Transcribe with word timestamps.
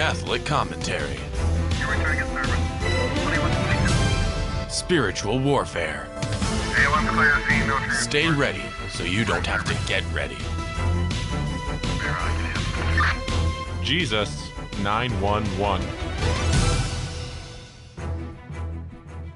Catholic 0.00 0.42
commentary. 0.46 1.18
You're 1.78 1.90
returning 1.90 2.22
a 2.22 2.26
service. 2.32 3.22
21 3.22 4.70
Spiritual 4.70 5.38
warfare. 5.38 6.08
A1 6.22 7.06
clear, 7.10 7.36
see 7.46 7.66
no 7.66 7.76
transport. 7.76 8.00
Stay 8.00 8.30
ready 8.30 8.62
so 8.94 9.04
you 9.04 9.26
don't 9.26 9.46
have 9.46 9.62
to 9.66 9.76
get 9.86 10.02
ready. 10.14 10.36
Clear, 11.98 12.14
I 12.16 12.52
can 13.76 13.84
Jesus 13.84 14.48
911. 14.82 15.86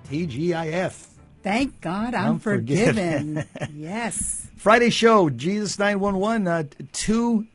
TGIF. 0.08 1.08
Thank 1.42 1.78
God 1.82 2.14
I'm, 2.14 2.26
I'm 2.26 2.38
forgiven. 2.38 3.44
forgiven. 3.44 3.48
yes. 3.76 4.48
Friday 4.56 4.88
show, 4.88 5.28
Jesus 5.28 5.78
911, 5.78 6.48
uh, 6.48 6.62
two 6.94 7.46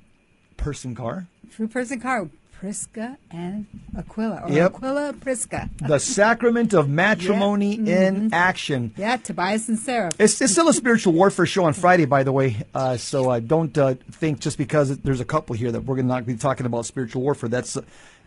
person 0.57 0.93
car. 0.93 1.25
Two 1.55 1.67
person 1.67 1.99
car, 1.99 2.29
Prisca 2.59 3.17
and 3.31 3.65
Aquila. 3.97 4.41
Or 4.43 4.51
Yep. 4.51 4.75
Aquila 4.75 5.13
Prisca. 5.13 5.69
The 5.81 5.97
sacrament 5.97 6.73
of 6.73 6.89
matrimony 6.89 7.77
Yeah. 7.77 8.07
in 8.09 8.33
action. 8.33 8.91
Yeah, 8.97 9.15
Tobias 9.15 9.69
and 9.69 9.79
Sarah. 9.79 10.11
It's, 10.19 10.41
it's 10.41 10.51
still 10.51 10.67
a 10.67 10.73
spiritual 10.73 11.13
warfare 11.13 11.45
show 11.45 11.63
on 11.63 11.71
Friday, 11.71 12.03
by 12.03 12.23
the 12.23 12.33
way. 12.33 12.57
Uh, 12.75 12.97
so 12.97 13.29
uh, 13.29 13.39
don't 13.39 13.77
uh, 13.77 13.95
think 14.11 14.41
just 14.41 14.57
because 14.57 14.97
there's 14.97 15.21
a 15.21 15.25
couple 15.25 15.55
here 15.55 15.71
that 15.71 15.85
we're 15.85 15.95
going 15.95 16.07
to 16.07 16.13
not 16.13 16.25
be 16.25 16.35
talking 16.35 16.65
about 16.65 16.85
spiritual 16.85 17.21
warfare. 17.21 17.47
That's 17.47 17.77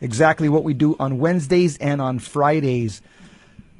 exactly 0.00 0.48
what 0.48 0.64
we 0.64 0.72
do 0.72 0.96
on 0.98 1.18
Wednesdays 1.18 1.76
and 1.76 2.00
on 2.00 2.18
Fridays. 2.18 3.02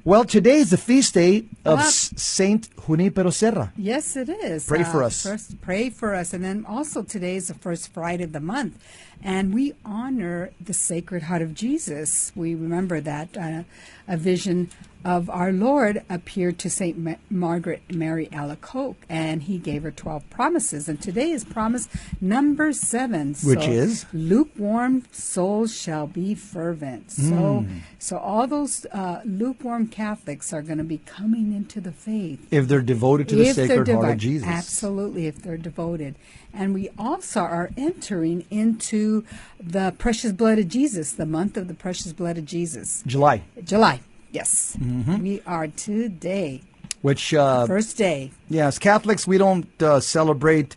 Well, 0.04 0.24
today 0.24 0.56
is 0.56 0.70
the 0.70 0.76
feast 0.76 1.14
day 1.14 1.44
of. 1.64 1.78
S- 1.78 2.12
Saint 2.16 2.68
Junipero 2.86 3.30
Serra. 3.30 3.72
Yes, 3.76 4.16
it 4.16 4.28
is. 4.28 4.66
Uh, 4.68 4.74
Pray 4.74 4.82
for 4.84 5.02
us. 5.04 5.22
First, 5.22 5.60
pray 5.60 5.90
for 5.90 6.14
us. 6.14 6.32
And 6.32 6.42
then 6.44 6.64
also 6.68 7.02
today 7.04 7.36
is 7.36 7.46
the 7.48 7.54
first 7.54 7.92
Friday 7.92 8.24
of 8.24 8.32
the 8.32 8.40
month. 8.40 8.82
And 9.22 9.54
we 9.54 9.74
honor 9.84 10.50
the 10.60 10.72
Sacred 10.74 11.22
Heart 11.24 11.42
of 11.42 11.54
Jesus. 11.54 12.32
We 12.34 12.56
remember 12.56 13.00
that 13.00 13.36
uh, 13.36 13.62
a 14.08 14.16
vision 14.16 14.70
of 15.04 15.28
our 15.30 15.52
Lord 15.52 16.02
appeared 16.08 16.58
to 16.60 16.70
St. 16.70 16.96
Ma- 16.98 17.14
Margaret 17.30 17.82
Mary 17.92 18.28
Alacoque, 18.32 18.96
and 19.08 19.42
he 19.44 19.58
gave 19.58 19.82
her 19.82 19.90
12 19.90 20.28
promises. 20.30 20.88
And 20.88 21.00
today 21.00 21.30
is 21.30 21.44
promise 21.44 21.88
number 22.20 22.72
seven. 22.72 23.34
Which 23.42 23.60
So, 23.64 23.70
is? 23.70 24.06
Lukewarm 24.12 25.04
souls 25.12 25.74
shall 25.74 26.06
be 26.06 26.34
fervent. 26.34 27.10
So, 27.10 27.60
Hmm. 27.66 27.78
so 27.98 28.16
all 28.18 28.46
those 28.46 28.86
uh, 28.92 29.20
lukewarm 29.24 29.88
Catholics 29.88 30.52
are 30.52 30.62
going 30.62 30.78
to 30.78 30.84
be 30.84 30.98
coming 31.06 31.52
into 31.52 31.80
the 31.80 31.92
faith 31.92 32.40
If 32.50 32.68
they're 32.68 32.80
devoted 32.82 33.28
to 33.28 33.36
the 33.36 33.46
if 33.48 33.56
Sacred 33.56 33.88
Heart 33.88 34.10
of. 34.12 34.18
Jesus. 34.18 34.46
Absolutely, 34.48 35.26
if 35.26 35.42
they're 35.42 35.56
devoted. 35.56 36.14
And 36.54 36.74
we 36.74 36.90
also 36.98 37.40
are 37.40 37.70
entering 37.76 38.44
into 38.50 39.24
the 39.58 39.94
precious 39.98 40.32
blood 40.32 40.58
of 40.58 40.68
Jesus, 40.68 41.12
the 41.12 41.26
month 41.26 41.56
of 41.56 41.66
the 41.68 41.74
precious 41.74 42.12
blood 42.12 42.36
of 42.38 42.44
Jesus. 42.44 43.02
July, 43.06 43.42
July, 43.64 44.00
yes. 44.32 44.76
Mm-hmm. 44.80 45.22
We 45.22 45.42
are 45.46 45.68
today, 45.68 46.62
which, 47.02 47.32
uh, 47.34 47.66
first 47.66 47.96
day. 47.96 48.30
yeah, 48.48 48.66
as 48.66 48.78
Catholics, 48.78 49.26
we 49.26 49.38
don't 49.38 49.66
uh, 49.82 50.00
celebrate 50.00 50.76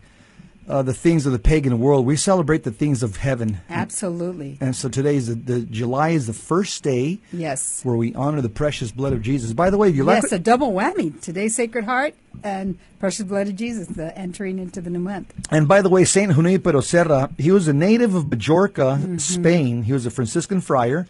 uh, 0.68 0.82
the 0.82 0.92
things 0.94 1.26
of 1.26 1.32
the 1.32 1.38
pagan 1.38 1.78
world. 1.78 2.04
We 2.04 2.16
celebrate 2.16 2.64
the 2.64 2.72
things 2.72 3.04
of 3.04 3.18
heaven. 3.18 3.58
Absolutely. 3.70 4.58
And 4.60 4.74
so 4.74 4.88
today 4.88 5.14
is 5.14 5.28
the, 5.28 5.34
the 5.36 5.60
July 5.60 6.08
is 6.10 6.26
the 6.26 6.32
first 6.32 6.82
day 6.82 7.20
Yes. 7.32 7.84
where 7.84 7.94
we 7.94 8.12
honor 8.16 8.40
the 8.40 8.48
precious 8.48 8.90
blood 8.90 9.12
of 9.12 9.22
Jesus. 9.22 9.52
By 9.52 9.70
the 9.70 9.78
way, 9.78 9.90
if 9.90 9.94
you 9.96 10.02
like 10.02 10.24
Yes, 10.24 10.32
a 10.32 10.40
double 10.40 10.72
whammy. 10.72 11.20
Today, 11.20 11.46
Sacred 11.46 11.84
Heart 11.84 12.14
and 12.42 12.76
Precious 12.98 13.24
Blood 13.26 13.46
of 13.46 13.54
Jesus, 13.54 13.86
the 13.86 14.16
entering 14.18 14.58
into 14.58 14.80
the 14.80 14.90
new 14.90 14.98
month. 14.98 15.32
And 15.52 15.68
by 15.68 15.82
the 15.82 15.88
way, 15.88 16.04
Saint 16.04 16.32
Junipero 16.34 16.80
Serra, 16.80 17.30
he 17.38 17.52
was 17.52 17.68
a 17.68 17.72
native 17.72 18.16
of 18.16 18.28
Majorca, 18.28 19.20
Spain. 19.20 19.84
He 19.84 19.92
was 19.92 20.04
a 20.04 20.10
Franciscan 20.10 20.60
friar. 20.60 21.06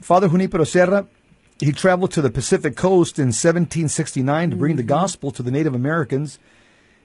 Father 0.00 0.28
Junipero 0.28 0.64
Serra, 0.64 1.06
he 1.60 1.72
traveled 1.72 2.10
to 2.12 2.22
the 2.22 2.30
Pacific 2.30 2.74
coast 2.74 3.18
in 3.18 3.26
1769 3.26 4.50
to 4.50 4.56
bring 4.56 4.76
the 4.76 4.82
gospel 4.82 5.30
to 5.30 5.42
the 5.42 5.50
Native 5.50 5.74
Americans. 5.74 6.38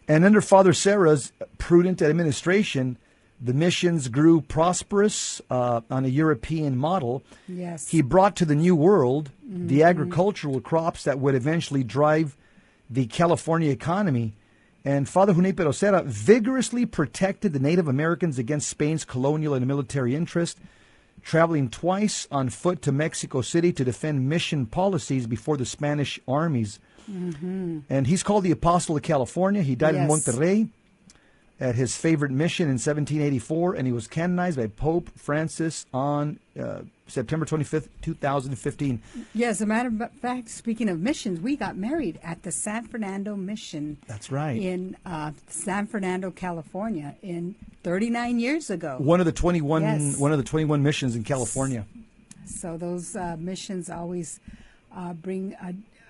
And 0.08 0.24
under 0.24 0.40
Father 0.40 0.72
Serra's 0.72 1.34
prudent 1.58 2.02
administration, 2.02 2.98
the 3.42 3.54
missions 3.54 4.08
grew 4.08 4.40
prosperous 4.42 5.42
uh, 5.50 5.82
on 5.92 6.06
a 6.06 6.08
European 6.08 6.78
model. 6.78 7.22
Yes. 7.48 7.90
He 7.90 8.02
brought 8.02 8.36
to 8.38 8.46
the 8.46 8.56
New 8.56 8.76
World 8.76 9.32
the 9.44 9.84
agricultural 9.84 10.62
crops 10.62 11.04
that 11.04 11.20
would 11.20 11.36
eventually 11.36 11.84
drive 11.84 12.38
the 12.90 13.08
California 13.08 13.72
economy. 13.72 14.34
And 14.86 15.10
Father 15.10 15.34
Junipero 15.34 15.72
Serra 15.72 16.04
vigorously 16.04 16.86
protected 16.86 17.52
the 17.52 17.60
Native 17.60 17.88
Americans 17.88 18.40
against 18.40 18.70
Spain's 18.70 19.04
colonial 19.04 19.54
and 19.54 19.66
military 19.66 20.16
interest, 20.16 20.60
traveling 21.26 21.70
twice 21.70 22.28
on 22.32 22.48
foot 22.50 22.82
to 22.84 22.92
Mexico 22.94 23.42
City 23.42 23.74
to 23.74 23.84
defend 23.84 24.30
mission 24.30 24.66
policies 24.68 25.26
before 25.28 25.58
the 25.58 25.66
Spanish 25.66 26.20
armies. 26.28 26.80
And 27.08 28.08
he's 28.08 28.24
called 28.24 28.44
the 28.46 28.52
Apostle 28.52 28.96
of 28.96 29.04
California. 29.04 29.62
He 29.62 29.76
died 29.76 29.96
in 29.96 30.08
Yes. 30.08 30.10
Monterey 30.28 30.68
at 31.60 31.76
his 31.76 31.96
favorite 31.98 32.32
mission 32.32 32.66
in 32.68 32.74
1784, 32.74 33.74
and 33.76 33.88
he 33.88 33.94
was 33.94 34.08
canonized 34.08 34.58
by 34.58 34.68
Pope 34.68 35.10
Francis 35.18 35.86
on 35.94 36.40
uh, 36.60 36.82
September 37.08 37.46
25th, 37.46 37.88
2015. 38.02 39.02
Yes, 39.34 39.50
as 39.58 39.62
a 39.62 39.66
matter 39.66 39.90
of 39.90 40.12
fact, 40.14 40.50
speaking 40.50 40.90
of 40.90 41.00
missions, 41.00 41.40
we 41.40 41.56
got 41.56 41.78
married 41.78 42.20
at 42.24 42.42
the 42.44 42.52
San 42.52 42.88
Fernando 42.88 43.36
Mission. 43.36 43.98
That's 44.08 44.32
right. 44.32 44.60
In 44.60 44.98
uh, 45.06 45.32
San 45.48 45.86
Fernando, 45.88 46.32
California, 46.32 47.16
in 47.22 47.56
39 47.84 48.40
years 48.40 48.70
ago. 48.72 48.98
One 49.00 49.20
of 49.20 49.26
the 49.28 49.32
21 49.32 49.82
Yes. 49.84 50.18
one 50.18 50.32
of 50.32 50.38
the 50.40 50.44
21 50.44 50.82
missions 50.82 51.16
in 51.16 51.24
California. 51.24 51.86
So 52.46 52.78
those 52.78 53.16
uh, 53.16 53.36
missions 53.40 53.90
always 53.90 54.40
uh, 54.96 55.14
bring 55.14 55.56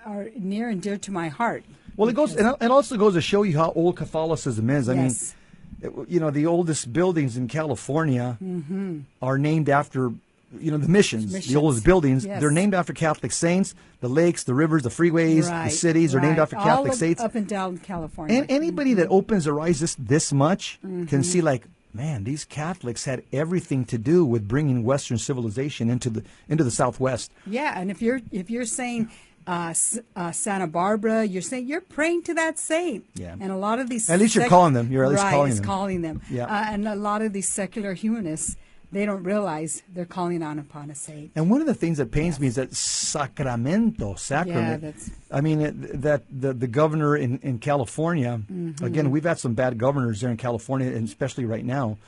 are 0.06 0.28
near 0.36 0.68
and 0.70 0.80
dear 0.80 0.96
to 0.98 1.10
my 1.10 1.28
heart. 1.28 1.64
Well, 1.96 2.08
it 2.08 2.14
goes 2.14 2.34
and 2.36 2.54
it 2.60 2.70
also 2.70 2.96
goes 2.96 3.14
to 3.14 3.20
show 3.20 3.42
you 3.42 3.58
how 3.58 3.72
old 3.72 3.96
Catholicism 3.96 4.70
is. 4.70 4.88
I 4.88 4.94
Yes. 4.94 5.34
mean, 5.82 5.92
it- 6.04 6.08
you 6.08 6.20
know, 6.20 6.30
the 6.30 6.46
oldest 6.46 6.90
buildings 6.92 7.36
in 7.36 7.48
California 7.48 8.38
Mm-hmm. 8.42 9.00
are 9.20 9.36
named 9.38 9.68
after 9.68 10.12
you 10.60 10.70
know 10.70 10.78
the 10.78 10.88
missions, 10.88 11.46
the 11.46 11.56
oldest 11.56 11.84
buildings. 11.84 12.24
Yes. 12.24 12.40
They're 12.40 12.50
named 12.50 12.74
after 12.74 12.92
Catholic 12.92 13.32
saints. 13.32 13.74
The 14.00 14.08
lakes, 14.08 14.44
the 14.44 14.54
rivers, 14.54 14.82
the 14.82 14.90
freeways, 14.90 15.48
Right, 15.48 15.64
the 15.64 15.70
cities 15.70 16.14
are 16.14 16.20
named 16.20 16.38
after 16.38 16.56
All 16.56 16.64
Catholic 16.64 16.92
of- 16.92 16.98
saints. 16.98 17.20
up 17.22 17.34
and 17.34 17.46
down 17.48 17.78
California. 17.78 18.38
And 18.38 18.50
anybody 18.50 18.94
that 18.94 19.08
opens 19.08 19.44
their 19.44 19.58
eyes 19.60 19.80
this 19.80 19.94
this 19.98 20.32
much 20.32 20.78
Mm-hmm. 20.84 21.06
can 21.06 21.22
see 21.22 21.40
like, 21.40 21.64
man, 21.94 22.24
these 22.24 22.44
Catholics 22.44 23.04
had 23.06 23.22
everything 23.32 23.84
to 23.86 23.96
do 23.98 24.24
with 24.24 24.46
bringing 24.46 24.84
Western 24.84 25.16
civilization 25.18 25.88
into 25.88 26.10
the 26.10 26.22
into 26.48 26.62
the 26.64 26.70
Southwest. 26.70 27.32
Yeah, 27.46 27.78
and 27.80 27.90
if 27.90 28.02
you're 28.02 28.20
if 28.30 28.50
you're 28.50 28.66
saying 28.66 29.10
uh, 29.46 29.72
uh, 30.16 30.32
Santa 30.32 30.66
Barbara, 30.66 31.24
you're 31.24 31.40
saying 31.40 31.68
you're 31.68 31.80
praying 31.80 32.22
to 32.24 32.34
that 32.34 32.58
saint. 32.58 33.04
Yeah. 33.14 33.36
And 33.40 33.52
a 33.52 33.56
lot 33.56 33.78
of 33.78 33.88
these 33.88 34.10
At 34.10 34.18
least 34.18 34.34
you're 34.34 34.48
calling 34.48 34.74
them. 34.74 34.90
You're 34.90 35.04
at 35.04 35.10
least 35.10 35.22
right, 35.22 35.30
calling 35.30 35.54
them. 35.54 35.64
calling 35.64 36.02
them. 36.02 36.20
Yeah. 36.30 36.46
Uh, 36.46 36.64
and 36.72 36.88
a 36.88 36.96
lot 36.96 37.22
of 37.22 37.32
these 37.32 37.48
secular 37.48 37.94
humanists, 37.94 38.56
they 38.92 39.04
don't 39.04 39.22
realize 39.24 39.82
they're 39.92 40.04
calling 40.04 40.42
on 40.42 40.58
upon 40.58 40.90
a 40.90 40.94
saint. 40.94 41.32
And 41.34 41.50
one 41.50 41.60
of 41.60 41.66
the 41.66 41.74
things 41.74 41.98
that 41.98 42.10
pains 42.12 42.38
me 42.40 42.46
is 42.46 42.54
that 42.54 42.74
sacramento, 42.74 44.14
sacrament. 44.14 44.82
Yeah, 44.82 44.90
that's- 44.90 45.10
I 45.30 45.40
mean, 45.40 45.60
it, 45.60 46.02
that 46.02 46.22
the, 46.30 46.52
the 46.52 46.66
governor 46.66 47.16
in, 47.16 47.38
in 47.42 47.58
California, 47.58 48.40
Mm-hmm. 48.50 48.84
again, 48.84 49.10
we've 49.10 49.24
had 49.24 49.38
some 49.38 49.54
bad 49.54 49.78
governors 49.78 50.20
there 50.20 50.30
in 50.30 50.36
California, 50.36 50.88
and 50.92 51.06
especially 51.06 51.44
right 51.44 51.64
now. 51.64 51.98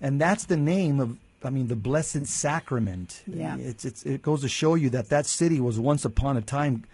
And 0.00 0.20
that's 0.20 0.44
the 0.44 0.56
name 0.56 1.00
of, 1.00 1.16
I 1.42 1.50
mean, 1.50 1.68
the 1.68 1.76
Blessed 1.76 2.26
Sacrament. 2.26 3.22
Yeah. 3.26 3.56
It's, 3.58 3.84
it's, 3.84 4.02
it 4.04 4.22
goes 4.22 4.40
to 4.42 4.48
show 4.48 4.74
you 4.76 4.90
that 4.90 5.08
that 5.10 5.26
city 5.26 5.60
was 5.60 5.78
once 5.78 6.04
upon 6.04 6.36
a 6.36 6.42
time 6.42 6.84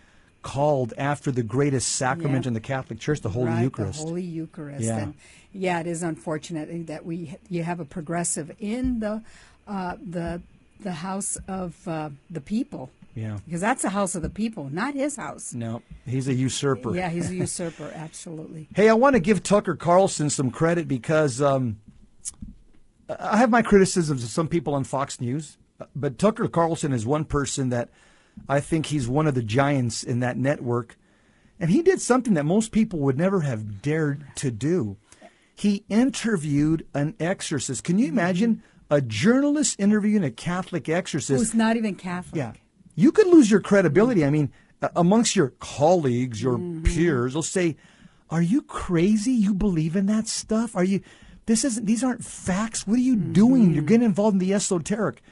called 0.43 0.95
after 0.97 1.31
the 1.31 1.43
greatest 1.43 1.91
sacrament 1.97 2.45
Yeah. 2.45 2.49
in 2.49 2.55
the 2.55 2.61
Catholic 2.61 2.99
Church, 2.99 3.21
the 3.21 3.29
Holy 3.31 3.47
right, 3.47 3.63
Eucharist. 3.63 4.01
The 4.01 4.07
Holy 4.07 4.23
Eucharist. 4.23 4.85
Yeah. 4.85 4.99
And 4.99 5.15
yeah, 5.53 5.81
it 5.81 5.87
is 5.87 6.03
unfortunate 6.03 6.87
that 6.87 7.05
we 7.05 7.37
you 7.49 7.63
have 7.63 7.81
a 7.81 7.85
progressive 7.85 8.55
in 8.59 9.01
the 9.01 9.23
uh, 9.67 9.97
the 10.05 10.41
the 10.81 10.93
house 10.93 11.37
of 11.49 11.87
uh, 11.87 12.11
the 12.31 12.41
people. 12.41 12.91
Yeah. 13.15 13.39
Because 13.45 13.61
that's 13.61 13.83
the 13.83 13.91
house 13.91 14.15
of 14.15 14.23
the 14.23 14.31
people, 14.31 14.71
not 14.71 14.95
his 14.95 15.17
house. 15.17 15.53
No, 15.53 15.83
he's 16.07 16.29
a 16.29 16.33
usurper. 16.35 16.95
Yeah, 16.95 17.11
he's 17.11 17.29
a 17.29 17.35
usurper, 17.47 17.93
absolutely. 17.95 18.69
Hey, 18.75 18.89
I 18.89 18.95
want 18.95 19.15
to 19.15 19.21
give 19.21 19.43
Tucker 19.43 19.75
Carlson 19.75 20.31
some 20.31 20.51
credit 20.51 20.87
because 20.87 21.43
um, 21.43 21.81
I 23.19 23.37
have 23.37 23.51
my 23.51 23.63
criticisms 23.63 24.23
of 24.23 24.31
some 24.31 24.47
people 24.49 24.75
on 24.75 24.85
Fox 24.85 25.21
News, 25.21 25.59
but 25.97 26.19
Tucker 26.19 26.47
Carlson 26.49 26.93
is 26.93 27.05
one 27.05 27.25
person 27.25 27.71
that 27.71 27.89
I 28.49 28.61
think 28.61 28.87
he's 28.87 29.09
one 29.09 29.27
of 29.27 29.35
the 29.35 29.43
giants 29.43 30.03
in 30.03 30.21
that 30.21 30.37
network. 30.37 30.97
And 31.59 31.71
he 31.71 31.83
did 31.83 32.01
something 32.01 32.35
that 32.35 32.45
most 32.45 32.73
people 32.73 32.99
would 33.01 33.19
never 33.19 33.41
have 33.41 33.83
dared 33.83 34.25
to 34.37 34.51
do. 34.51 34.97
He 35.55 35.85
interviewed 35.89 36.87
an 36.95 37.15
exorcist. 37.21 37.85
Can 37.85 37.99
you 37.99 38.09
imagine 38.09 38.63
a 38.91 39.01
journalist 39.01 39.79
interviewing 39.79 40.25
a 40.25 40.31
Catholic 40.31 40.89
exorcist? 40.89 41.39
Who's 41.39 41.55
not 41.55 41.77
even 41.77 41.95
Catholic. 41.95 42.37
Yeah. 42.37 42.53
You 42.97 43.13
could 43.13 43.27
lose 43.27 43.51
your 43.51 43.61
credibility. 43.61 44.25
I 44.25 44.31
mean, 44.31 44.51
amongst 44.97 45.37
your 45.37 45.51
colleagues, 45.61 46.43
your 46.43 46.57
Mm-hmm. 46.59 46.85
peers, 46.85 47.35
they'll 47.35 47.43
say, 47.43 47.77
Are 48.31 48.43
you 48.43 48.63
crazy? 48.63 49.33
You 49.33 49.53
believe 49.55 49.95
in 49.97 50.07
that 50.07 50.27
stuff? 50.27 50.75
Are 50.75 50.85
you, 50.85 51.01
this 51.47 51.65
isn't, 51.65 51.85
these 51.85 52.03
aren't 52.03 52.25
facts. 52.25 52.87
What 52.87 52.95
are 52.97 53.03
you 53.03 53.17
Mm-hmm. 53.17 53.33
doing? 53.33 53.75
You're 53.75 53.85
getting 53.85 54.07
involved 54.07 54.35
in 54.35 54.39
the 54.39 54.55
esoteric. 54.55 55.23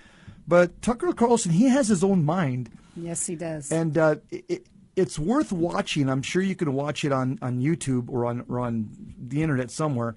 But 0.48 0.80
Tucker 0.80 1.12
Carlson, 1.12 1.52
he 1.52 1.68
has 1.68 1.88
his 1.88 2.02
own 2.02 2.24
mind, 2.24 2.70
Yes, 2.96 3.26
he 3.26 3.36
does. 3.36 3.70
and 3.70 3.96
uh, 3.98 4.16
it, 4.30 4.66
it's 4.96 5.18
worth 5.18 5.52
watching. 5.52 6.08
I'm 6.08 6.22
sure 6.22 6.40
you 6.42 6.56
can 6.56 6.72
watch 6.72 7.04
it 7.04 7.12
on, 7.12 7.38
on 7.42 7.60
YouTube 7.60 8.08
or 8.08 8.24
on 8.24 8.44
or 8.48 8.58
on 8.58 8.88
the 9.18 9.42
internet 9.42 9.70
somewhere. 9.70 10.16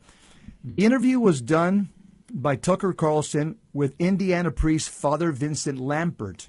The 0.63 0.85
interview 0.85 1.19
was 1.19 1.41
done 1.41 1.89
by 2.33 2.55
Tucker 2.55 2.93
Carlson 2.93 3.57
with 3.73 3.93
Indiana 3.99 4.51
priest 4.51 4.89
Father 4.89 5.31
Vincent 5.33 5.77
Lampert, 5.79 6.47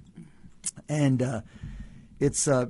and 0.88 1.20
uh, 1.20 1.40
it's 2.20 2.46
uh, 2.46 2.66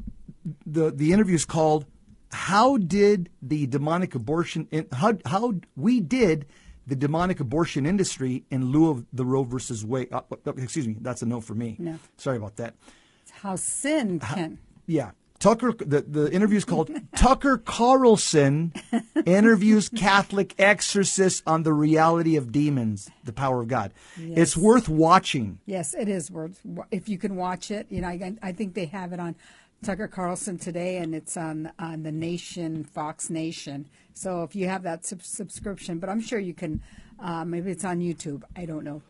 the 0.66 0.90
the 0.90 1.12
interview 1.12 1.34
is 1.34 1.44
called 1.46 1.86
"How 2.30 2.76
did 2.76 3.30
the 3.40 3.66
demonic 3.66 4.14
abortion 4.14 4.68
in, 4.70 4.86
how 4.92 5.14
how 5.24 5.54
we 5.76 6.00
did 6.00 6.46
the 6.86 6.96
demonic 6.96 7.40
abortion 7.40 7.86
industry 7.86 8.44
in 8.50 8.66
lieu 8.66 8.90
of 8.90 9.06
the 9.12 9.24
Roe 9.24 9.44
versus 9.44 9.84
Wade." 9.84 10.08
Uh, 10.12 10.22
uh, 10.46 10.52
excuse 10.56 10.86
me, 10.86 10.96
that's 11.00 11.22
a 11.22 11.26
no 11.26 11.40
for 11.40 11.54
me. 11.54 11.76
No. 11.78 11.98
sorry 12.16 12.36
about 12.36 12.56
that. 12.56 12.74
It's 13.22 13.30
how 13.30 13.56
sin 13.56 14.20
can. 14.20 14.58
Yeah. 14.86 15.12
Tucker, 15.42 15.72
the, 15.72 16.02
the 16.02 16.32
interview 16.32 16.56
is 16.56 16.64
called 16.64 16.88
Tucker 17.16 17.58
Carlson 17.58 18.72
interviews 19.26 19.88
Catholic 19.88 20.54
exorcists 20.56 21.42
on 21.48 21.64
the 21.64 21.72
reality 21.72 22.36
of 22.36 22.52
demons, 22.52 23.10
the 23.24 23.32
power 23.32 23.62
of 23.62 23.66
God. 23.66 23.92
It's 24.16 24.56
worth 24.56 24.88
watching. 24.88 25.58
Yes, 25.66 25.94
it 25.94 26.08
is 26.08 26.30
worth 26.30 26.60
if 26.92 27.08
you 27.08 27.18
can 27.18 27.34
watch 27.34 27.72
it. 27.72 27.88
You 27.90 28.02
know, 28.02 28.08
I, 28.08 28.34
I 28.40 28.52
think 28.52 28.74
they 28.74 28.84
have 28.86 29.12
it 29.12 29.18
on 29.18 29.34
Tucker 29.82 30.08
Carlson 30.08 30.58
today, 30.58 30.98
and 30.98 31.14
it's 31.14 31.36
on 31.36 31.72
on 31.78 32.02
the 32.02 32.12
Nation, 32.12 32.84
Fox 32.84 33.30
Nation. 33.30 33.86
So 34.14 34.42
if 34.42 34.54
you 34.54 34.68
have 34.68 34.82
that 34.84 35.04
sub- 35.04 35.22
subscription, 35.22 35.98
but 35.98 36.08
I'm 36.08 36.20
sure 36.20 36.38
you 36.38 36.54
can. 36.54 36.80
Uh, 37.18 37.44
maybe 37.44 37.70
it's 37.70 37.84
on 37.84 38.00
YouTube. 38.00 38.42
I 38.56 38.64
don't 38.64 38.82
know. 38.84 39.00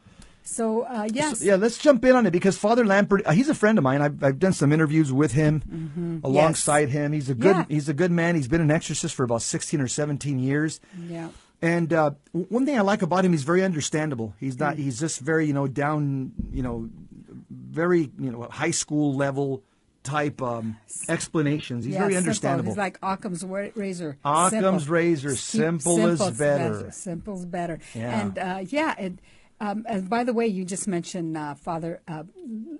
So 0.45 0.83
uh, 0.83 1.09
yes, 1.13 1.39
So, 1.39 1.45
yeah, 1.45 1.55
let's 1.57 1.79
jump 1.79 2.05
in 2.05 2.15
on 2.17 2.27
it 2.27 2.31
because 2.33 2.59
Father 2.59 2.85
Lampert, 2.85 3.23
uh, 3.25 3.31
he's 3.33 3.49
a 3.49 3.55
friend 3.55 3.79
of 3.79 3.85
mine. 3.85 4.03
I've, 4.03 4.23
I've 4.25 4.39
done 4.39 4.53
some 4.53 4.73
interviews 4.73 5.13
with 5.13 5.33
him, 5.33 6.21
alongside 6.25 6.89
him. 6.91 7.13
He's 7.13 7.31
a 7.31 7.35
good 7.35 7.57
Yeah. 7.57 7.65
he's 7.69 7.89
a 7.89 7.95
good 7.95 8.11
man. 8.11 8.35
He's 8.35 8.49
been 8.49 8.61
an 8.61 8.71
exorcist 8.71 9.15
for 9.15 9.23
about 9.25 9.43
16 9.43 9.81
or 9.81 9.89
17 9.89 10.39
years. 10.39 10.81
yeah. 11.09 11.29
And 11.65 11.93
uh, 11.93 12.11
one 12.33 12.67
thing 12.67 12.77
I 12.77 12.81
like 12.81 13.03
about 13.03 13.25
him, 13.25 13.31
he's 13.31 13.45
very 13.45 13.63
understandable. 13.63 14.35
He's 14.41 14.59
not. 14.59 14.79
He's 14.79 14.99
just 14.99 15.21
very, 15.21 15.47
you 15.47 15.53
know, 15.53 15.69
down, 15.69 16.33
you 16.53 16.61
know, 16.61 16.89
very, 17.51 18.11
you 18.19 18.33
know, 18.33 18.43
high 18.51 18.73
school 18.73 19.15
level 19.15 19.63
type 20.03 20.43
um, 20.43 20.77
explanations. 21.09 21.85
He's 21.85 21.95
yeah, 21.95 22.01
very 22.01 22.13
simple. 22.15 22.29
understandable. 22.29 22.71
He's 22.73 22.79
like 22.79 22.99
Occam's 23.03 23.45
razor. 23.45 24.19
Occam's 24.25 24.83
Simple. 24.83 24.93
razor, 24.95 25.29
Keep- 25.31 25.39
simple 25.39 25.99
is 26.07 26.19
simple's 26.19 26.39
better. 26.39 26.91
Simple's 26.91 27.47
better. 27.47 27.79
Yeah. 27.95 28.21
And 28.21 28.39
uh, 28.39 28.65
yeah, 28.69 28.95
it, 28.99 29.13
um, 29.61 29.85
and 29.89 30.11
by 30.11 30.25
the 30.25 30.33
way, 30.33 30.49
you 30.49 30.65
just 30.65 30.89
mentioned 30.89 31.37
uh, 31.37 31.55
Father 31.55 32.01
uh, 32.09 32.25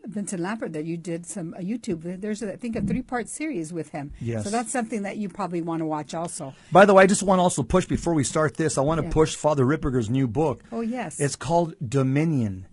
Vincent 0.05 0.43
Lampert 0.43 0.73
that 0.73 0.85
you 0.85 0.97
did 0.97 1.25
some 1.27 1.55
uh, 1.55 1.59
YouTube. 1.61 2.21
There's, 2.21 2.43
I 2.43 2.57
think, 2.57 2.75
a 2.75 2.81
three-part 2.81 3.29
series 3.29 3.73
with 3.73 3.91
him. 3.91 4.13
Yes. 4.21 4.43
So 4.43 4.51
that's 4.51 4.73
something 4.73 5.03
that 5.03 5.17
you 5.17 5.29
probably 5.29 5.63
want 5.63 5.79
to 5.81 5.87
watch 5.87 6.13
also. 6.13 6.55
By 6.73 6.85
the 6.85 6.93
way, 6.95 7.05
I 7.05 7.07
just 7.07 7.23
want 7.23 7.39
to 7.39 7.43
also 7.45 7.63
push 7.63 7.87
before 7.87 8.15
we 8.15 8.25
start 8.25 8.57
this. 8.57 8.77
I 8.79 8.81
want 8.81 9.01
to 9.01 9.07
Yeah. 9.07 9.13
push 9.13 9.37
Father 9.37 9.65
Ripperger's 9.65 10.11
new 10.11 10.27
book. 10.27 10.65
Oh, 10.73 10.81
yes. 10.81 11.21
It's 11.21 11.37
called 11.37 11.75
Dominion. 11.89 12.67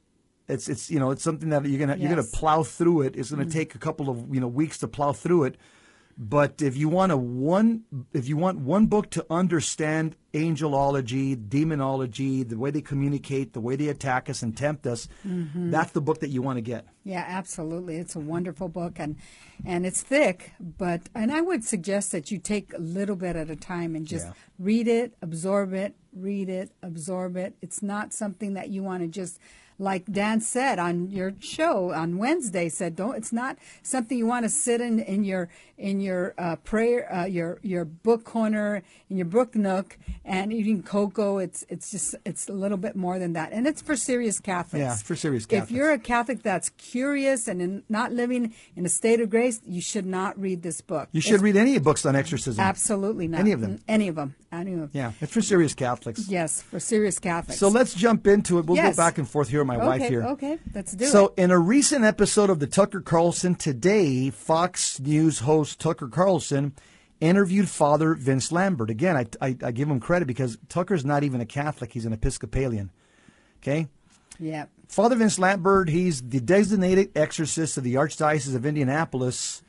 It's 0.48 0.68
it's 0.68 0.90
you 0.90 1.00
know 1.00 1.12
it's 1.12 1.22
something 1.24 1.50
that 1.50 1.64
you're 1.66 1.80
gonna 1.80 1.96
you're 1.98 2.10
gonna 2.10 2.24
plow 2.24 2.64
through 2.64 3.02
it. 3.02 3.16
It's 3.16 3.30
gonna 3.30 3.46
take 3.46 3.76
a 3.76 3.78
couple 3.78 4.10
of 4.10 4.34
you 4.34 4.40
know 4.42 4.48
weeks 4.48 4.80
to 4.80 4.88
plow 4.88 5.14
through 5.14 5.44
it. 5.46 5.56
But 6.22 6.62
if 6.62 6.76
you 6.76 6.90
want 6.90 7.14
a 7.14 7.18
one 7.18 7.86
if 8.12 8.28
you 8.28 8.36
want 8.36 8.60
one 8.60 8.88
book 8.88 9.10
to 9.12 9.26
understand 9.30 10.18
angelology, 10.34 11.48
demonology, 11.50 12.44
the 12.44 12.58
way 12.58 12.72
they 12.72 12.82
communicate, 12.82 13.54
the 13.54 13.62
way 13.62 13.78
they 13.78 13.88
attack 13.88 14.30
us 14.30 14.42
and 14.42 14.56
tempt 14.56 14.86
us, 14.86 15.08
mm-hmm. 15.26 15.72
that's 15.72 15.94
the 15.94 16.02
book 16.02 16.20
that 16.20 16.28
you 16.30 16.42
want 16.42 16.58
to 16.58 16.62
get. 16.62 16.86
Yeah, 17.06 17.24
absolutely. 17.26 17.96
It's 17.96 18.18
a 18.18 18.20
wonderful 18.20 18.68
book 18.68 19.00
and 19.00 19.16
and 19.66 19.86
it's 19.86 20.02
thick, 20.02 20.52
but 20.60 21.04
and 21.16 21.32
I 21.32 21.40
would 21.40 21.64
suggest 21.64 22.12
that 22.12 22.32
you 22.32 22.38
take 22.38 22.74
a 22.74 22.82
little 22.82 23.16
bit 23.16 23.38
at 23.38 23.50
a 23.50 23.56
time 23.56 23.96
and 23.96 24.06
just 24.06 24.26
Yeah. 24.26 24.34
read 24.60 24.90
it, 24.90 25.16
absorb 25.22 25.74
it, 25.74 25.96
read 26.14 26.50
it, 26.50 26.72
absorb 26.84 27.38
it. 27.38 27.56
It's 27.62 27.82
not 27.82 28.12
something 28.12 28.56
that 28.56 28.70
you 28.70 28.84
want 28.84 29.04
to 29.04 29.08
just 29.08 29.40
like 29.80 30.06
Dan 30.12 30.42
said 30.42 30.78
on 30.78 31.10
your 31.10 31.34
show 31.40 31.92
on 31.92 32.18
Wednesday 32.18 32.68
said 32.70 32.96
don't 32.96 33.16
it's 33.16 33.32
not 33.34 33.58
something 33.82 34.18
you 34.18 34.26
want 34.28 34.44
to 34.44 34.50
sit 34.50 34.82
in 34.82 35.00
in 35.00 35.24
your 35.24 35.50
in 35.78 36.02
your 36.02 36.34
uh, 36.38 36.58
prayer 36.58 37.12
uh, 37.14 37.26
your 37.26 37.60
your 37.64 37.86
book 37.86 38.26
corner 38.26 38.84
in 39.10 39.16
your 39.18 39.26
book 39.26 39.56
nook 39.56 39.98
and 40.26 40.52
eating 40.52 40.84
cocoa 40.84 41.38
it's 41.38 41.66
it's 41.70 41.90
just 41.92 42.14
it's 42.26 42.50
a 42.50 42.54
little 42.54 42.78
bit 42.78 42.96
more 42.96 43.18
than 43.18 43.34
that 43.34 43.52
and 43.54 43.66
it's 43.66 43.82
for 43.82 43.96
serious 43.96 44.40
Catholics 44.42 44.82
Yeah, 44.82 44.96
for 44.96 45.16
serious 45.16 45.46
Catholics. 45.46 45.72
if 45.72 45.76
you're 45.76 45.92
a 45.92 45.98
Catholic 46.00 46.44
that's 46.44 46.70
curious 46.72 47.48
and 47.48 47.62
in, 47.62 47.84
not 47.88 48.12
living 48.12 48.54
in 48.76 48.86
a 48.86 48.90
state 48.90 49.22
of 49.22 49.30
grace, 49.30 49.62
you 49.66 49.82
should 49.82 50.06
not 50.06 50.38
read 50.40 50.62
this 50.62 50.82
book. 50.82 51.08
You 51.14 51.22
should 51.22 51.36
It's 51.36 51.44
read 51.44 51.56
any 51.56 51.78
books 51.80 52.06
on 52.06 52.16
exorcism. 52.16 52.60
absolutely 52.62 53.28
not 53.30 53.40
Any 53.40 53.54
of 53.54 53.62
them. 53.62 53.80
Any 53.88 54.08
of 54.10 54.16
them. 54.16 54.36
Any 54.52 54.74
of 54.74 54.80
them. 54.80 54.90
Yeah, 54.94 55.12
it's 55.22 55.32
for 55.32 55.42
serious 55.42 55.74
Catholics. 55.74 56.28
Yes, 56.28 56.62
for 56.62 56.80
serious 56.80 57.20
Catholics. 57.20 57.60
So 57.60 57.70
let's 57.70 57.94
jump 57.94 58.26
into 58.28 58.58
it. 58.60 58.66
We'll 58.66 58.78
Yes. 58.78 58.96
go 58.96 59.04
back 59.04 59.18
and 59.20 59.30
forth 59.30 59.48
here 59.50 59.64
my 59.70 59.78
okay, 59.78 59.88
wife 59.88 60.10
here. 60.10 60.24
Okay, 60.24 60.58
let's 60.74 60.94
do 60.94 61.06
So, 61.06 61.28
it. 61.28 61.44
in 61.44 61.52
a 61.52 61.60
recent 61.60 62.04
episode 62.04 62.50
of 62.50 62.60
the 62.60 62.68
Tucker 62.68 63.02
Carlson 63.02 63.54
Today, 63.56 64.30
Fox 64.32 65.00
News 65.00 65.40
host 65.40 65.80
Tucker 65.80 66.08
Carlson 66.08 66.74
interviewed 67.22 67.70
Father 67.70 68.16
Vince 68.16 68.52
Lambert. 68.52 68.90
Again, 68.90 69.16
I, 69.16 69.26
I, 69.40 69.56
I 69.64 69.72
give 69.72 69.90
him 69.90 70.00
credit 70.00 70.26
because 70.26 70.58
Tucker's 70.70 71.06
not 71.06 71.24
even 71.24 71.40
a 71.40 71.46
Catholic, 71.46 71.94
he's 71.94 72.06
an 72.06 72.14
Episcopalian. 72.14 72.90
Okay? 73.62 73.88
Yeah. 74.40 74.66
Father 74.88 75.16
Vince 75.16 75.38
Lambert, 75.38 75.90
he's 75.90 76.22
the 76.22 76.40
designated 76.40 77.12
exorcist 77.16 77.78
of 77.78 77.84
the 77.84 77.94
Archdiocese 77.96 78.56
of 78.56 78.66
Indianapolis. 78.66 79.62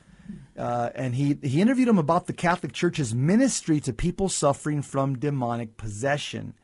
Uh, 0.57 0.89
and 0.95 1.13
he, 1.13 1.37
he 1.43 1.61
interviewed 1.61 1.87
him 1.89 1.97
about 1.97 2.25
the 2.25 2.33
Catholic 2.33 2.71
Church's 2.71 3.13
ministry 3.13 3.79
to 3.81 3.93
people 3.93 4.29
suffering 4.29 4.81
from 4.81 5.19
demonic 5.19 5.77
possession. 5.77 6.55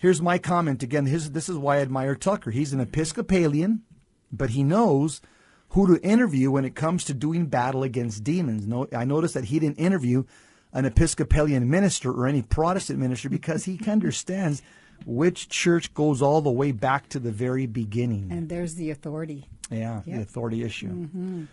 Here's 0.00 0.22
my 0.22 0.38
comment 0.38 0.82
again. 0.82 1.04
His, 1.04 1.32
this 1.32 1.50
is 1.50 1.58
why 1.58 1.76
I 1.76 1.80
admire 1.80 2.14
Tucker. 2.14 2.50
He's 2.50 2.72
an 2.72 2.80
Episcopalian, 2.80 3.82
but 4.32 4.50
he 4.50 4.64
knows 4.64 5.20
who 5.68 5.86
to 5.86 6.02
interview 6.02 6.50
when 6.50 6.64
it 6.64 6.74
comes 6.74 7.04
to 7.04 7.14
doing 7.14 7.44
battle 7.46 7.82
against 7.82 8.24
demons. 8.24 8.66
No, 8.66 8.88
I 8.96 9.04
noticed 9.04 9.34
that 9.34 9.44
he 9.44 9.58
didn't 9.58 9.78
interview 9.78 10.24
an 10.72 10.86
Episcopalian 10.86 11.68
minister 11.68 12.10
or 12.10 12.26
any 12.26 12.40
Protestant 12.40 12.98
minister 12.98 13.28
because 13.28 13.66
he 13.66 13.78
understands 13.86 14.62
which 15.04 15.50
church 15.50 15.92
goes 15.92 16.22
all 16.22 16.40
the 16.40 16.50
way 16.50 16.72
back 16.72 17.10
to 17.10 17.18
the 17.18 17.30
very 17.30 17.66
beginning. 17.66 18.28
And 18.30 18.48
there's 18.48 18.76
the 18.76 18.90
authority. 18.90 19.48
yeah, 19.70 20.00
the 20.06 20.22
authority 20.22 20.62
issue. 20.62 20.88
Mm-hmm. 20.88 21.44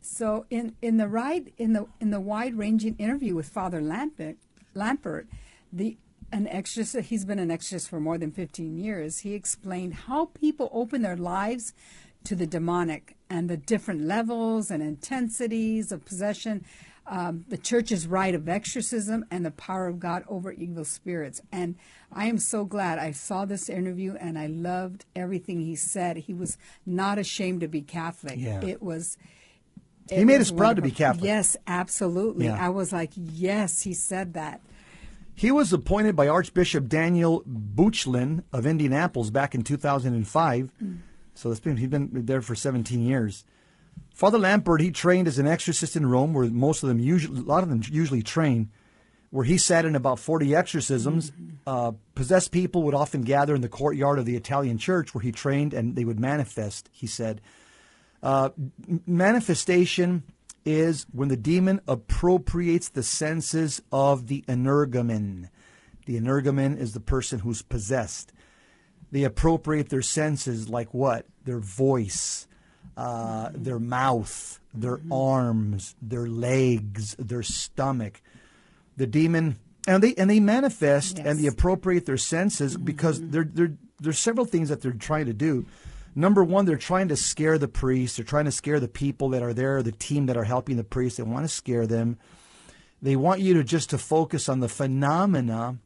So 0.00 0.46
in, 0.48 0.76
in 0.80 0.96
the 0.96 1.08
ride 1.08 1.52
in 1.58 1.74
the 1.74 1.86
in 2.00 2.10
the 2.10 2.20
wide 2.20 2.54
ranging 2.54 2.96
interview 2.96 3.34
with 3.34 3.50
Father 3.50 3.82
Lampert, 3.82 4.36
Lampert, 4.74 5.26
the 5.70 5.98
an 6.32 6.48
exorcist 6.48 7.08
he's 7.08 7.24
been 7.24 7.38
an 7.38 7.50
exorcist 7.50 7.90
for 7.90 8.00
more 8.00 8.18
than 8.18 8.32
15 8.32 8.76
years. 8.76 9.20
He 9.20 9.34
explained 9.34 9.94
how 9.94 10.26
people 10.26 10.70
open 10.72 11.02
their 11.02 11.16
lives 11.16 11.74
to 12.24 12.34
the 12.34 12.46
demonic 12.46 13.16
and 13.28 13.48
the 13.48 13.56
different 13.56 14.02
levels 14.02 14.70
and 14.70 14.82
intensities 14.82 15.92
of 15.92 16.04
possession. 16.04 16.64
Um, 17.04 17.44
the 17.48 17.58
church's 17.58 18.06
rite 18.06 18.34
of 18.34 18.48
exorcism 18.48 19.24
and 19.30 19.44
the 19.44 19.50
power 19.50 19.88
of 19.88 19.98
God 19.98 20.24
over 20.28 20.52
evil 20.52 20.84
spirits. 20.84 21.40
And 21.50 21.74
I 22.12 22.26
am 22.26 22.38
so 22.38 22.64
glad 22.64 22.98
I 22.98 23.10
saw 23.10 23.44
this 23.44 23.68
interview 23.68 24.14
and 24.20 24.38
I 24.38 24.46
loved 24.46 25.04
everything 25.16 25.60
he 25.60 25.74
said. 25.74 26.16
He 26.16 26.32
was 26.32 26.56
not 26.86 27.18
ashamed 27.18 27.60
to 27.62 27.68
be 27.68 27.82
Catholic. 27.82 28.38
Yeah. 28.38 28.64
It 28.64 28.80
was 28.80 29.18
He 30.08 30.24
made 30.24 30.40
us 30.40 30.52
proud 30.52 30.76
to 30.76 30.82
be. 30.82 30.92
Catholic. 30.92 31.24
Yes, 31.24 31.56
absolutely. 31.66 32.46
Yeah. 32.46 32.64
I 32.64 32.68
was 32.68 32.92
like, 32.92 33.10
yes, 33.16 33.82
he 33.82 33.94
said 33.94 34.34
that. 34.34 34.60
He 35.34 35.50
was 35.50 35.72
appointed 35.72 36.14
by 36.14 36.28
Archbishop 36.28 36.88
Daniel 36.88 37.42
Buechlein 37.44 38.44
of 38.52 38.66
Indianapolis 38.66 39.30
back 39.30 39.54
in 39.54 39.62
2005. 39.62 40.72
So 41.34 41.50
it's 41.50 41.60
been, 41.60 41.78
he's 41.78 41.88
been 41.88 42.10
there 42.12 42.42
for 42.42 42.54
17 42.54 43.04
years. 43.04 43.44
Father 44.14 44.38
Lampert, 44.38 44.80
he 44.80 44.90
trained 44.90 45.26
as 45.26 45.38
an 45.38 45.46
exorcist 45.46 45.96
in 45.96 46.06
Rome, 46.06 46.34
where 46.34 46.46
most 46.46 46.82
of 46.82 46.88
them 46.88 46.98
usually, 46.98 47.40
a 47.40 47.42
lot 47.42 47.62
of 47.62 47.70
them 47.70 47.82
usually 47.90 48.22
train, 48.22 48.70
where 49.30 49.44
he 49.44 49.56
sat 49.56 49.84
in 49.84 49.96
about 49.96 50.18
40 50.18 50.54
exorcisms. 50.54 51.32
Uh, 51.66 51.92
possessed 52.14 52.52
people 52.52 52.82
would 52.82 52.94
often 52.94 53.22
gather 53.22 53.54
in 53.54 53.62
the 53.62 53.68
courtyard 53.68 54.18
of 54.18 54.26
the 54.26 54.36
Italian 54.36 54.76
church 54.76 55.14
where 55.14 55.22
he 55.22 55.32
trained, 55.32 55.72
and 55.72 55.96
they 55.96 56.04
would 56.04 56.20
manifest. 56.20 56.90
He 56.92 57.06
said, 57.06 57.40
uh, 58.22 58.50
manifestation 59.06 60.22
is 60.64 61.06
when 61.12 61.28
the 61.28 61.36
demon 61.36 61.80
appropriates 61.86 62.88
the 62.88 63.02
senses 63.02 63.82
of 63.90 64.26
the 64.28 64.42
energumen. 64.48 65.48
The 66.06 66.18
energumen 66.18 66.78
is 66.78 66.92
the 66.92 67.00
person 67.00 67.40
who's 67.40 67.62
possessed. 67.62 68.32
They 69.10 69.24
appropriate 69.24 69.90
their 69.90 70.02
senses 70.02 70.68
like 70.68 70.94
what? 70.94 71.26
Their 71.44 71.58
voice, 71.58 72.46
uh, 72.96 73.50
their 73.52 73.78
mouth, 73.78 74.60
their 74.72 75.00
arms, 75.10 75.94
their 76.00 76.26
legs, 76.26 77.14
their 77.18 77.42
stomach. 77.42 78.22
The 78.96 79.06
demon 79.06 79.58
and 79.86 80.02
they 80.02 80.14
and 80.14 80.30
they 80.30 80.40
manifest 80.40 81.18
and 81.18 81.38
they 81.38 81.46
appropriate 81.46 82.06
their 82.06 82.16
senses 82.16 82.76
because 82.76 83.20
there 83.20 83.44
there 83.44 83.72
there's 84.00 84.18
several 84.18 84.46
things 84.46 84.68
that 84.68 84.80
they're 84.80 84.92
trying 84.92 85.26
to 85.26 85.32
do. 85.32 85.66
Number 86.14 86.44
one, 86.44 86.66
they're 86.66 86.76
trying 86.76 87.08
to 87.08 87.16
scare 87.16 87.58
the 87.58 87.68
priests. 87.68 88.16
They're 88.16 88.24
trying 88.24 88.44
to 88.44 88.52
scare 88.52 88.80
the 88.80 88.88
people 88.88 89.30
that 89.30 89.42
are 89.42 89.54
there, 89.54 89.82
the 89.82 89.92
team 89.92 90.26
that 90.26 90.36
are 90.36 90.44
helping 90.44 90.76
the 90.76 90.84
priests. 90.84 91.16
They 91.16 91.22
want 91.22 91.44
to 91.44 91.48
scare 91.48 91.86
them. 91.86 92.18
They 93.00 93.16
want 93.16 93.40
you 93.40 93.54
to 93.54 93.64
just 93.64 93.90
to 93.90 93.98
focus 93.98 94.48
on 94.48 94.60
the 94.60 94.68
phenomena 94.68 95.78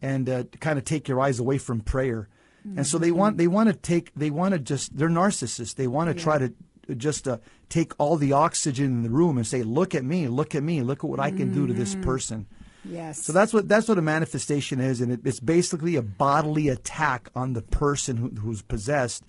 and 0.00 0.28
uh, 0.28 0.44
kind 0.60 0.78
of 0.78 0.84
take 0.84 1.08
your 1.08 1.20
eyes 1.20 1.38
away 1.38 1.58
from 1.58 1.80
prayer. 1.80 2.28
And 2.76 2.86
so 2.86 2.98
they 2.98 3.12
want 3.12 3.38
they 3.38 3.46
want 3.46 3.68
to 3.68 3.74
take 3.74 4.12
they 4.14 4.30
want 4.30 4.52
to 4.52 4.58
just 4.58 4.96
they're 4.96 5.08
narcissists. 5.08 5.74
They 5.74 5.86
want 5.86 6.08
to 6.08 6.22
try 6.22 6.38
to 6.38 6.52
just 6.96 7.26
uh, 7.26 7.38
take 7.68 7.92
all 7.98 8.16
the 8.16 8.32
oxygen 8.32 8.86
in 8.86 9.02
the 9.02 9.10
room 9.10 9.38
and 9.38 9.46
say, 9.46 9.62
"Look 9.62 9.94
at 9.94 10.04
me, 10.04 10.28
look 10.28 10.54
at 10.54 10.62
me, 10.62 10.82
look 10.82 11.02
at 11.02 11.08
what 11.08 11.20
I 11.20 11.30
can 11.30 11.52
do 11.52 11.66
to 11.66 11.72
this 11.72 11.94
person." 11.94 12.46
Yes. 12.84 13.22
So 13.22 13.32
that's 13.32 13.52
what 13.52 13.68
that's 13.68 13.88
what 13.88 13.98
a 13.98 14.02
manifestation 14.02 14.80
is, 14.80 15.00
and 15.00 15.12
it, 15.12 15.20
it's 15.24 15.40
basically 15.40 15.96
a 15.96 16.02
bodily 16.02 16.68
attack 16.68 17.30
on 17.34 17.54
the 17.54 17.62
person 17.62 18.16
who, 18.16 18.28
who's 18.40 18.62
possessed. 18.62 19.24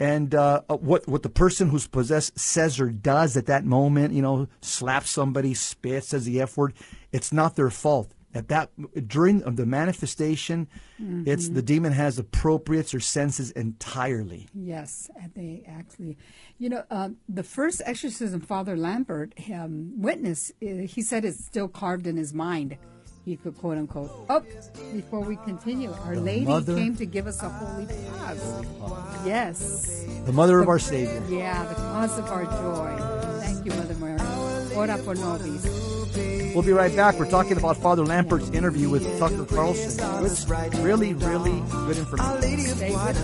And 0.00 0.34
uh, 0.34 0.62
uh, 0.68 0.78
what 0.78 1.06
what 1.06 1.22
the 1.22 1.28
person 1.28 1.68
who's 1.68 1.86
possessed 1.86 2.38
says 2.38 2.80
or 2.80 2.88
does 2.88 3.36
at 3.36 3.46
that 3.46 3.66
moment, 3.66 4.14
you 4.14 4.22
know, 4.22 4.48
slaps 4.62 5.10
somebody, 5.10 5.52
spits, 5.52 6.08
says 6.08 6.24
the 6.24 6.40
f 6.40 6.56
word. 6.56 6.72
It's 7.12 7.32
not 7.32 7.54
their 7.54 7.70
fault. 7.70 8.12
At 8.32 8.46
that 8.48 8.70
during 9.08 9.40
the 9.40 9.66
manifestation, 9.66 10.68
it's 11.26 11.48
the 11.48 11.62
demon 11.62 11.92
has 11.92 12.16
appropriates 12.16 12.92
their 12.92 13.00
senses 13.00 13.50
entirely. 13.50 14.46
Yes, 14.54 15.10
and 15.20 15.34
they 15.34 15.64
actually, 15.66 16.16
you 16.56 16.68
know, 16.68 16.84
uh, 16.92 17.08
the 17.28 17.42
first 17.42 17.82
exorcism 17.84 18.40
Father 18.40 18.76
Lambert 18.76 19.34
um, 19.52 20.00
witnessed, 20.00 20.52
uh, 20.62 20.66
he 20.66 21.02
said 21.02 21.24
it's 21.24 21.44
still 21.44 21.66
carved 21.66 22.06
in 22.06 22.16
his 22.16 22.32
mind. 22.32 22.78
He 23.30 23.36
could 23.36 23.56
quote 23.58 23.78
unquote. 23.78 24.10
Oh, 24.28 24.42
before 24.92 25.20
we 25.20 25.36
continue, 25.44 25.92
Our 26.04 26.16
Lady 26.16 26.46
mother- 26.46 26.74
came 26.74 26.96
to 26.96 27.06
give 27.06 27.28
us 27.28 27.40
a 27.44 27.48
holy 27.48 27.86
pause. 27.86 29.22
Yes, 29.24 30.04
The 30.26 30.32
mother 30.32 30.58
of 30.58 30.66
our 30.66 30.80
Savior. 30.80 31.22
yeah, 31.28 31.64
the 31.68 31.76
cause 31.76 32.18
of 32.18 32.24
our 32.26 32.42
joy. 32.44 33.40
Thank 33.40 33.64
you, 33.64 33.70
Mother 33.70 33.94
Mary. 34.00 34.18
Ora 34.74 34.98
pro 34.98 35.12
nobis. 35.12 35.64
We'll 36.56 36.64
be 36.64 36.72
right 36.72 36.90
back. 36.96 37.20
We're 37.20 37.30
talking 37.30 37.56
about 37.56 37.76
Father 37.76 38.04
Lampert's 38.04 38.50
interview 38.50 38.90
with 38.90 39.04
Tucker 39.20 39.44
Carlson. 39.44 40.24
It's 40.26 40.48
really, 40.80 41.14
really 41.14 41.62
good 41.70 41.98
information. 41.98 42.58
Stay 42.74 42.90
with 42.90 43.16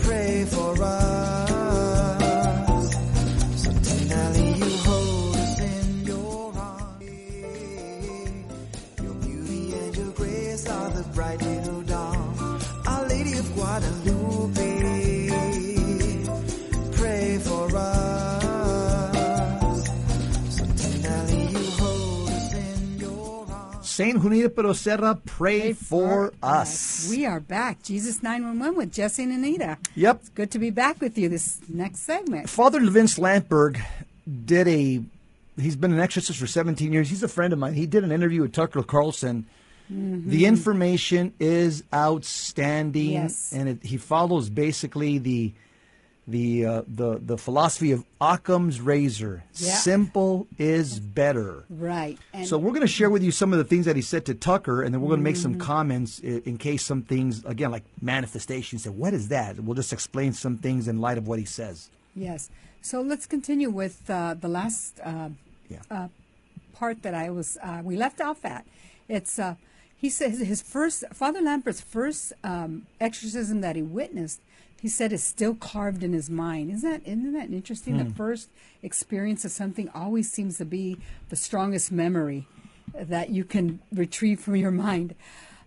us. 0.00 0.06
pray 0.06 0.44
for 0.46 0.82
us. 0.82 1.53
Grace 11.14 11.26
are 11.26 11.36
the 11.36 11.38
bright 11.38 11.42
little 11.42 11.82
dawn. 11.82 12.60
Our 12.86 13.08
Lady 13.08 13.38
of 13.38 13.54
Guadalupe, 13.54 15.28
pray 16.92 17.38
for 17.38 17.76
us. 17.76 19.14
So 20.56 20.64
tenderly 20.64 21.46
you 21.46 21.70
hold 21.70 22.28
us 22.28 22.54
in 22.54 22.98
your 22.98 23.46
arms. 23.50 23.88
Saint 23.88 24.20
Junipero 24.22 24.72
Serra, 24.72 25.14
pray, 25.24 25.72
for 25.72 26.32
us. 26.42 27.08
We 27.10 27.26
are 27.26 27.40
back. 27.40 27.82
Jesus 27.82 28.22
911 28.22 28.76
with 28.76 28.92
Jesse 28.92 29.22
and 29.22 29.32
Anita. 29.32 29.78
Yep. 29.94 30.16
It's 30.20 30.28
good 30.30 30.50
to 30.52 30.58
be 30.58 30.70
back 30.70 31.00
with 31.00 31.16
you 31.18 31.28
this 31.28 31.60
next 31.68 32.00
segment. 32.00 32.48
Father 32.48 32.80
Vince 32.80 33.18
Lampberg 33.18 33.80
did 34.44 34.68
a. 34.68 35.02
He's 35.56 35.76
been 35.76 35.92
an 35.92 36.00
exorcist 36.00 36.40
for 36.40 36.48
17 36.48 36.92
years. 36.92 37.08
He's 37.08 37.22
a 37.22 37.28
friend 37.28 37.52
of 37.52 37.60
mine. 37.60 37.74
He 37.74 37.86
did 37.86 38.02
an 38.02 38.10
interview 38.10 38.42
with 38.42 38.52
Tucker 38.52 38.82
Carlson. 38.82 39.46
Mm-hmm. 39.92 40.30
The 40.30 40.46
information 40.46 41.32
is 41.38 41.84
outstanding, 41.92 43.12
Yes. 43.12 43.52
and 43.52 43.68
it, 43.68 43.82
he 43.82 43.96
follows 43.96 44.48
basically 44.50 45.18
the 45.18 45.52
the 46.26 46.64
uh, 46.64 46.82
the 46.88 47.18
the 47.18 47.36
philosophy 47.36 47.92
of 47.92 48.02
Occam's 48.18 48.80
razor. 48.80 49.44
Yeah. 49.56 49.74
Simple 49.74 50.46
is 50.58 50.98
better. 50.98 51.64
Right. 51.68 52.18
And 52.32 52.48
So 52.48 52.56
we're 52.56 52.70
going 52.70 52.80
to 52.80 52.86
share 52.86 53.10
with 53.10 53.22
you 53.22 53.30
some 53.30 53.52
of 53.52 53.58
the 53.58 53.64
things 53.64 53.84
that 53.84 53.94
he 53.94 54.00
said 54.00 54.24
to 54.26 54.34
Tucker, 54.34 54.80
and 54.82 54.94
then 54.94 55.02
we're 55.02 55.08
going 55.08 55.20
to 55.20 55.24
make 55.24 55.34
Mm-hmm. 55.34 55.42
some 55.42 55.58
comments 55.58 56.22
i- 56.24 56.40
in 56.46 56.56
case 56.56 56.82
some 56.82 57.02
things, 57.02 57.44
again, 57.44 57.70
like 57.70 57.84
manifestation. 58.00 58.78
Say, 58.78 58.88
what 58.88 59.12
is 59.12 59.28
that? 59.28 59.60
We'll 59.60 59.74
just 59.74 59.92
explain 59.92 60.32
some 60.32 60.56
things 60.56 60.88
in 60.88 60.98
light 61.02 61.18
of 61.18 61.28
what 61.28 61.38
he 61.38 61.44
says. 61.44 61.90
Yes. 62.16 62.48
So 62.80 63.02
let's 63.02 63.26
continue 63.26 63.68
with 63.68 64.08
uh, 64.08 64.32
the 64.40 64.48
last 64.48 64.98
uh, 65.04 65.28
Yeah. 65.68 65.80
uh, 65.90 66.08
part 66.72 67.02
that 67.02 67.12
I 67.12 67.28
was 67.28 67.58
uh, 67.62 67.82
we 67.84 67.96
left 67.96 68.22
off 68.22 68.46
at. 68.46 68.64
It's 69.10 69.38
uh, 69.38 69.56
he 70.04 70.10
says 70.10 70.38
his 70.38 70.60
first 70.60 71.02
Father 71.14 71.40
Lampert's 71.40 71.80
first 71.80 72.34
um, 72.44 72.86
exorcism 73.00 73.62
that 73.62 73.74
he 73.74 73.80
witnessed. 73.80 74.38
He 74.78 74.86
said 74.86 75.14
is 75.14 75.24
still 75.24 75.54
carved 75.54 76.04
in 76.04 76.12
his 76.12 76.28
mind. 76.28 76.70
Isn't 76.70 76.90
that 76.90 77.10
isn't 77.10 77.32
that 77.32 77.50
interesting? 77.50 77.94
Hmm. 77.94 78.04
The 78.04 78.14
first 78.14 78.50
experience 78.82 79.46
of 79.46 79.50
something 79.50 79.88
always 79.94 80.30
seems 80.30 80.58
to 80.58 80.66
be 80.66 80.98
the 81.30 81.36
strongest 81.36 81.90
memory 81.90 82.46
that 82.94 83.30
you 83.30 83.44
can 83.44 83.80
retrieve 83.90 84.40
from 84.40 84.56
your 84.56 84.70
mind. 84.70 85.14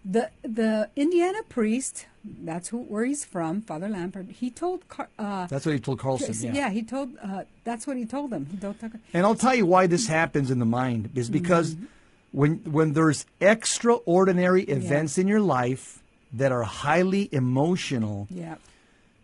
The 0.06 0.30
the 0.44 0.92
Indiana 0.96 1.42
priest, 1.50 2.06
that's 2.24 2.68
who 2.70 2.78
where 2.84 3.06
he's 3.06 3.26
from, 3.26 3.64
Father 3.64 3.88
Lampert. 3.88 4.30
He 4.34 4.52
told 4.52 4.88
Car- 4.88 5.10
uh, 5.18 5.48
That's 5.48 5.66
what 5.66 5.74
he 5.74 5.80
told 5.80 5.98
Carlson. 5.98 6.36
Yeah. 6.46 6.54
yeah. 6.54 6.70
he 6.70 6.84
told. 6.84 7.18
Uh, 7.18 7.46
that's 7.64 7.88
what 7.88 7.98
he 7.98 8.06
told 8.06 8.30
them. 8.30 8.46
He 8.52 8.58
told 8.58 8.80
Tucker. 8.80 9.00
And 9.16 9.26
I'll 9.26 9.42
tell 9.48 9.56
you 9.56 9.66
why 9.66 9.88
this 9.88 10.06
happens 10.06 10.52
in 10.52 10.60
the 10.60 10.72
mind 10.82 11.10
is 11.16 11.28
because 11.28 11.74
Mm-hmm. 11.74 11.97
When 12.38 12.54
when 12.78 12.94
there's 12.94 13.26
extraordinary 13.42 14.64
events 14.64 15.18
in 15.18 15.28
your 15.28 15.42
life 15.42 16.04
that 16.34 16.52
are 16.52 16.64
highly 16.64 17.30
emotional, 17.32 18.28
Yeah, 18.30 18.56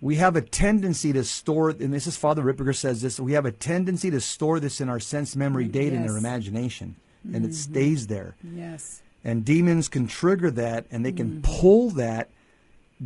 we 0.01 0.15
have 0.15 0.35
a 0.35 0.41
tendency 0.41 1.13
to 1.13 1.23
store, 1.23 1.69
and 1.71 1.93
this 1.93 2.07
is 2.07 2.17
Father 2.17 2.41
Ripperger 2.43 2.75
says 2.75 3.01
this, 3.01 3.19
we 3.19 3.33
have 3.33 3.45
a 3.45 3.51
tendency 3.51 4.09
to 4.11 4.19
store 4.19 4.59
this 4.59 4.81
in 4.81 4.89
our 4.89 4.99
sense 4.99 5.35
memory 5.35 5.65
data 5.65 5.95
in 5.95 6.01
our 6.01 6.07
Yes. 6.07 6.11
Mm-hmm. 6.15 6.25
imagination, 6.25 6.95
and 7.33 7.45
it 7.45 7.53
stays 7.55 8.07
there. 8.07 8.35
yes, 8.43 9.01
And 9.23 9.45
demons 9.45 9.87
can 9.89 10.07
trigger 10.07 10.49
that, 10.51 10.85
and 10.91 11.05
they 11.05 11.11
can 11.11 11.29
Mm-hmm. 11.41 11.59
pull 11.61 11.89
that 11.91 12.29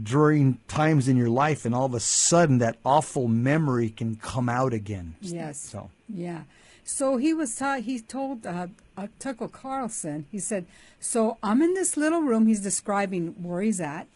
during 0.03 0.59
times 0.67 1.07
in 1.07 1.17
your 1.17 1.29
life, 1.29 1.65
and 1.65 1.73
all 1.75 1.85
of 1.85 1.93
a 1.93 1.99
sudden 1.99 2.59
that 2.59 2.77
awful 2.85 3.27
memory 3.27 3.89
can 3.89 4.15
come 4.15 4.47
out 4.49 4.73
again. 4.73 5.15
yes. 5.21 5.59
So, 5.59 5.89
Yeah. 6.07 6.41
So 6.87 7.17
he 7.17 7.33
was 7.33 7.53
ta- 7.53 7.81
he 7.81 7.99
told 7.99 8.47
uh, 8.47 8.67
uh, 8.95 9.07
Tucker 9.19 9.49
Carlson. 9.49 10.25
He 10.31 10.39
said, 10.39 10.65
"So 11.01 11.37
I'm 11.43 11.61
in 11.61 11.73
this 11.73 11.97
little 11.97 12.21
room. 12.21 12.47
He's 12.47 12.61
describing 12.61 13.35
where 13.43 13.61
he's 13.61 13.81
at. 13.81 14.07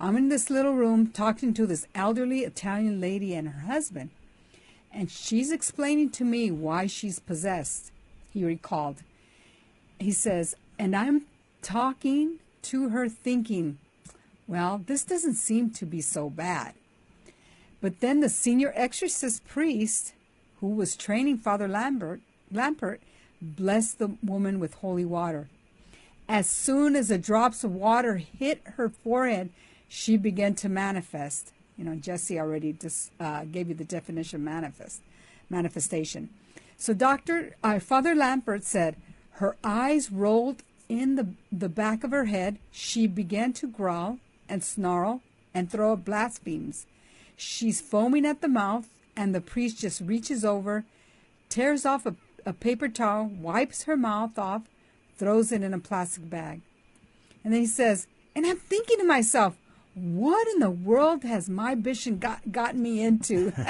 I'm 0.00 0.16
in 0.16 0.28
this 0.28 0.50
little 0.50 0.74
room 0.74 1.06
talking 1.06 1.54
to 1.54 1.64
this 1.64 1.86
elderly 1.94 2.40
Italian 2.40 3.00
lady 3.00 3.34
and 3.34 3.50
her 3.50 3.60
husband, 3.72 4.10
and 4.92 5.12
she's 5.12 5.52
explaining 5.52 6.10
to 6.10 6.24
me 6.24 6.50
why 6.50 6.88
she's 6.88 7.20
possessed." 7.20 7.92
He 8.32 8.44
recalled. 8.44 9.04
He 10.00 10.10
says, 10.10 10.56
"And 10.80 10.96
I'm 10.96 11.26
talking 11.62 12.40
to 12.62 12.88
her, 12.88 13.08
thinking." 13.08 13.78
Well, 14.48 14.82
this 14.84 15.04
doesn't 15.04 15.34
seem 15.36 15.70
to 15.70 15.86
be 15.86 16.00
so 16.00 16.28
bad. 16.28 16.74
But 17.80 18.00
then 18.00 18.18
the 18.18 18.28
senior 18.28 18.72
exorcist 18.74 19.46
priest, 19.46 20.14
who 20.62 20.68
was 20.68 20.94
training 20.94 21.36
Father 21.36 21.66
Lambert, 21.66 22.20
Lampert, 22.54 23.00
blessed 23.42 23.98
the 23.98 24.12
woman 24.22 24.60
with 24.60 24.74
holy 24.74 25.04
water. 25.04 25.48
As 26.28 26.48
soon 26.48 26.94
as 26.94 27.08
the 27.08 27.18
drops 27.18 27.64
of 27.64 27.74
water 27.74 28.18
hit 28.18 28.62
her 28.76 28.88
forehead, 28.88 29.50
she 29.88 30.16
began 30.16 30.54
to 30.54 30.68
manifest. 30.68 31.52
You 31.76 31.84
know, 31.84 31.96
Jesse 31.96 32.38
already 32.38 32.76
uh, 33.18 33.44
gave 33.44 33.68
you 33.68 33.74
the 33.74 33.84
definition 33.84 34.36
of 34.36 34.42
manifest, 34.42 35.00
manifestation. 35.50 36.30
So 36.76 36.94
Doctor 36.94 37.56
uh, 37.64 37.80
Father 37.80 38.14
Lampert 38.14 38.62
said 38.62 38.94
her 39.32 39.56
eyes 39.64 40.12
rolled 40.12 40.62
in 40.88 41.16
the 41.16 41.34
the 41.50 41.68
back 41.68 42.04
of 42.04 42.12
her 42.12 42.26
head. 42.26 42.58
She 42.70 43.08
began 43.08 43.52
to 43.54 43.66
growl 43.66 44.18
and 44.48 44.62
snarl 44.62 45.22
and 45.52 45.68
throw 45.68 45.94
up 45.94 46.04
blasphemies. 46.04 46.86
She's 47.36 47.80
foaming 47.80 48.24
at 48.24 48.42
the 48.42 48.48
mouth, 48.48 48.88
and 49.22 49.32
the 49.32 49.40
priest 49.40 49.78
just 49.78 50.00
reaches 50.00 50.44
over, 50.44 50.84
tears 51.48 51.86
off 51.86 52.06
a, 52.06 52.16
a 52.44 52.52
paper 52.52 52.88
towel, 52.88 53.26
wipes 53.26 53.84
her 53.84 53.96
mouth 53.96 54.36
off, 54.36 54.62
throws 55.16 55.52
it 55.52 55.62
in 55.62 55.72
a 55.72 55.78
plastic 55.78 56.28
bag. 56.28 56.60
And 57.44 57.54
then 57.54 57.60
he 57.60 57.66
says, 57.66 58.08
and 58.34 58.44
I'm 58.44 58.56
thinking 58.56 58.98
to 58.98 59.04
myself, 59.04 59.56
what 59.94 60.48
in 60.48 60.58
the 60.58 60.70
world 60.70 61.22
has 61.22 61.48
my 61.48 61.76
bishop 61.76 62.18
got, 62.18 62.50
gotten 62.50 62.82
me 62.82 63.00
into? 63.00 63.52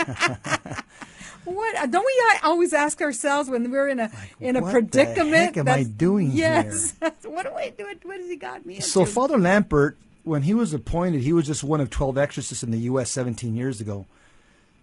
What 1.44 1.90
don't 1.90 2.06
we 2.06 2.38
always 2.44 2.72
ask 2.72 3.02
ourselves 3.02 3.50
when 3.50 3.68
we're 3.68 3.88
in 3.88 3.98
a 3.98 4.12
in 4.38 4.54
a 4.54 4.60
what 4.60 4.70
predicament? 4.70 5.34
heck 5.34 5.56
am 5.56 5.68
I 5.68 5.82
doing 5.82 6.30
yes. 6.30 6.94
what 7.24 7.46
am 7.46 7.56
I 7.56 7.70
doing? 7.76 7.96
What 8.04 8.20
has 8.20 8.28
he 8.28 8.36
got 8.36 8.64
me 8.64 8.76
into? 8.76 8.86
So 8.86 9.04
Father 9.04 9.36
Lampert, 9.36 9.96
when 10.22 10.42
he 10.42 10.54
was 10.54 10.72
appointed, 10.72 11.22
he 11.22 11.32
was 11.32 11.44
just 11.44 11.64
one 11.64 11.80
of 11.80 11.90
12 11.90 12.16
exorcists 12.16 12.62
in 12.62 12.70
the 12.70 12.78
U.S. 12.78 13.10
17 13.10 13.56
years 13.56 13.80
ago. 13.80 14.06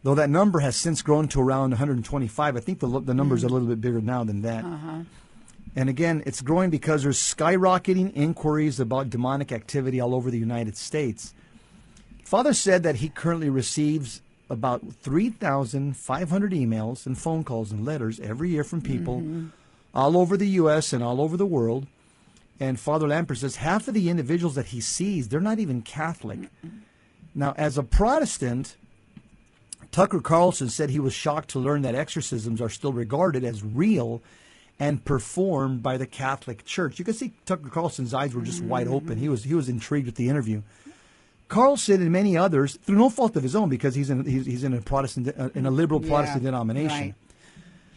Though 0.04 0.16
that 0.16 0.30
number 0.30 0.60
has 0.60 0.76
since 0.76 1.02
grown 1.02 1.28
to 1.30 1.42
around 1.42 1.72
125, 1.72 2.56
I 2.56 2.60
think 2.60 2.80
the 2.80 2.88
the 3.02 3.14
number's 3.14 3.44
a 3.44 3.48
mm. 3.48 3.52
little 3.52 3.68
bit 3.68 3.82
bigger 3.82 4.02
now 4.02 4.24
than 4.24 4.42
that. 4.44 4.64
Uh-huh. 4.64 5.04
And 5.76 5.90
again, 5.90 6.24
it's 6.26 6.42
growing 6.42 6.70
because 6.70 7.04
there's 7.04 7.20
skyrocketing 7.20 8.12
inquiries 8.16 8.80
about 8.80 9.10
demonic 9.10 9.52
activity 9.52 10.00
all 10.00 10.16
over 10.16 10.32
the 10.32 10.40
United 10.40 10.76
States. 10.78 11.34
Father 12.24 12.54
said 12.54 12.84
that 12.84 12.98
he 12.98 13.10
currently 13.10 13.50
receives 13.50 14.22
about 14.50 14.82
3,500 15.02 16.52
emails 16.52 17.06
and 17.06 17.18
phone 17.18 17.44
calls 17.44 17.72
and 17.72 17.86
letters 17.86 18.20
every 18.20 18.50
year 18.50 18.64
from 18.64 18.82
people 18.82 19.18
mm-hmm. 19.18 19.48
all 19.94 20.18
over 20.18 20.38
the 20.38 20.48
U.S. 20.48 20.92
and 20.92 21.04
all 21.04 21.22
over 21.22 21.38
the 21.38 21.46
world. 21.46 21.86
And 22.60 22.80
Father 22.80 23.08
Lampert 23.08 23.38
says 23.38 23.58
half 23.58 23.88
of 23.88 23.94
the 23.94 24.10
individuals 24.10 24.56
that 24.56 24.68
he 24.68 24.82
sees, 24.82 25.30
they're 25.30 25.40
not 25.40 25.60
even 25.60 25.82
Catholic. 25.82 26.40
Now, 27.34 27.54
as 27.58 27.78
a 27.78 27.84
Protestant, 27.84 28.76
Tucker 29.92 30.20
Carlson 30.20 30.70
said 30.70 30.90
he 30.90 31.00
was 31.00 31.14
shocked 31.14 31.50
to 31.50 31.60
learn 31.60 31.82
that 31.82 31.96
exorcisms 31.96 32.62
are 32.62 32.70
still 32.70 32.94
regarded 32.94 33.44
as 33.44 33.64
real 33.64 34.22
and 34.80 35.04
performed 35.04 35.84
by 35.84 35.98
the 35.98 36.06
Catholic 36.06 36.64
Church. 36.64 37.00
You 37.00 37.06
can 37.06 37.14
see 37.14 37.34
Tucker 37.46 37.70
Carlson's 37.70 38.14
eyes 38.14 38.34
were 38.34 38.42
just 38.42 38.64
wide 38.64 38.88
open. 38.88 39.18
He 39.18 39.28
was 39.28 39.44
he 39.44 39.54
was 39.54 39.68
intrigued 39.68 40.06
with 40.06 40.16
the 40.16 40.30
interview. 40.30 40.62
Carlson 41.50 42.02
and 42.02 42.12
many 42.12 42.38
others, 42.38 42.78
through 42.84 42.96
no 42.98 43.10
fault 43.10 43.36
of 43.36 43.42
his 43.44 43.56
own, 43.56 43.70
because 43.70 43.96
he's 43.96 44.10
in 44.10 44.24
he's, 44.24 44.46
he's 44.46 44.64
in 44.64 44.74
a 44.74 44.82
Protestant 44.82 45.34
uh, 45.38 45.50
in 45.56 45.66
a 45.66 45.72
liberal 45.72 46.02
Yeah, 46.02 46.10
Protestant 46.10 46.44
denomination. 46.44 46.98
Right. 47.00 47.16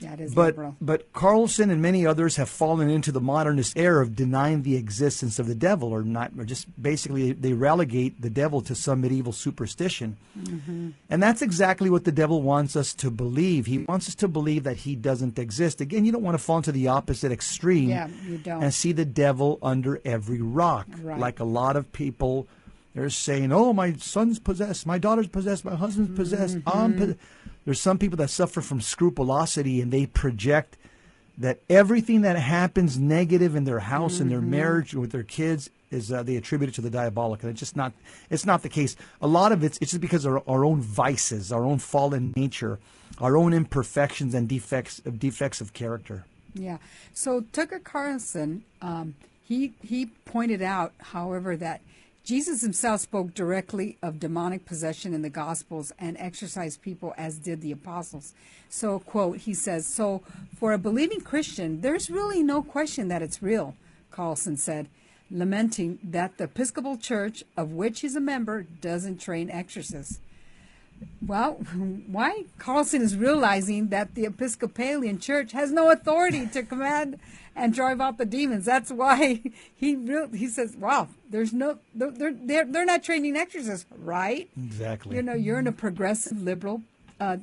That 0.03 0.21
is 0.21 0.35
But 0.35 0.47
liberal. 0.57 0.77
but 0.81 1.13
Carlson 1.13 1.71
and 1.71 1.81
many 1.83 2.07
others 2.07 2.37
have 2.37 2.49
fallen 2.49 2.91
into 2.91 3.11
the 3.13 3.21
modernist 3.21 3.73
error 3.77 4.01
of 4.01 4.15
denying 4.15 4.63
the 4.63 4.77
existence 4.77 5.39
of 5.39 5.47
the 5.47 5.55
devil, 5.55 5.93
or 5.93 6.03
not, 6.03 6.33
or 6.39 6.45
just 6.45 6.67
basically 6.81 7.33
they 7.33 7.53
relegate 7.53 8.21
the 8.21 8.31
devil 8.31 8.61
to 8.63 8.75
some 8.75 9.01
medieval 9.01 9.33
superstition, 9.33 10.17
Mm-hmm. 10.39 10.91
and 11.11 11.23
that's 11.23 11.43
exactly 11.43 11.91
what 11.91 12.05
the 12.05 12.13
devil 12.13 12.43
wants 12.43 12.75
us 12.77 12.95
to 12.95 13.11
believe. 13.11 13.67
He 13.67 13.79
wants 13.79 14.09
us 14.09 14.15
to 14.17 14.29
believe 14.29 14.65
that 14.65 14.79
he 14.79 14.95
doesn't 14.97 15.39
exist. 15.39 15.81
Again, 15.81 16.05
you 16.05 16.13
don't 16.13 16.23
want 16.23 16.37
to 16.39 16.43
fall 16.43 16.57
into 16.59 16.73
the 16.73 16.89
opposite 16.89 17.31
extreme, 17.33 17.91
Yeah, 17.91 18.09
you 18.27 18.39
don't. 18.39 18.63
and 18.63 18.73
see 18.75 18.93
the 18.93 19.05
devil 19.05 19.59
under 19.63 20.01
every 20.05 20.41
rock, 20.41 20.87
Right. 21.03 21.19
like 21.19 21.39
a 21.41 21.45
lot 21.45 21.77
of 21.77 21.93
people. 21.93 22.47
They're 22.95 23.09
saying, 23.09 23.53
"Oh, 23.53 23.73
my 23.73 23.95
son's 23.95 24.39
possessed, 24.39 24.87
my 24.87 24.99
daughter's 24.99 25.27
possessed, 25.29 25.65
my 25.65 25.75
husband's 25.75 26.15
possessed." 26.15 26.59
I'm 26.67 26.93
Mm-hmm. 26.95 27.13
Pos-" 27.63 27.65
There's 27.65 27.81
some 27.81 27.99
people 27.99 28.17
that 28.19 28.31
suffer 28.31 28.61
from 28.61 28.81
scrupulosity, 28.81 29.81
and 29.81 29.93
they 29.93 30.07
project 30.07 30.77
that 31.39 31.61
everything 31.71 32.21
that 32.23 32.37
happens 32.37 32.99
negative 32.99 33.57
in 33.57 33.65
their 33.65 33.81
house 33.81 34.21
and 34.21 34.31
their 34.31 34.41
Mm-hmm. 34.41 34.51
marriage 34.51 34.95
with 34.95 35.13
their 35.13 35.23
kids 35.23 35.71
is 35.91 36.13
uh, 36.13 36.23
they 36.23 36.37
attribute 36.37 36.71
it 36.71 36.75
to 36.75 36.81
the 36.81 36.91
diabolic, 36.91 37.43
and 37.43 37.51
it's 37.51 37.61
just 37.61 37.77
not. 37.77 37.93
It's 38.31 38.47
not 38.47 38.63
the 38.63 38.69
case. 38.69 38.97
A 39.21 39.27
lot 39.27 39.53
of 39.53 39.63
it's 39.65 39.79
it's 39.81 39.91
just 39.93 40.01
because 40.01 40.25
of 40.25 40.33
our, 40.35 40.43
our 40.47 40.65
own 40.65 40.81
vices, 40.81 41.53
our 41.53 41.65
own 41.65 41.79
fallen 41.79 42.33
nature, 42.37 42.79
our 43.19 43.37
own 43.37 43.53
imperfections 43.53 44.35
and 44.35 44.49
defects 44.49 45.01
of 45.05 45.19
defects 45.19 45.61
of 45.61 45.73
character. 45.73 46.25
Yeah. 46.55 46.79
So 47.15 47.45
Tucker 47.53 47.79
Carlson, 47.79 48.65
um, 48.81 49.15
he 49.45 49.73
he 49.83 50.07
pointed 50.25 50.63
out, 50.63 50.93
however, 50.99 51.57
that 51.57 51.81
Jesus 52.25 52.63
himself 52.63 53.01
spoke 53.01 53.35
directly 53.35 53.99
of 54.01 54.21
demonic 54.21 54.65
possession 54.65 55.13
in 55.13 55.23
the 55.23 55.31
Gospels 55.31 55.93
and 55.99 56.17
exorcised 56.19 56.81
people 56.81 57.15
as 57.19 57.39
did 57.39 57.61
the 57.61 57.73
apostles. 57.73 58.33
So, 58.69 59.01
quote, 59.01 59.39
he 59.39 59.55
says, 59.55 59.87
So 59.87 60.23
for 60.57 60.73
a 60.73 60.79
believing 60.79 61.21
Christian, 61.21 61.81
there's 61.81 62.11
really 62.11 62.43
no 62.43 62.63
question 62.63 63.09
that 63.09 63.23
it's 63.23 63.43
real, 63.43 63.75
Carlson 64.11 64.57
said, 64.57 64.89
lamenting 65.31 65.99
that 66.05 66.39
the 66.39 66.45
Episcopal 66.45 66.97
Church, 66.97 67.43
of 67.57 67.73
which 67.73 68.01
he's 68.01 68.15
a 68.15 68.21
member, 68.21 68.63
doesn't 68.63 69.21
train 69.21 69.51
exorcists. 69.51 70.21
Well, 71.27 71.55
why 72.07 72.45
Carlson 72.59 73.03
is 73.03 73.17
realizing 73.17 73.89
that 73.89 74.15
the 74.15 74.27
Episcopalian 74.27 75.19
Church 75.19 75.53
has 75.53 75.73
no 75.73 75.91
authority 75.91 76.47
to 76.47 76.63
command 76.63 77.19
and 77.55 77.75
drive 77.75 78.01
out 78.01 78.19
the 78.19 78.25
demons. 78.25 78.65
That's 78.65 78.91
why 78.91 79.43
he 79.77 79.97
real, 79.97 80.29
he 80.29 80.47
says, 80.49 80.77
"Wow, 80.77 81.09
there's 81.31 81.53
no 81.53 81.79
they're 81.95 82.33
they're 82.33 82.65
they're 82.65 82.85
not 82.87 83.03
training 83.03 83.37
exorcists, 83.37 83.87
right? 83.99 84.49
Exactly. 84.57 85.17
You 85.17 85.23
know, 85.23 85.35
you're 85.35 85.59
in 85.59 85.67
a 85.67 85.73
progressive 85.73 86.43
liberal 86.43 86.83
uh, 87.21 87.39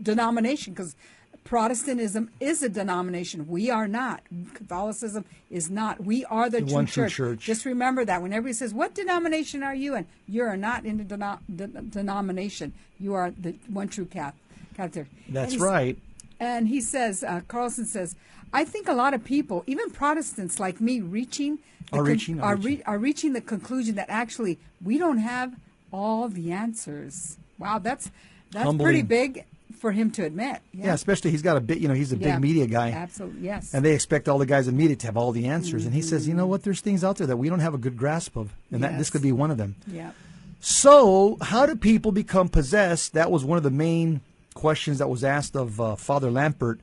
denomination 0.00 0.72
because 0.72 0.96
Protestantism 1.44 2.30
is 2.40 2.62
a 2.62 2.70
denomination. 2.70 3.46
We 3.46 3.68
are 3.70 3.86
not. 3.86 4.22
Catholicism 4.54 5.26
is 5.50 5.68
not. 5.68 6.02
We 6.02 6.24
are 6.24 6.48
the, 6.48 6.60
The 6.60 6.66
true, 6.66 6.74
one 6.74 6.86
true 6.86 7.04
church. 7.04 7.12
church. 7.14 7.40
Just 7.40 7.66
remember 7.66 8.02
that 8.06 8.22
when 8.22 8.32
everybody 8.32 8.54
says, 8.54 8.72
"What 8.72 8.94
denomination 8.94 9.62
are 9.62 9.74
you 9.74 9.94
in?" 9.94 10.06
You 10.26 10.44
are 10.44 10.56
not 10.56 10.86
in 10.86 10.96
the 10.96 11.04
deno- 11.04 11.40
de- 11.54 11.66
denomination. 11.66 12.72
You 12.98 13.12
are 13.14 13.30
the 13.30 13.56
one 13.68 13.88
true 13.88 14.06
Catholic. 14.06 14.40
Catholic. 14.74 15.06
That's 15.28 15.52
he's- 15.52 15.62
right. 15.62 15.98
And 16.40 16.66
he 16.68 16.80
says, 16.80 17.22
uh, 17.22 17.42
Carlson 17.46 17.84
says, 17.86 18.16
I 18.54 18.64
think 18.64 18.88
a 18.88 18.94
lot 18.94 19.12
of 19.14 19.24
people, 19.24 19.64
even 19.66 19.90
Protestants 19.90 20.58
like 20.60 20.80
me, 20.80 21.00
reaching 21.00 21.58
Are 21.92 22.02
reaching, 22.02 22.40
are 22.40 22.52
are, 22.54 22.56
reaching. 22.56 22.76
re- 22.78 22.82
are 22.86 22.98
reaching 22.98 23.32
the 23.34 23.40
conclusion 23.40 23.94
that 23.96 24.06
actually 24.08 24.58
we 24.82 24.96
don't 24.98 25.18
have 25.18 25.54
all 25.92 26.28
the 26.28 26.52
answers. 26.52 27.36
Wow, 27.58 27.78
that's 27.78 28.10
that's 28.52 28.72
pretty 28.76 29.02
big 29.02 29.44
for 29.80 29.90
him 29.92 30.10
to 30.12 30.24
admit. 30.24 30.60
Yeah, 30.72 30.94
especially 30.94 31.30
he's 31.32 31.42
got 31.42 31.56
a 31.56 31.60
bit. 31.60 31.78
You 31.78 31.88
know, 31.88 31.94
he's 31.94 32.12
a 32.12 32.16
Yeah. 32.16 32.34
big 32.34 32.42
media 32.42 32.66
guy. 32.66 32.90
Absolutely, 32.92 33.42
yes. 33.42 33.74
And 33.74 33.84
they 33.84 33.92
expect 33.92 34.28
all 34.28 34.38
the 34.38 34.46
guys 34.46 34.66
in 34.68 34.76
media 34.76 34.96
to 34.96 35.06
have 35.08 35.16
all 35.16 35.32
the 35.32 35.46
answers. 35.46 35.84
And 35.84 35.92
he 35.94 36.00
says, 36.02 36.22
Mm-hmm. 36.22 36.30
you 36.30 36.36
know 36.36 36.46
what? 36.46 36.62
There's 36.62 36.80
things 36.80 37.02
out 37.04 37.16
there 37.18 37.26
that 37.26 37.36
we 37.36 37.48
don't 37.48 37.60
have 37.60 37.74
a 37.74 37.78
good 37.78 37.96
grasp 37.96 38.36
of. 38.36 38.54
And 38.72 38.82
that 38.82 38.96
this 38.98 39.10
could 39.10 39.22
be 39.22 39.32
one 39.32 39.50
of 39.50 39.56
them. 39.58 39.74
yeah. 39.86 40.12
So, 40.60 41.36
how 41.42 41.66
do 41.66 41.76
people 41.76 42.10
become 42.12 42.48
possessed? 42.48 43.12
That 43.12 43.30
was 43.30 43.44
one 43.44 43.58
of 43.58 43.64
the 43.64 43.70
main 43.70 44.22
questions 44.54 44.96
that 44.98 45.08
was 45.08 45.22
asked 45.22 45.54
of 45.56 45.78
uh, 45.80 45.94
Father 45.96 46.30
Lampert. 46.30 46.78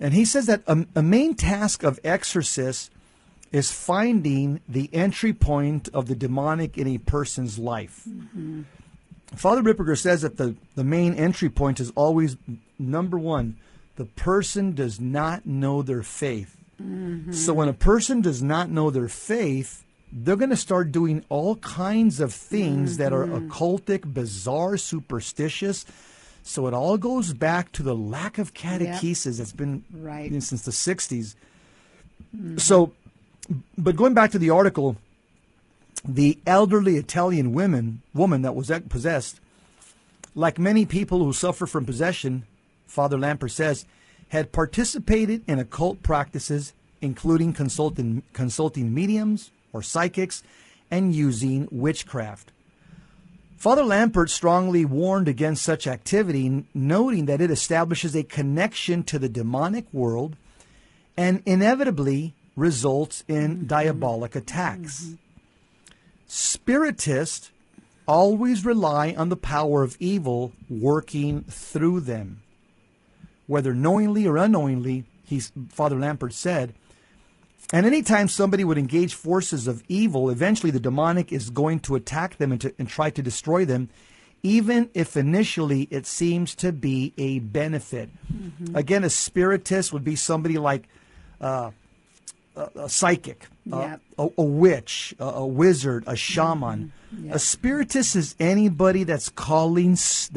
And 0.00 0.14
he 0.14 0.24
says 0.24 0.46
that 0.46 0.62
a, 0.66 0.86
a 0.94 1.02
main 1.02 1.34
task 1.34 1.82
of 1.82 1.98
exorcists 2.04 2.90
is 3.50 3.72
finding 3.72 4.60
the 4.68 4.90
entry 4.92 5.32
point 5.32 5.88
of 5.94 6.06
the 6.06 6.14
demonic 6.14 6.76
in 6.76 6.86
a 6.86 6.98
person's 6.98 7.58
life. 7.58 8.02
Mm-hmm. 8.08 8.62
Father 9.34 9.62
Ripperger 9.62 9.98
says 9.98 10.22
that 10.22 10.36
the, 10.36 10.54
the 10.74 10.84
main 10.84 11.14
entry 11.14 11.48
point 11.48 11.80
is 11.80 11.90
always 11.94 12.36
number 12.78 13.18
one, 13.18 13.56
the 13.96 14.04
person 14.04 14.74
does 14.74 15.00
not 15.00 15.46
know 15.46 15.82
their 15.82 16.02
faith. 16.02 16.56
Mm-hmm. 16.80 17.32
So 17.32 17.52
when 17.54 17.68
a 17.68 17.74
person 17.74 18.20
does 18.20 18.42
not 18.42 18.70
know 18.70 18.90
their 18.90 19.08
faith, 19.08 19.84
they're 20.12 20.36
going 20.36 20.50
to 20.50 20.56
start 20.56 20.92
doing 20.92 21.24
all 21.28 21.56
kinds 21.56 22.20
of 22.20 22.32
things 22.32 22.96
that 22.98 23.12
are 23.12 23.26
mm-hmm. 23.26 23.50
occultic, 23.50 24.14
bizarre, 24.14 24.76
superstitious. 24.76 25.84
So 26.48 26.66
it 26.66 26.72
all 26.72 26.96
goes 26.96 27.34
back 27.34 27.72
to 27.72 27.82
the 27.82 27.94
lack 27.94 28.38
of 28.38 28.54
catechesis 28.54 29.36
that's 29.36 29.52
been 29.52 29.84
Right. 29.92 30.24
you 30.24 30.30
know, 30.30 30.40
since 30.40 30.62
the 30.62 30.70
60s. 30.70 31.34
Mm-hmm. 32.34 32.56
So, 32.56 32.94
but 33.76 33.96
going 33.96 34.14
back 34.14 34.30
to 34.30 34.38
the 34.38 34.48
article, 34.48 34.96
the 36.06 36.38
elderly 36.46 36.96
Italian 36.96 37.52
women 37.52 38.00
woman 38.14 38.40
that 38.42 38.54
was 38.54 38.72
possessed, 38.88 39.40
like 40.34 40.58
many 40.58 40.86
people 40.86 41.22
who 41.22 41.34
suffer 41.34 41.66
from 41.66 41.84
possession, 41.84 42.46
Father 42.86 43.18
Lamper 43.18 43.50
says, 43.50 43.84
had 44.28 44.50
participated 44.50 45.42
in 45.46 45.58
occult 45.58 46.02
practices, 46.02 46.72
including 47.02 47.52
consulting 47.52 48.22
consulting 48.32 48.94
mediums 48.94 49.50
or 49.74 49.82
psychics, 49.82 50.42
and 50.90 51.14
using 51.14 51.68
witchcraft. 51.70 52.52
Father 53.58 53.82
Lampert 53.82 54.30
strongly 54.30 54.84
warned 54.84 55.26
against 55.26 55.64
such 55.64 55.88
activity, 55.88 56.64
noting 56.74 57.26
that 57.26 57.40
it 57.40 57.50
establishes 57.50 58.14
a 58.14 58.22
connection 58.22 59.02
to 59.02 59.18
the 59.18 59.28
demonic 59.28 59.92
world 59.92 60.36
and 61.16 61.42
inevitably 61.44 62.34
results 62.54 63.24
in 63.26 63.56
mm-hmm. 63.56 63.66
diabolic 63.66 64.30
mm-hmm. 64.30 64.38
attacks. 64.38 65.02
Mm-hmm. 65.02 65.14
Spiritists 66.28 67.50
always 68.06 68.64
rely 68.64 69.12
on 69.18 69.28
the 69.28 69.36
power 69.36 69.82
of 69.82 69.96
evil 69.98 70.52
working 70.70 71.42
through 71.42 72.00
them. 72.00 72.42
Whether 73.48 73.74
knowingly 73.74 74.24
or 74.24 74.36
unknowingly, 74.36 75.04
he's, 75.24 75.50
Father 75.70 75.96
Lampert 75.96 76.32
said, 76.32 76.74
and 77.72 77.84
anytime 77.86 78.28
somebody 78.28 78.64
would 78.64 78.78
engage 78.78 79.14
forces 79.14 79.66
of 79.68 79.82
evil, 79.88 80.30
eventually 80.30 80.70
the 80.70 80.80
demonic 80.80 81.32
is 81.32 81.50
going 81.50 81.80
to 81.80 81.94
attack 81.96 82.36
them 82.38 82.52
and, 82.52 82.60
to, 82.62 82.74
and 82.78 82.88
try 82.88 83.10
to 83.10 83.22
destroy 83.22 83.64
them, 83.64 83.88
even 84.42 84.88
if 84.94 85.16
initially 85.16 85.82
it 85.90 86.06
seems 86.06 86.54
to 86.56 86.72
be 86.72 87.12
a 87.18 87.40
benefit. 87.40 88.08
Again, 88.74 89.04
a 89.04 89.10
spiritist 89.10 89.92
would 89.92 90.04
be 90.04 90.16
somebody 90.16 90.56
like 90.58 90.88
uh, 91.40 91.70
a, 92.56 92.68
a 92.76 92.88
psychic, 92.88 93.46
Yep. 93.66 94.00
a, 94.18 94.28
a 94.38 94.42
witch, 94.42 95.14
a, 95.18 95.24
a 95.24 95.46
wizard, 95.46 96.04
a 96.06 96.16
shaman. 96.16 96.92
Yep. 97.22 97.34
A 97.34 97.38
spiritist 97.38 98.16
is 98.16 98.34
anybody 98.40 99.04
that's 99.04 99.28
calling 99.28 99.96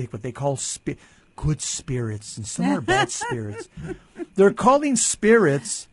what 0.10 0.22
they 0.22 0.32
call 0.34 0.58
spi- 0.58 0.98
good 1.38 1.62
spirits 1.62 2.36
and 2.38 2.46
some 2.46 2.66
are 2.66 2.82
bad 2.82 3.10
spirits. 3.24 3.70
They're 4.36 4.52
calling 4.54 4.96
spirits 4.98 5.88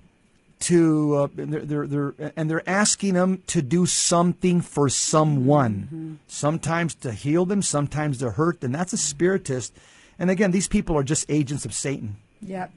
to 0.61 1.15
uh, 1.15 1.29
they're, 1.35 1.65
they're, 1.65 1.87
they're 1.87 2.33
and 2.37 2.51
they're 2.51 2.69
asking 2.69 3.15
them 3.15 3.43
to 3.47 3.63
do 3.63 3.87
something 3.87 4.61
for 4.61 4.89
someone. 4.89 6.19
Sometimes 6.27 6.95
to 6.97 7.13
heal 7.13 7.45
them, 7.45 7.63
sometimes 7.63 8.19
to 8.19 8.31
hurt 8.33 8.61
them. 8.61 8.73
That's 8.73 8.93
a 8.93 8.97
spiritist. 8.97 9.73
And 10.19 10.31
again, 10.31 10.51
these 10.51 10.69
people 10.69 10.97
are 10.97 11.05
just 11.05 11.25
agents 11.29 11.65
of 11.65 11.73
Satan. 11.73 12.17
Yep. 12.43 12.73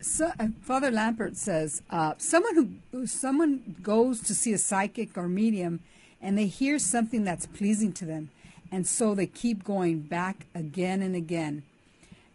So, 0.00 0.32
uh, 0.40 0.48
Father 0.62 0.90
Lampert 0.90 1.36
says 1.36 1.82
uh, 1.90 2.14
someone 2.18 2.54
who 2.56 2.68
who- 2.90 3.06
someone 3.06 3.76
goes 3.82 4.20
to 4.22 4.34
see 4.34 4.52
a 4.52 4.58
psychic 4.58 5.16
or 5.16 5.28
medium, 5.28 5.80
and 6.20 6.36
they 6.36 6.46
hear 6.46 6.80
something 6.80 7.22
that's 7.22 7.46
pleasing 7.46 7.92
to 7.92 8.04
them, 8.04 8.30
and 8.72 8.84
so 8.86 9.14
they 9.14 9.26
keep 9.26 9.62
going 9.62 10.00
back 10.00 10.46
again 10.56 11.02
and 11.02 11.14
again, 11.14 11.62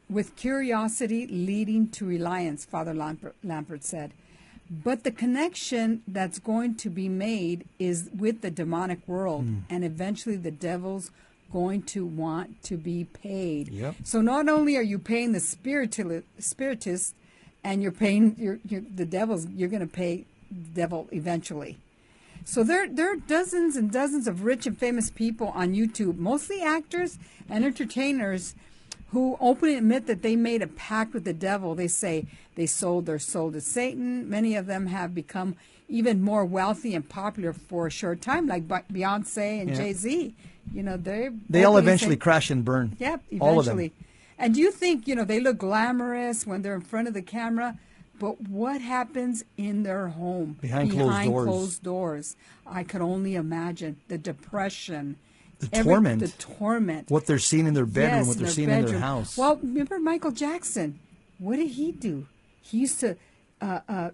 with 0.09 0.37
curiosity 0.37 1.27
leading 1.27 1.89
to 1.89 2.05
reliance. 2.05 2.63
Father 2.63 2.93
Lampert, 2.93 3.33
Lampert 3.45 3.83
said, 3.83 4.13
but 4.69 5.03
the 5.03 5.11
connection 5.11 6.01
that's 6.07 6.39
going 6.39 6.75
to 6.75 6.89
be 6.89 7.07
made 7.09 7.65
is 7.79 8.09
with 8.17 8.41
the 8.41 8.51
demonic 8.51 8.99
world, 9.07 9.43
Hmm. 9.45 9.57
and 9.69 9.83
eventually 9.85 10.35
the 10.35 10.51
devil's 10.51 11.11
going 11.51 11.81
to 11.83 12.05
want 12.05 12.61
to 12.63 12.75
be 12.77 13.05
paid. 13.05 13.69
Yep. 13.69 13.95
So 14.03 14.21
not 14.21 14.49
only 14.49 14.75
are 14.75 14.81
you 14.81 14.99
paying 14.99 15.31
the 15.31 15.39
spiritual 15.39 16.21
spiritist, 16.39 17.15
and 17.63 17.81
you're 17.81 17.91
paying 17.91 18.35
your, 18.37 18.59
your 18.67 18.81
the 18.81 19.05
devil's, 19.05 19.47
you're 19.47 19.69
going 19.69 19.81
to 19.81 19.87
pay 19.87 20.25
the 20.51 20.69
devil 20.81 21.07
eventually. 21.11 21.77
So 22.45 22.63
there 22.63 22.87
there 22.87 23.11
are 23.11 23.17
dozens 23.17 23.75
and 23.75 23.91
dozens 23.91 24.27
of 24.27 24.43
rich 24.43 24.65
and 24.67 24.77
famous 24.77 25.09
people 25.09 25.47
on 25.49 25.73
YouTube, 25.73 26.17
mostly 26.17 26.61
actors 26.61 27.17
and 27.49 27.65
entertainers, 27.65 28.55
who 29.09 29.37
openly 29.39 29.75
admit 29.75 30.05
that 30.07 30.21
they 30.21 30.35
made 30.35 30.61
a 30.61 30.67
pact 30.67 31.13
with 31.13 31.23
the 31.23 31.33
devil. 31.33 31.75
They 31.75 31.87
say 31.87 32.25
they 32.55 32.65
sold 32.65 33.05
their 33.05 33.19
soul 33.19 33.51
to 33.53 33.61
Satan. 33.61 34.29
Many 34.29 34.55
of 34.55 34.65
them 34.65 34.87
have 34.87 35.15
become 35.15 35.55
even 35.87 36.21
more 36.21 36.43
wealthy 36.43 36.93
and 36.93 37.07
popular 37.07 37.53
for 37.53 37.87
a 37.87 37.89
short 37.89 38.21
time, 38.21 38.47
like 38.47 38.67
Beyonce 38.67 39.61
and 39.61 39.69
Yeah. 39.69 39.75
Jay 39.75 39.93
Z. 39.93 40.35
You 40.73 40.83
know, 40.83 40.97
they 40.97 41.29
They 41.49 41.63
all 41.63 41.77
eventually 41.77 42.15
say- 42.15 42.19
crash 42.19 42.49
and 42.51 42.65
burn. 42.65 42.95
Yep, 42.99 43.23
All 43.39 43.59
of 43.59 43.65
them. 43.65 43.79
eventually. 43.79 43.93
And 44.37 44.53
do 44.53 44.59
you 44.59 44.71
think, 44.71 45.07
you 45.07 45.15
know, 45.15 45.23
they 45.23 45.39
look 45.39 45.57
glamorous 45.59 46.45
when 46.45 46.61
they're 46.61 46.75
in 46.75 46.81
front 46.81 47.07
of 47.07 47.13
the 47.13 47.21
camera, 47.21 47.79
but 48.19 48.41
what 48.49 48.81
happens 48.81 49.45
in 49.55 49.83
their 49.83 50.09
home? 50.09 50.57
Behind 50.61 50.91
closed 50.91 51.23
doors. 51.25 51.45
closed 51.47 51.83
doors. 51.83 52.35
I 52.65 52.83
could 52.83 53.01
only 53.01 53.35
imagine 53.35 53.95
the 54.09 54.17
depression. 54.17 55.15
The 55.59 55.69
every- 55.73 55.91
torment. 55.93 56.19
The 56.21 56.27
torment. 56.37 57.09
What 57.09 57.25
they're 57.25 57.39
seeing 57.39 57.65
in 57.67 57.73
their 57.73 57.85
bedroom, 57.85 58.19
Yes, 58.19 58.27
what 58.27 58.37
they're 58.37 58.47
seeing 58.47 58.69
in 58.69 58.85
their 58.85 58.99
house. 58.99 59.37
Well, 59.37 59.55
remember 59.57 59.99
Michael 59.99 60.31
Jackson? 60.31 60.99
What 61.39 61.55
did 61.57 61.69
he 61.69 61.91
do? 61.91 62.27
He 62.61 62.79
used 62.79 62.99
to 62.99 63.15
uh, 63.61 63.79
uh, 63.89 64.09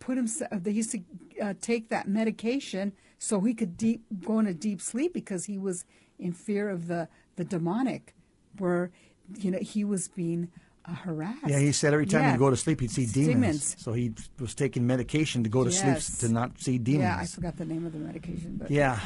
put 0.00 0.16
himself. 0.16 0.50
They 0.52 0.70
used 0.72 0.92
to 0.92 1.00
uh, 1.40 1.54
take 1.60 1.88
that 1.88 2.08
medication 2.08 2.92
so 3.18 3.40
he 3.40 3.54
could 3.54 3.76
deep 3.76 4.02
go 4.24 4.38
into 4.40 4.52
deep 4.54 4.80
sleep 4.82 5.14
because 5.14 5.44
he 5.46 5.56
was 5.58 5.84
in 6.18 6.32
fear 6.32 6.68
of 6.68 6.88
the 6.88 7.08
the 7.36 7.44
demonic, 7.44 8.14
where 8.58 8.90
you 9.38 9.50
know 9.50 9.58
he 9.60 9.84
was 9.84 10.08
being 10.08 10.48
uh, 10.84 10.94
harassed. 10.94 11.38
yeah, 11.46 11.58
he 11.58 11.72
said 11.72 11.94
every 11.94 12.04
time 12.06 12.22
Yeah. 12.22 12.32
he'd 12.32 12.38
go 12.38 12.50
to 12.50 12.56
sleep, 12.56 12.80
he'd 12.80 12.90
see 12.90 13.06
demons. 13.06 13.28
Demons. 13.28 13.76
So 13.78 13.92
he 13.92 14.12
was 14.40 14.54
taking 14.54 14.86
medication 14.86 15.42
to 15.44 15.48
go 15.48 15.62
to 15.64 15.70
Yes. 15.70 16.04
sleep 16.06 16.18
to 16.28 16.34
not 16.34 16.60
see 16.60 16.76
demons. 16.78 17.02
Yeah, 17.04 17.16
I 17.18 17.26
forgot 17.26 17.56
the 17.56 17.64
name 17.64 17.86
of 17.86 17.92
the 17.92 17.98
medication, 18.00 18.56
but 18.60 18.70
Yeah. 18.70 18.98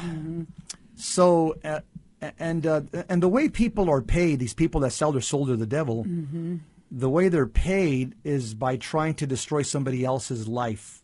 So, 0.99 1.55
uh, 1.63 1.81
and 2.39 2.65
uh, 2.65 2.81
and 3.07 3.21
the 3.21 3.29
way 3.29 3.47
people 3.49 3.89
are 3.89 4.01
paid, 4.01 4.39
these 4.39 4.53
people 4.55 4.81
that 4.81 4.91
sell 4.91 5.11
their 5.11 5.21
soul 5.21 5.45
to 5.47 5.55
the 5.55 5.65
devil, 5.67 6.03
Mm-hmm. 6.05 6.55
the 6.91 7.09
way 7.09 7.29
they're 7.29 7.45
paid 7.45 8.15
is 8.23 8.53
by 8.55 8.77
trying 8.77 9.13
to 9.15 9.27
destroy 9.27 9.61
somebody 9.61 10.03
else's 10.03 10.47
life. 10.47 11.03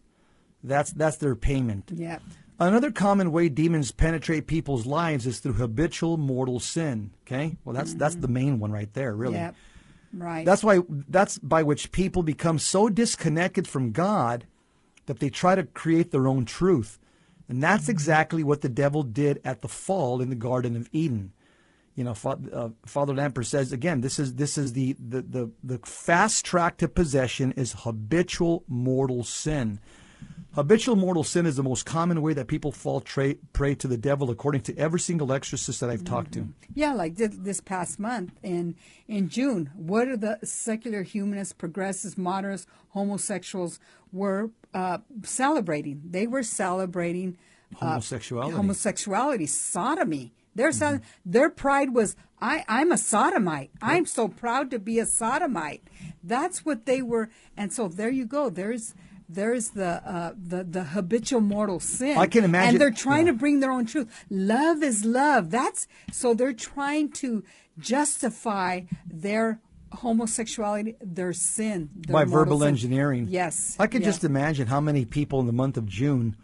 That's 0.64 0.92
that's 0.92 1.18
their 1.18 1.36
payment. 1.36 1.92
yeah, 1.94 2.20
Another 2.60 2.90
common 2.92 3.32
way 3.32 3.50
demons 3.50 3.92
penetrate 3.92 4.48
people's 4.48 4.86
lives 4.86 5.28
is 5.28 5.40
through 5.40 5.54
habitual 5.54 6.18
mortal 6.18 6.60
sin. 6.60 7.12
Okay, 7.28 7.58
well 7.64 7.76
that's 7.76 7.94
that's 7.94 8.16
the 8.16 8.28
main 8.28 8.60
one 8.60 8.72
right 8.72 8.92
there, 8.94 9.14
really. 9.16 9.36
yeah, 9.36 9.52
right. 10.14 10.46
That's 10.46 10.64
why 10.64 10.80
that's 10.90 11.38
by 11.38 11.62
which 11.64 11.92
people 11.92 12.24
become 12.24 12.58
so 12.58 12.90
disconnected 12.90 13.68
from 13.68 13.92
God 13.92 14.46
that 15.06 15.20
they 15.20 15.30
try 15.30 15.54
to 15.54 15.64
create 15.64 16.10
their 16.12 16.28
own 16.28 16.46
truth. 16.46 16.98
And 17.50 17.62
that's 17.62 17.90
exactly 17.90 18.44
what 18.44 18.62
the 18.62 18.70
devil 18.70 19.04
did 19.04 19.42
at 19.44 19.62
the 19.62 19.68
fall 19.68 20.22
in 20.22 20.30
the 20.30 20.36
Garden 20.36 20.76
of 20.76 20.90
Eden. 20.92 21.34
You 21.96 22.04
know, 22.04 22.16
uh, 22.26 22.70
Father 22.86 23.14
Lamper 23.14 23.46
says 23.46 23.72
again, 23.72 24.02
this 24.02 24.18
is 24.18 24.36
this 24.36 24.58
is 24.58 24.74
the 24.74 24.94
the 24.94 25.22
the, 25.22 25.52
the 25.64 25.78
fast 25.86 26.44
track 26.44 26.78
to 26.78 26.88
possession 26.88 27.52
is 27.52 27.74
habitual 27.74 28.64
mortal 28.68 29.24
sin. 29.24 29.80
Habitual 30.56 30.96
mortal 30.96 31.24
sin 31.24 31.48
is 31.48 31.56
the 31.56 31.64
most 31.64 31.86
common 31.86 32.22
way 32.22 32.34
that 32.34 32.48
people 32.48 32.72
fall 32.72 33.02
tra- 33.02 33.36
prey 33.54 33.74
to 33.74 33.88
the 33.88 33.98
devil, 33.98 34.30
according 34.30 34.62
to 34.62 34.78
every 34.78 35.00
single 35.00 35.34
exorcist 35.34 35.80
that 35.80 35.90
I've 35.90 36.04
talked 36.04 36.34
to. 36.34 36.48
Yeah, 36.76 36.94
like 36.94 37.16
this, 37.16 37.32
this 37.34 37.60
past 37.60 38.00
month 38.00 38.34
in 38.44 38.76
in 39.08 39.30
June, 39.30 39.72
what 39.76 40.08
are 40.08 40.18
the 40.18 40.40
secular 40.44 41.02
humanists, 41.02 41.54
progressives, 41.54 42.18
moderates, 42.18 42.68
homosexuals 42.90 43.80
were 44.12 44.52
uh, 44.74 45.00
celebrating? 45.24 46.02
They 46.10 46.28
were 46.28 46.44
celebrating 46.44 47.38
uh, 47.82 47.86
Homosexuality. 47.88 48.56
homosexuality, 48.56 49.46
sodomy. 49.48 50.34
Their 50.56 50.72
son, 50.72 51.02
their 51.26 51.50
pride 51.50 51.96
was, 51.96 52.16
I, 52.40 52.64
I'm 52.68 52.92
a 52.92 52.98
sodomite. 52.98 53.72
I'm 53.82 54.06
so 54.06 54.28
proud 54.28 54.70
to 54.72 54.80
be 54.80 55.00
a 55.00 55.06
sodomite. 55.06 55.82
That's 56.24 56.64
what 56.64 56.86
they 56.86 57.02
were, 57.02 57.30
and 57.58 57.74
so 57.74 57.88
there 57.88 58.10
you 58.12 58.26
go. 58.26 58.50
There's 58.50 58.94
there's 59.28 59.70
the 59.70 60.08
uh, 60.08 60.34
the 60.38 60.64
the 60.64 60.84
habitual 60.84 61.42
mortal 61.42 61.80
sin. 61.80 62.18
I 62.18 62.28
can 62.28 62.44
imagine- 62.44 62.76
and 62.76 62.82
they're 62.82 62.92
trying 62.92 63.26
yeah. 63.26 63.32
to 63.34 63.38
bring 63.38 63.62
their 63.62 63.72
own 63.72 63.86
truth. 63.86 64.26
Love 64.30 64.84
is 64.84 65.04
love. 65.06 65.50
That's 65.50 65.88
so 66.12 66.34
they're 66.34 66.54
trying 66.54 67.12
to 67.14 67.44
justify 67.80 68.82
their 69.10 69.60
homosexuality, 69.94 70.96
their 71.02 71.34
sin, 71.34 71.90
their 71.96 72.14
by 72.14 72.24
verbal 72.26 72.60
sin. 72.60 72.68
engineering. 72.70 73.28
Yes, 73.30 73.76
I 73.80 73.88
could 73.88 74.02
yeah. 74.02 74.08
just 74.10 74.24
imagine 74.24 74.68
how 74.68 74.82
many 74.82 75.06
people 75.06 75.40
in 75.40 75.48
the 75.48 75.54
month 75.54 75.78
of 75.78 75.86
June 75.86 76.36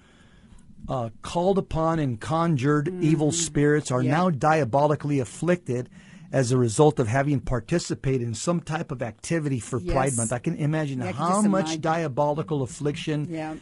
uh, 0.88 1.10
called 1.22 1.58
upon 1.58 2.00
and 2.00 2.20
conjured 2.20 2.88
evil 3.02 3.32
spirits 3.32 3.92
are 3.92 4.00
Mm-hmm. 4.00 4.08
Yeah. 4.08 4.18
now 4.18 4.30
diabolically 4.30 5.20
afflicted 5.20 5.90
as 6.32 6.52
a 6.52 6.58
result 6.58 7.00
of 7.00 7.08
having 7.08 7.40
participated 7.40 8.22
in 8.28 8.34
some 8.36 8.62
type 8.62 8.92
of 8.92 9.02
activity 9.02 9.60
for 9.60 9.80
Pride 9.80 10.16
Month. 10.16 10.32
I 10.32 10.40
can 10.40 10.56
imagine 10.56 11.00
Yeah, 11.00 11.06
I 11.10 11.12
can 11.14 11.22
how 11.22 11.42
much 11.42 11.66
imagine. 11.66 11.82
diabolical 11.82 12.62
affliction 12.62 13.28
Yeah. 13.30 13.56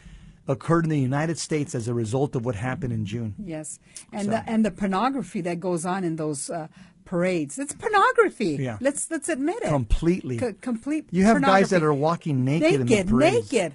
occurred 0.48 0.84
in 0.84 0.90
the 0.90 1.00
United 1.00 1.38
States 1.40 1.74
as 1.76 1.88
a 1.88 1.94
result 1.94 2.36
of 2.36 2.46
what 2.46 2.56
happened 2.56 2.92
in 2.94 3.06
June. 3.06 3.36
Yes, 3.44 3.80
and 4.12 4.26
So- 4.26 4.32
the 4.32 4.50
and 4.50 4.66
the 4.66 4.72
pornography 4.72 5.42
that 5.42 5.60
goes 5.60 5.86
on 5.86 6.04
in 6.04 6.18
those 6.18 6.50
uh, 6.50 6.68
parades. 7.08 7.58
It's 7.58 7.74
pornography. 7.74 8.58
Yeah. 8.60 8.78
let's 8.82 9.10
let's 9.10 9.30
admit 9.30 9.58
it. 9.64 9.70
Completely. 9.70 10.38
Co- 10.38 10.54
complete. 10.62 11.08
You 11.12 11.24
have 11.26 11.42
guys 11.42 11.70
that 11.72 11.82
are 11.84 11.94
walking 11.94 12.46
naked, 12.46 12.82
in 12.82 12.86
the 12.86 12.96
naked, 12.96 13.12
naked. 13.14 13.74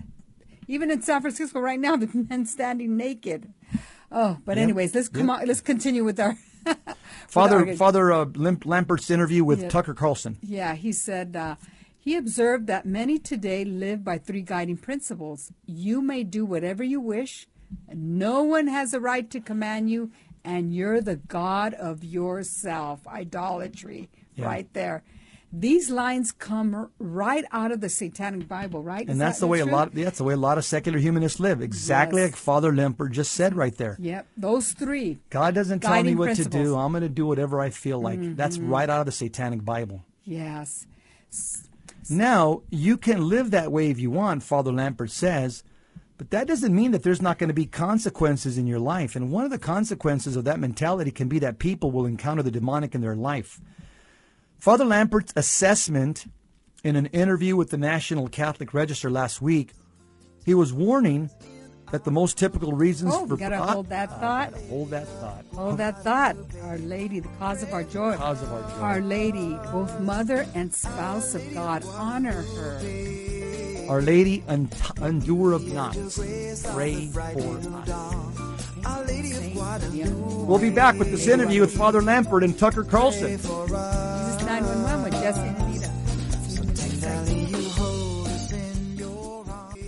Even 0.69 0.91
in 0.91 1.03
San 1.03 1.21
Francisco 1.21 1.59
right 1.61 1.81
now, 1.81 1.97
the 2.03 2.09
men 2.31 2.47
standing 2.47 2.97
naked. 2.97 3.53
Oh, 4.11 4.39
but 4.45 4.57
Yep. 4.57 4.63
anyways, 4.63 4.95
let's 4.95 5.09
come 5.09 5.31
on. 5.31 5.47
Let's 5.47 5.61
continue 5.63 6.05
with 6.05 6.21
our 6.21 6.37
with 6.67 6.77
Father 7.27 7.67
our- 7.69 7.75
Father 7.75 8.13
uh, 8.13 8.25
Limp, 8.27 8.65
Lampert's 8.65 9.11
interview 9.11 9.43
with 9.45 9.63
Yeah. 9.63 9.69
Tucker 9.71 9.95
Carlson. 9.95 10.37
Yeah, 10.43 10.75
he 10.75 10.93
said 10.93 11.35
uh, 11.35 11.57
he 11.99 12.17
observed 12.17 12.67
that 12.69 12.85
many 12.87 13.19
today 13.19 13.65
live 13.65 14.05
by 14.05 14.19
three 14.19 14.43
guiding 14.43 14.77
principles. 14.77 15.51
You 15.67 16.03
may 16.03 16.23
do 16.25 16.45
whatever 16.45 16.83
you 16.85 17.01
wish, 17.01 17.49
no 17.93 18.43
one 18.43 18.67
has 18.69 18.93
a 18.95 19.01
right 19.01 19.29
to 19.31 19.41
command 19.41 19.91
you, 19.91 20.11
and 20.45 20.75
you're 20.75 21.01
the 21.01 21.17
God 21.17 21.75
of 21.75 22.03
yourself. 22.05 23.07
Idolatry, 23.07 24.09
Yeah. 24.35 24.47
right 24.47 24.73
there. 24.73 25.03
These 25.55 25.91
lines 25.91 26.33
come 26.33 26.89
right 26.99 27.45
out 27.53 27.73
of 27.73 27.83
the 27.83 27.91
Satanic 27.91 28.49
Bible, 28.49 28.83
right? 28.83 29.03
Is 29.03 29.11
And 29.11 29.21
that's 29.21 29.39
that 29.39 29.45
the 29.45 29.49
way 29.49 29.61
a 29.61 29.67
lot. 29.67 29.95
That's 29.95 30.17
the 30.17 30.25
way 30.25 30.33
a 30.33 30.39
lot 30.39 30.57
of 30.57 30.65
secular 30.65 30.99
humanists 30.99 31.39
live. 31.41 31.61
Exactly 31.61 32.23
Yes. 32.23 32.31
like 32.31 32.37
Father 32.37 32.73
Lemper 32.73 33.11
just 33.11 33.33
said 33.33 33.55
right 33.55 33.77
there. 33.77 33.99
Yep, 34.01 34.27
those 34.39 34.73
three. 34.73 35.19
God 35.29 35.55
doesn't 35.55 35.81
tell 35.81 36.03
me 36.03 36.15
what 36.15 36.29
to 36.31 36.35
principles. 36.37 36.55
Mm-hmm. 36.55 36.65
do. 36.73 36.77
I'm 36.79 36.93
going 36.93 37.03
to 37.03 37.09
do 37.11 37.27
whatever 37.27 37.61
I 37.61 37.69
feel 37.69 38.01
like. 38.01 38.35
That's 38.37 38.59
right 38.59 38.89
out 38.89 39.01
of 39.01 39.07
the 39.07 39.13
Satanic 39.13 39.63
Bible. 39.63 40.03
Yes. 40.25 40.87
Now 42.09 42.63
you 42.71 42.97
can 42.97 43.29
live 43.29 43.51
that 43.51 43.71
way 43.71 43.91
if 43.91 43.99
you 43.99 44.11
want, 44.11 44.43
Father 44.43 44.73
Lampert 44.73 45.11
says, 45.11 45.65
but 46.19 46.31
that 46.31 46.47
doesn't 46.47 46.75
mean 46.75 46.93
that 46.93 47.03
there's 47.03 47.23
not 47.23 47.39
going 47.39 47.49
to 47.49 47.55
be 47.55 47.67
consequences 47.67 48.59
in 48.59 48.67
your 48.67 48.79
life. 48.79 49.17
And 49.17 49.31
one 49.31 49.45
of 49.45 49.51
the 49.51 49.59
consequences 49.59 50.37
of 50.37 50.45
that 50.45 50.61
mentality 50.61 51.11
can 51.11 51.29
be 51.29 51.39
that 51.41 51.59
people 51.59 51.91
will 51.91 52.07
encounter 52.07 52.43
the 52.43 52.51
demonic 52.51 52.95
in 52.95 53.01
their 53.01 53.17
life. 53.17 53.61
Father 54.59 54.85
Lampert's 54.85 55.33
assessment 55.35 56.27
in 56.85 56.95
an 56.97 57.07
interview 57.07 57.57
with 57.57 57.71
the 57.71 57.79
National 57.79 58.29
Catholic 58.29 58.73
Register 58.75 59.11
last 59.11 59.43
week, 59.43 59.73
he 60.45 60.55
was 60.55 60.73
warning 60.73 61.31
that 61.91 62.05
the 62.05 62.11
most 62.11 62.39
typical 62.39 62.73
reasons 62.73 63.13
Oh, 63.15 63.27
for 63.27 63.37
gotta 63.37 63.59
hold 63.59 63.89
that 63.91 64.09
ah, 64.13 64.19
thought. 64.21 64.53
gotta 64.53 64.65
hold 64.67 64.91
that 64.91 65.07
thought. 65.09 65.45
Oh, 65.57 65.77
that 65.77 66.03
thought. 66.03 66.37
Our 66.63 66.79
Lady, 66.79 67.21
the 67.21 67.29
cause 67.39 67.63
of 67.63 67.73
our 67.73 67.85
joy. 67.85 68.17
Cause 68.17 68.43
of 68.43 68.53
our 68.53 68.63
joy. 68.63 68.77
Our 68.81 69.01
Lady, 69.01 69.51
both 69.71 70.01
mother 70.01 70.47
and 70.55 70.73
spouse 70.73 71.35
of 71.35 71.43
God, 71.53 71.85
honor 71.85 72.43
her. 72.43 72.81
Our 73.89 74.01
Lady 74.03 74.43
un- 74.49 74.71
endure 75.03 75.53
of 75.53 75.67
not. 75.73 75.93
Pray 75.95 77.07
for 77.09 77.59
us. 77.59 77.67
Our 78.85 79.05
Lady 79.05 79.33
of 79.33 79.53
Guadalupe. 79.53 80.47
We'll 80.47 80.59
be 80.59 80.71
back 80.71 80.99
with 80.99 81.11
this 81.11 81.27
interview 81.29 81.61
with 81.61 81.77
Father 81.77 82.01
Lampert 82.01 82.45
and 82.45 82.59
Tucker 82.59 82.85
Carlson. 82.85 83.39
For 83.39 83.67
us. 83.75 84.35
Jesus 84.35 84.47
911 84.47 85.05
with 85.05 85.13
Jesse 85.23 85.41
and 85.41 85.57
Anita. 85.59 85.91
See 86.49 86.55
you 86.59 86.65
next 86.67 87.01
time. 87.03 87.27
Tenderly 87.27 87.45
you 87.63 87.69
hold 87.71 88.27
us 88.29 88.53
in 88.53 88.97
your 88.97 89.45
arms. 89.49 89.79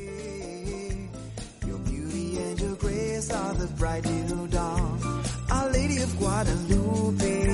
Your 1.66 1.78
beauty 1.78 2.38
and 2.38 2.60
your 2.60 2.74
grace 2.76 3.30
are 3.32 3.54
the 3.54 3.66
bright 3.78 4.04
little 4.06 4.46
dawn. 4.46 5.24
Our 5.50 5.70
Lady 5.70 5.98
of 5.98 6.16
Guadalupe, 6.18 7.53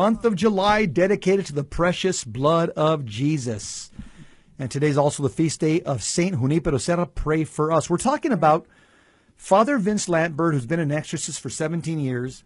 Month 0.00 0.24
of 0.24 0.34
July 0.34 0.86
dedicated 0.86 1.44
to 1.44 1.52
the 1.52 1.62
precious 1.62 2.24
blood 2.24 2.70
of 2.70 3.04
Jesus. 3.04 3.90
And 4.58 4.70
today's 4.70 4.96
also 4.96 5.22
the 5.22 5.28
feast 5.28 5.60
day 5.60 5.82
of 5.82 6.02
Saint 6.02 6.40
Junipero 6.40 6.78
Serra. 6.78 7.04
Pray 7.04 7.44
for 7.44 7.70
us. 7.70 7.90
We're 7.90 7.98
talking 7.98 8.32
about 8.32 8.66
Father 9.36 9.76
Vince 9.76 10.06
Lantbird, 10.08 10.54
who's 10.54 10.64
been 10.64 10.80
an 10.80 10.90
exorcist 10.90 11.38
for 11.38 11.50
17 11.50 12.00
years. 12.00 12.44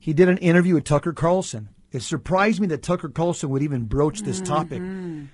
He 0.00 0.12
did 0.12 0.28
an 0.28 0.38
interview 0.38 0.74
with 0.74 0.82
Tucker 0.82 1.12
Carlson. 1.12 1.68
It 1.92 2.02
surprised 2.02 2.58
me 2.60 2.66
that 2.66 2.82
Tucker 2.82 3.10
Carlson 3.10 3.50
would 3.50 3.62
even 3.62 3.84
broach 3.84 4.22
this 4.22 4.40
topic. 4.40 4.82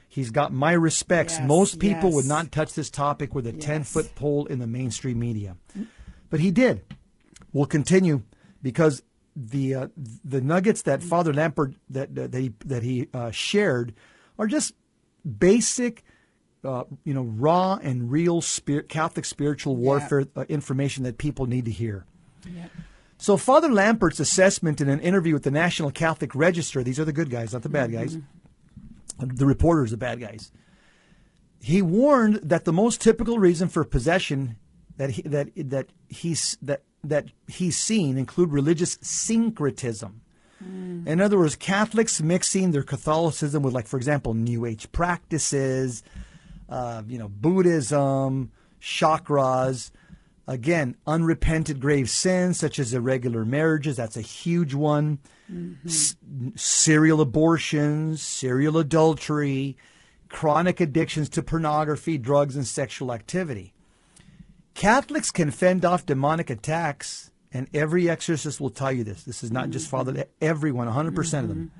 He's 0.07 0.31
got 0.31 0.53
my 0.53 0.73
respects. 0.73 1.33
Mm-hmm. 1.37 1.45
Yes, 1.45 1.49
Most 1.49 1.79
people 1.79 2.11
yes. 2.11 2.15
would 2.15 2.27
not 2.27 2.53
touch 2.53 2.75
this 2.75 2.91
topic 2.91 3.35
with 3.35 3.47
a 3.47 3.55
Yes. 3.55 3.65
10 3.65 3.85
foot 3.85 4.15
pole 4.15 4.45
in 4.45 4.59
the 4.59 4.67
mainstream 4.67 5.19
media. 5.19 5.57
But 6.29 6.41
he 6.41 6.51
did. 6.51 6.85
We'll 7.55 7.65
continue 7.65 8.25
because 8.61 9.03
the 9.38 9.74
uh, 9.74 9.88
the 10.24 10.40
nuggets 10.40 10.83
that 10.83 11.03
Father 11.03 11.33
Lampert 11.33 11.77
that 11.90 12.14
that 12.14 12.35
he 12.35 12.53
that 12.64 12.83
he 12.83 13.09
uh, 13.14 13.31
shared 13.31 13.94
are 14.38 14.48
just 14.48 14.74
basic, 15.38 16.03
uh, 16.64 16.85
you 17.05 17.14
know, 17.14 17.22
raw 17.22 17.79
and 17.81 18.11
real 18.11 18.40
spirit, 18.40 18.88
Catholic 18.88 19.24
spiritual 19.24 19.77
warfare 19.77 20.27
uh, 20.35 20.44
information 20.48 21.05
that 21.05 21.18
people 21.18 21.46
need 21.46 21.66
to 21.66 21.70
hear. 21.70 22.05
Yep. 22.53 22.70
So 23.18 23.37
Father 23.37 23.68
Lampert's 23.68 24.20
assessment 24.20 24.81
in 24.81 24.88
an 24.88 25.01
interview 25.01 25.35
with 25.35 25.42
the 25.42 25.51
National 25.51 25.90
Catholic 25.90 26.35
Register, 26.35 26.83
these 26.83 27.01
are 27.01 27.05
the 27.05 27.12
good 27.12 27.31
guys, 27.31 27.53
not 27.53 27.62
the 27.62 27.68
bad 27.68 27.92
guys. 27.92 28.16
The 29.18 29.46
reporters, 29.46 29.90
the 29.90 29.96
bad 29.96 30.20
guys. 30.20 30.53
He 31.61 31.83
warned 31.83 32.37
that 32.44 32.64
the 32.64 32.72
most 32.72 33.01
typical 33.01 33.38
reason 33.40 33.68
for 33.68 33.83
possession 33.83 34.57
that 34.96 35.11
he, 35.11 35.22
that 35.22 35.48
that 35.57 35.88
he's 36.09 36.57
that 36.62 36.83
that 37.05 37.27
he's 37.47 37.77
seen 37.77 38.19
include 38.19 38.53
religious 38.53 38.99
syncretism. 39.01 40.21
In 41.07 41.21
other 41.21 41.39
words, 41.39 41.55
Catholics 41.55 42.21
mixing 42.21 42.73
their 42.73 42.83
Catholicism 42.83 43.63
with, 43.63 43.73
like, 43.75 43.87
for 43.87 43.97
example, 43.97 44.35
New 44.35 44.67
Age 44.67 44.91
practices, 44.91 46.03
uh, 46.69 47.03
you 47.07 47.17
know, 47.19 47.29
Buddhism, 47.29 48.51
chakras. 48.81 49.93
Again, 50.49 50.97
unrepented 51.07 51.79
grave 51.79 52.11
sins 52.11 52.59
such 52.59 52.79
as 52.79 52.93
irregular 52.93 53.45
marriages, 53.45 53.97
that's 53.97 54.17
a 54.17 54.23
huge 54.23 54.75
one. 54.75 55.19
S- 55.87 56.17
serial 56.57 57.21
abortions, 57.21 58.21
serial 58.23 58.79
adultery, 58.79 59.77
chronic 60.29 60.81
addictions 60.81 61.29
to 61.31 61.43
pornography, 61.43 62.19
drugs, 62.19 62.57
and 62.57 62.67
sexual 62.67 63.13
activity. 63.13 63.75
Catholics 64.79 65.33
can 65.33 65.51
fend 65.51 65.85
off 65.85 66.07
demonic 66.07 66.51
attacks, 66.51 67.33
and 67.53 67.67
every 67.75 68.09
exorcist 68.09 68.61
will 68.61 68.71
tell 68.71 68.93
you 68.93 69.03
this. 69.03 69.25
This 69.25 69.43
is 69.43 69.51
not 69.51 69.71
just 69.71 69.91
Father, 69.91 70.27
everyone, 70.41 70.87
100% 70.87 71.19
of 71.41 71.49
them. 71.49 71.73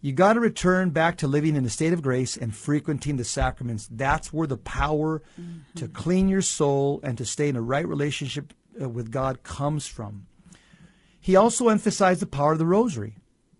You 0.00 0.10
got 0.10 0.32
to 0.32 0.40
return 0.40 0.90
back 0.90 1.18
to 1.18 1.28
living 1.28 1.54
in 1.54 1.64
a 1.64 1.70
state 1.70 1.92
of 1.92 2.02
grace 2.02 2.36
and 2.36 2.52
frequenting 2.52 3.18
the 3.18 3.24
sacraments. 3.24 3.88
That's 3.88 4.32
where 4.32 4.48
the 4.48 4.56
power 4.56 5.22
to 5.76 5.86
clean 5.86 6.28
your 6.28 6.42
soul 6.42 6.98
and 7.04 7.16
to 7.18 7.24
stay 7.24 7.50
in 7.50 7.54
a 7.54 7.62
right 7.62 7.86
relationship 7.86 8.52
uh, 8.82 8.88
with 8.88 9.12
God 9.12 9.44
comes 9.44 9.86
from. 9.86 10.26
He 11.20 11.36
also 11.36 11.68
emphasized 11.68 12.20
the 12.20 12.26
power 12.26 12.50
of 12.50 12.58
the 12.58 12.66
rosary, 12.66 13.14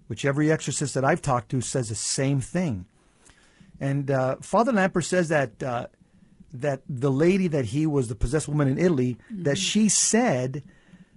which 0.08 0.24
every 0.24 0.50
exorcist 0.50 0.94
that 0.94 1.04
I've 1.04 1.22
talked 1.22 1.50
to 1.50 1.60
says 1.60 1.90
the 1.90 1.94
same 1.94 2.40
thing. 2.40 2.86
And 3.78 4.10
uh, 4.10 4.36
Father 4.40 4.72
Lampert 4.72 5.04
says 5.04 5.28
that 5.28 5.62
uh, 5.62 5.86
that 6.52 6.82
the 6.88 7.10
lady 7.10 7.48
that 7.48 7.66
he 7.66 7.86
was 7.86 8.08
the 8.08 8.14
possessed 8.14 8.48
woman 8.48 8.68
in 8.68 8.78
Italy, 8.78 9.16
that 9.30 9.58
she 9.58 9.88
said 9.88 10.62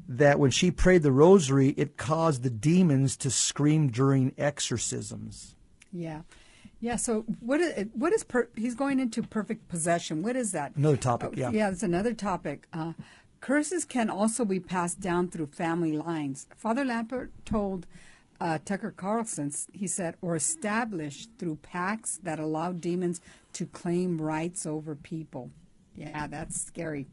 that 0.08 0.40
when 0.40 0.52
she 0.52 0.72
prayed 0.72 1.04
the 1.04 1.12
rosary, 1.12 1.70
it 1.78 1.96
caused 1.98 2.44
the 2.44 2.50
demons 2.50 3.16
to 3.18 3.30
scream 3.30 3.88
during 3.90 4.34
exorcisms. 4.38 5.56
Yeah. 5.92 6.22
Yeah, 6.80 6.96
so 6.96 7.22
what 7.40 7.62
is 7.62 7.88
what 7.94 8.12
is 8.12 8.24
per, 8.24 8.50
he's 8.56 8.74
going 8.74 9.00
into 9.00 9.22
perfect 9.22 9.68
possession? 9.70 10.24
What 10.24 10.36
is 10.36 10.52
that? 10.52 10.76
Another 10.76 10.98
topic, 10.98 11.30
Uh, 11.30 11.36
yeah. 11.38 11.52
Yeah, 11.52 11.70
it's 11.70 11.84
another 11.84 12.14
topic. 12.14 12.68
Uh, 12.74 12.94
curses 13.40 13.86
can 13.86 14.10
also 14.10 14.46
be 14.46 14.60
passed 14.60 15.00
down 15.00 15.28
through 15.30 15.48
family 15.48 15.94
lines. 15.94 16.48
Father 16.58 16.84
Lampert 16.84 17.30
told 17.46 17.86
uh, 18.42 18.58
Tucker 18.66 18.92
Carlson, 18.92 19.52
he 19.72 19.86
said, 19.86 20.16
or 20.20 20.36
established 20.36 21.30
through 21.38 21.58
pacts 21.58 22.20
that 22.24 22.40
allow 22.40 22.72
demons 22.72 23.22
to 23.54 23.68
claim 23.68 24.20
rights 24.20 24.66
over 24.66 24.96
people. 24.96 25.52
Yeah, 25.96 26.26
that's 26.26 26.60
scary. 26.60 27.06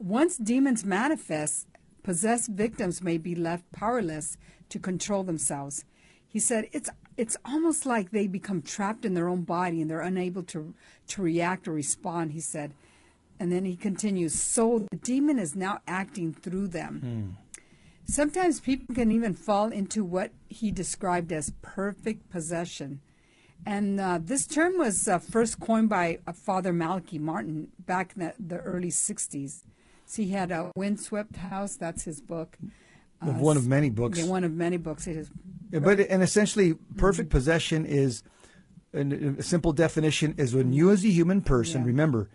Once 0.00 0.36
demons 0.36 0.84
manifest, 0.84 1.68
possessed 2.02 2.50
victims 2.50 3.00
may 3.00 3.18
be 3.18 3.36
left 3.36 3.70
powerless 3.70 4.36
to 4.70 4.80
control 4.80 5.22
themselves. 5.22 5.84
He 6.26 6.40
said 6.40 6.68
it's 6.72 6.90
it's 7.16 7.36
almost 7.44 7.86
like 7.86 8.10
they 8.10 8.26
become 8.26 8.60
trapped 8.60 9.04
in 9.04 9.14
their 9.14 9.28
own 9.28 9.42
body 9.42 9.80
and 9.80 9.88
they're 9.88 10.00
unable 10.00 10.42
to 10.42 10.74
to 11.08 11.22
react 11.22 11.68
or 11.68 11.72
respond. 11.72 12.32
He 12.32 12.40
said, 12.40 12.74
and 13.38 13.52
then 13.52 13.64
he 13.64 13.76
continues. 13.76 14.34
So 14.34 14.86
the 14.90 14.96
demon 14.96 15.38
is 15.38 15.54
now 15.54 15.80
acting 15.86 16.32
through 16.32 16.68
them. 16.68 17.36
Sometimes 18.06 18.60
people 18.60 18.94
can 18.94 19.10
even 19.10 19.34
fall 19.34 19.70
into 19.70 20.04
what 20.04 20.30
he 20.48 20.70
described 20.70 21.32
as 21.32 21.52
perfect 21.62 22.28
possession. 22.30 23.00
And 23.66 23.98
uh, 23.98 24.18
this 24.22 24.46
term 24.46 24.76
was 24.78 25.08
uh, 25.08 25.18
first 25.18 25.58
coined 25.58 25.88
by 25.88 26.18
uh, 26.26 26.32
Father 26.32 26.72
Malachi 26.72 27.18
Martin 27.18 27.68
back 27.78 28.12
in 28.14 28.20
the, 28.26 28.34
the 28.38 28.58
early 28.58 28.90
60s. 28.90 29.62
So 30.04 30.22
he 30.22 30.28
had 30.30 30.50
a 30.50 30.70
Windswept 30.76 31.36
House, 31.36 31.76
that's 31.76 32.04
his 32.04 32.20
book. 32.20 32.58
Uh, 33.22 33.30
one 33.32 33.56
of 33.56 33.66
many 33.66 33.88
books. 33.88 34.18
Yeah, 34.18 34.26
one 34.26 34.44
of 34.44 34.52
many 34.52 34.76
books. 34.76 35.06
It 35.06 35.16
is 35.16 35.30
Yeah, 35.70 35.78
But 35.78 36.00
and 36.00 36.22
essentially, 36.22 36.74
perfect 36.98 37.30
possession 37.30 37.86
is 37.86 38.22
a 38.92 39.42
simple 39.42 39.72
definition 39.72 40.34
is 40.36 40.54
when 40.54 40.72
you, 40.74 40.90
as 40.90 41.04
a 41.04 41.08
human 41.08 41.40
person, 41.40 41.80
Yeah. 41.80 41.86
remember, 41.86 42.28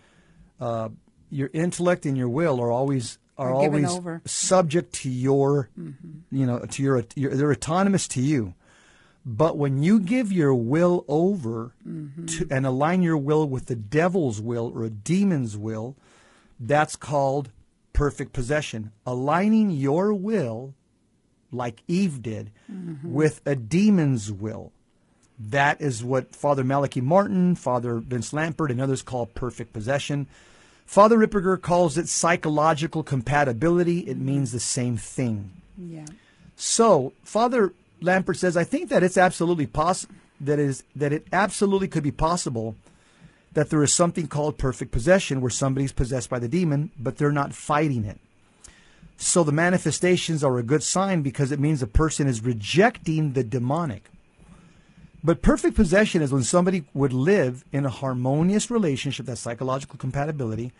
uh, 0.59 0.89
your 1.29 1.51
intellect 1.53 2.07
and 2.07 2.17
your 2.17 2.27
will 2.27 2.59
are 2.59 2.71
always 2.71 3.19
are 3.39 3.51
always 3.51 3.89
over. 3.91 4.15
Mm-hmm. 4.17 4.27
subject 4.27 4.93
to 4.95 5.09
your, 5.09 5.69
you 6.31 6.45
know, 6.45 6.59
to 6.59 6.83
your, 6.83 7.03
your 7.15 7.33
they're 7.35 7.51
autonomous 7.51 8.07
to 8.09 8.21
you. 8.21 8.53
But 9.25 9.57
when 9.57 9.83
you 9.83 9.99
give 9.99 10.31
your 10.31 10.53
will 10.55 11.05
over 11.07 11.73
Mm-hmm. 11.87 12.25
to 12.25 12.47
and 12.51 12.65
align 12.65 13.01
your 13.01 13.17
will 13.17 13.47
with 13.47 13.65
the 13.67 13.75
devil's 13.75 14.39
will 14.41 14.71
or 14.73 14.83
a 14.83 14.89
demon's 14.89 15.57
will, 15.57 15.95
that's 16.59 16.95
called 16.95 17.49
perfect 17.93 18.33
possession. 18.33 18.91
Aligning 19.05 19.71
your 19.71 20.13
will, 20.13 20.73
like 21.51 21.83
Eve 21.87 22.21
did, 22.21 22.51
Mm-hmm. 22.71 23.11
with 23.13 23.41
a 23.45 23.55
demon's 23.55 24.31
will. 24.31 24.71
That 25.41 25.79
is 25.81 26.03
what 26.03 26.35
Father 26.35 26.63
Malachi 26.65 26.99
Martin, 27.01 27.55
Father 27.55 27.95
Vince 27.95 28.31
Lampert, 28.31 28.71
and 28.71 28.81
others 28.81 29.01
call 29.01 29.25
perfect 29.25 29.71
possession. 29.73 30.27
Father 30.89 31.19
Ripperger 31.19 31.61
calls 31.61 31.99
it 31.99 32.09
psychological 32.09 33.03
compatibility. 33.03 33.99
It 33.99 34.17
means 34.17 34.51
the 34.51 34.59
same 34.59 34.97
thing. 34.97 35.51
yeah. 35.77 36.07
So 36.55 37.13
Father 37.23 37.73
Lampert 38.01 38.37
says, 38.37 38.57
I 38.57 38.63
think 38.63 38.89
that 38.89 39.03
it's 39.03 39.15
absolutely 39.15 39.67
possible 39.67 40.15
that 40.41 40.57
is 40.57 40.83
that 40.95 41.13
it 41.13 41.27
absolutely 41.31 41.89
could 41.89 42.01
be 42.01 42.11
possible 42.11 42.75
that 43.53 43.69
there 43.69 43.83
is 43.83 43.93
something 43.93 44.25
called 44.25 44.57
perfect 44.57 44.91
possession 44.91 45.41
where 45.41 45.51
somebody's 45.51 45.91
possessed 45.91 46.27
by 46.27 46.39
the 46.39 46.47
demon, 46.47 46.89
but 46.97 47.17
they're 47.17 47.31
not 47.31 47.53
fighting 47.53 48.03
it. 48.03 48.17
So 49.15 49.43
the 49.43 49.51
manifestations 49.51 50.43
are 50.43 50.57
a 50.57 50.63
good 50.63 50.81
sign 50.81 51.21
because 51.21 51.51
it 51.51 51.59
means 51.59 51.81
the 51.81 51.87
person 51.87 52.27
is 52.27 52.43
rejecting 52.43 53.33
the 53.33 53.43
demonic. 53.43 54.05
But 55.23 55.41
perfect 55.41 55.75
possession 55.75 56.21
is 56.21 56.31
when 56.31 56.43
somebody 56.43 56.85
would 56.93 57.13
live 57.13 57.65
in 57.71 57.85
a 57.85 57.89
harmonious 57.89 58.71
relationship, 58.71 59.25
that's 59.25 59.41
psychological 59.41 59.97
compatibility, 59.97 60.71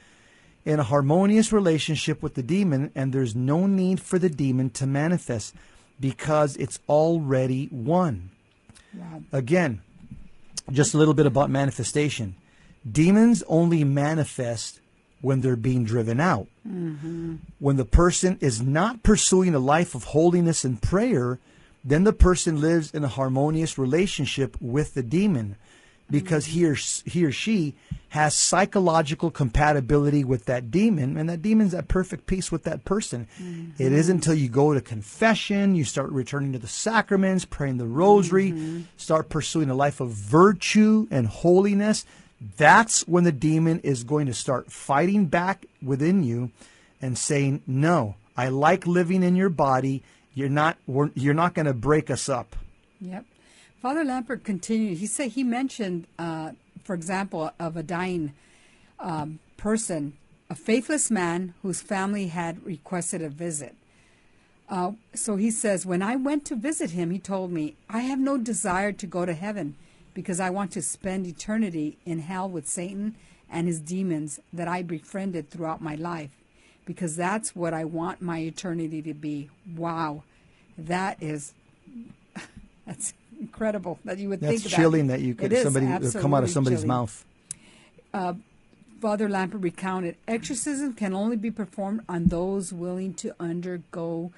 in 0.66 0.80
a 0.80 0.84
harmonious 0.84 1.52
relationship 1.52 2.22
with 2.22 2.36
the 2.36 2.44
demon, 2.44 2.92
and 2.96 3.12
there's 3.12 3.36
no 3.36 3.66
need 3.66 4.00
for 4.00 4.20
the 4.20 4.30
demon 4.30 4.70
to 4.72 4.86
manifest 4.86 5.56
because 6.00 6.56
it's 6.58 6.80
already 6.88 7.68
won. 7.72 8.30
Wow. 8.94 9.24
Again, 9.32 9.82
just 10.72 10.94
a 10.94 10.98
little 10.98 11.14
bit 11.14 11.26
about 11.26 11.50
manifestation. 11.50 12.36
Demons 12.90 13.44
only 13.48 13.84
manifest 13.84 14.80
when 15.22 15.42
they're 15.42 15.56
being 15.56 15.84
driven 15.84 16.20
out. 16.20 16.48
Mm-hmm. 16.68 17.36
When 17.60 17.76
the 17.76 17.86
person 17.86 18.38
is 18.40 18.62
not 18.62 19.04
pursuing 19.04 19.54
a 19.54 19.60
life 19.60 19.96
of 19.96 20.06
holiness 20.06 20.64
and 20.64 20.82
prayer, 20.82 21.40
then 21.84 22.04
the 22.04 22.14
person 22.14 22.60
lives 22.60 22.92
in 22.94 23.04
a 23.04 23.08
harmonious 23.08 23.78
relationship 23.78 24.58
with 24.60 24.94
the 24.94 25.04
demon 25.04 25.56
because 26.10 26.48
he 26.48 26.66
or, 26.66 26.76
he 27.06 27.24
or 27.24 27.32
she 27.32 27.76
has 28.10 28.34
psychological 28.34 29.30
compatibility 29.30 30.24
with 30.24 30.46
that 30.46 30.72
demon 30.72 31.16
and 31.18 31.30
that 31.30 31.42
demon's 31.42 31.74
at 31.74 31.88
perfect 31.88 32.26
peace 32.26 32.52
with 32.52 32.64
that 32.64 32.84
person. 32.84 33.28
Mm-hmm. 33.40 33.82
It 33.82 33.94
isn't 33.94 34.16
until 34.16 34.34
you 34.34 34.50
go 34.50 34.74
to 34.74 34.82
confession, 34.82 35.76
you 35.76 35.84
start 35.84 36.10
returning 36.10 36.54
to 36.54 36.60
the 36.60 36.68
sacraments, 36.68 37.46
praying 37.46 37.78
the 37.78 37.86
rosary, 37.86 38.52
mm-hmm. 38.52 38.82
start 38.98 39.30
pursuing 39.30 39.70
a 39.70 39.76
life 39.76 40.00
of 40.00 40.10
virtue 40.10 41.08
and 41.12 41.28
holiness. 41.28 42.06
That's 42.58 43.08
when 43.08 43.24
the 43.24 43.32
demon 43.32 43.80
is 43.82 44.04
going 44.04 44.26
to 44.26 44.34
start 44.34 44.72
fighting 44.72 45.28
back 45.28 45.66
within 45.84 46.24
you 46.24 46.52
and 47.02 47.18
saying, 47.18 47.62
"No, 47.68 48.16
I 48.36 48.48
like 48.48 48.88
living 48.88 49.24
in 49.24 49.36
your 49.36 49.50
body. 49.50 50.04
You're 50.34 50.50
not 50.50 50.78
you're 51.16 51.34
not 51.34 51.54
going 51.54 51.66
to 51.66 51.74
break 51.74 52.10
us 52.10 52.30
up." 52.30 52.56
Yep. 53.02 53.26
Father 53.82 54.04
Lampert 54.04 54.44
continued. 54.44 54.98
He 54.98 55.08
said 55.08 55.32
he 55.32 55.44
mentioned, 55.44 56.06
uh, 56.18 56.52
for 56.84 56.94
example, 56.94 57.52
of 57.60 57.78
a 57.78 57.84
dying 57.84 58.34
um, 59.00 59.40
person, 59.56 60.14
a 60.50 60.56
faithless 60.56 61.10
man 61.10 61.54
whose 61.62 61.82
family 61.82 62.28
had 62.28 62.66
requested 62.66 63.22
a 63.22 63.30
visit. 63.30 63.76
Uh, 64.70 64.92
so 65.16 65.36
he 65.36 65.50
says, 65.50 65.86
when 65.86 66.02
I 66.02 66.16
went 66.16 66.46
to 66.46 66.56
visit 66.56 66.92
him, 66.92 67.10
he 67.10 67.20
told 67.20 67.52
me, 67.52 67.76
I 67.90 68.02
have 68.02 68.20
no 68.20 68.38
desire 68.38 68.92
to 68.92 69.08
go 69.08 69.26
to 69.26 69.34
heaven 69.34 69.76
because 70.14 70.40
I 70.40 70.50
want 70.50 70.72
to 70.74 70.82
spend 70.82 71.26
eternity 71.26 71.98
in 72.06 72.20
hell 72.20 72.50
with 72.50 72.68
Satan 72.68 73.16
and 73.50 73.68
his 73.68 73.80
demons 73.80 74.40
that 74.54 74.68
I 74.68 74.84
befriended 74.84 75.50
throughout 75.50 75.82
my 75.82 75.96
life 75.96 76.30
because 76.90 77.16
that's 77.16 77.56
what 77.56 77.72
I 77.72 77.86
want 77.86 78.20
my 78.20 78.40
eternity 78.40 79.04
to 79.04 79.14
be. 79.14 79.52
Wow. 79.76 80.24
That 80.76 81.22
is 81.22 81.54
that's 82.88 83.14
incredible 83.40 84.00
that 84.06 84.18
you 84.18 84.28
would 84.30 84.42
That's 84.42 84.64
think 84.64 84.74
chilling 84.74 85.06
that. 85.06 85.20
that 85.20 85.24
you 85.24 85.36
could 85.36 85.54
is 85.54 85.62
somebody 85.62 85.86
come 86.14 86.34
out 86.34 86.44
of 86.44 86.50
somebody's 86.50 86.80
chilling. 86.80 86.88
mouth. 86.88 87.26
Father 89.00 89.30
Lampert 89.30 89.64
recounted, 89.64 90.16
exorcism 90.28 90.94
can 90.94 91.14
only 91.14 91.38
be 91.38 91.52
performed 91.52 92.02
on 92.10 92.26
those 92.26 92.74
willing 92.74 93.14
to 93.14 93.36
undergo 93.40 94.32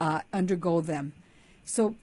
uh, 0.00 0.22
undergo 0.32 0.80
them. 0.80 1.12
So, 1.66 1.94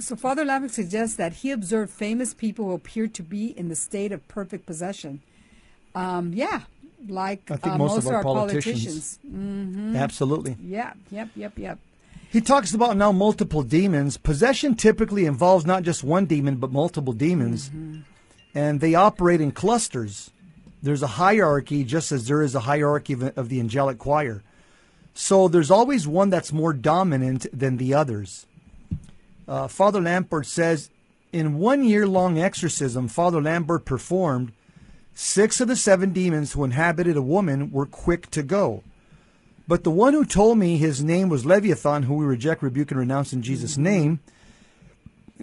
so 0.00 0.16
Father 0.16 0.44
Lampert 0.44 0.72
suggests 0.72 1.14
that 1.14 1.34
he 1.34 1.52
observed 1.52 1.92
famous 1.92 2.34
people 2.34 2.64
who 2.64 2.72
appeared 2.72 3.14
to 3.14 3.22
be 3.22 3.56
in 3.56 3.68
the 3.68 3.76
state 3.76 4.10
of 4.10 4.26
perfect 4.26 4.66
possession. 4.66 5.22
Um, 5.94 6.32
yeah, 6.34 6.62
like 7.08 7.50
I 7.50 7.56
think 7.56 7.74
uh, 7.74 7.78
most 7.78 7.96
most 7.96 8.06
of 8.06 8.14
our 8.14 8.22
politicians. 8.22 9.18
politicians. 9.22 9.96
Absolutely. 9.96 10.56
Yeah, 10.62 10.92
yep, 11.10 11.28
yep, 11.36 11.58
yep. 11.58 11.78
He 12.30 12.40
talks 12.40 12.74
about 12.74 12.96
now 12.96 13.12
multiple 13.12 13.62
demons. 13.62 14.16
Possession 14.16 14.74
typically 14.74 15.24
involves 15.24 15.64
not 15.64 15.84
just 15.84 16.02
one 16.02 16.26
demon, 16.26 16.56
but 16.56 16.72
multiple 16.72 17.12
demons. 17.12 17.70
And 18.54 18.80
they 18.80 18.94
operate 18.94 19.40
in 19.40 19.52
clusters. 19.52 20.32
There's 20.82 21.02
a 21.02 21.06
hierarchy, 21.06 21.84
just 21.84 22.10
as 22.10 22.26
there 22.26 22.42
is 22.42 22.56
a 22.56 22.60
hierarchy 22.60 23.12
of, 23.12 23.22
of 23.38 23.48
the 23.48 23.60
angelic 23.60 23.98
choir. 23.98 24.42
So 25.14 25.46
there's 25.46 25.70
always 25.70 26.08
one 26.08 26.28
that's 26.28 26.52
more 26.52 26.72
dominant 26.72 27.46
than 27.56 27.76
the 27.76 27.94
others. 27.94 28.46
Uh, 29.46 29.68
Father 29.68 30.00
Lampert 30.00 30.46
says 30.46 30.90
in 31.32 31.58
one 31.58 31.84
year 31.84 32.06
long 32.06 32.38
exorcism 32.38 33.06
Father 33.08 33.40
Lampert 33.40 33.84
performed, 33.84 34.52
six 35.14 35.60
of 35.60 35.68
the 35.68 35.76
seven 35.76 36.12
demons 36.12 36.52
who 36.52 36.64
inhabited 36.64 37.16
a 37.16 37.22
woman 37.22 37.70
were 37.70 37.86
quick 37.86 38.30
to 38.32 38.42
go. 38.42 38.82
But 39.66 39.84
the 39.84 39.90
one 39.90 40.12
who 40.12 40.24
told 40.24 40.58
me 40.58 40.76
his 40.76 41.02
name 41.02 41.28
was 41.28 41.46
Leviathan, 41.46 42.02
who 42.02 42.14
we 42.14 42.26
reject, 42.26 42.62
rebuke, 42.62 42.90
and 42.90 43.00
renounce 43.00 43.32
in 43.32 43.42
Jesus' 43.42 43.74
mm-hmm. 43.74 43.82
name, 43.82 44.20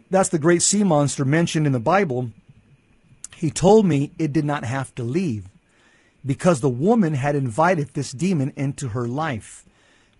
that's 0.09 0.29
the 0.29 0.39
great 0.39 0.61
sea 0.61 0.83
monster 0.83 1.25
mentioned 1.25 1.65
in 1.65 1.73
the 1.73 1.79
Bible. 1.79 2.31
He 3.35 3.49
told 3.49 3.85
me 3.85 4.11
it 4.19 4.31
did 4.31 4.45
not 4.45 4.63
have 4.63 4.93
to 4.95 5.03
leave 5.03 5.47
because 6.23 6.61
the 6.61 6.69
woman 6.69 7.15
had 7.15 7.35
invited 7.35 7.89
this 7.89 8.11
demon 8.11 8.53
into 8.55 8.89
her 8.89 9.07
life. 9.07 9.65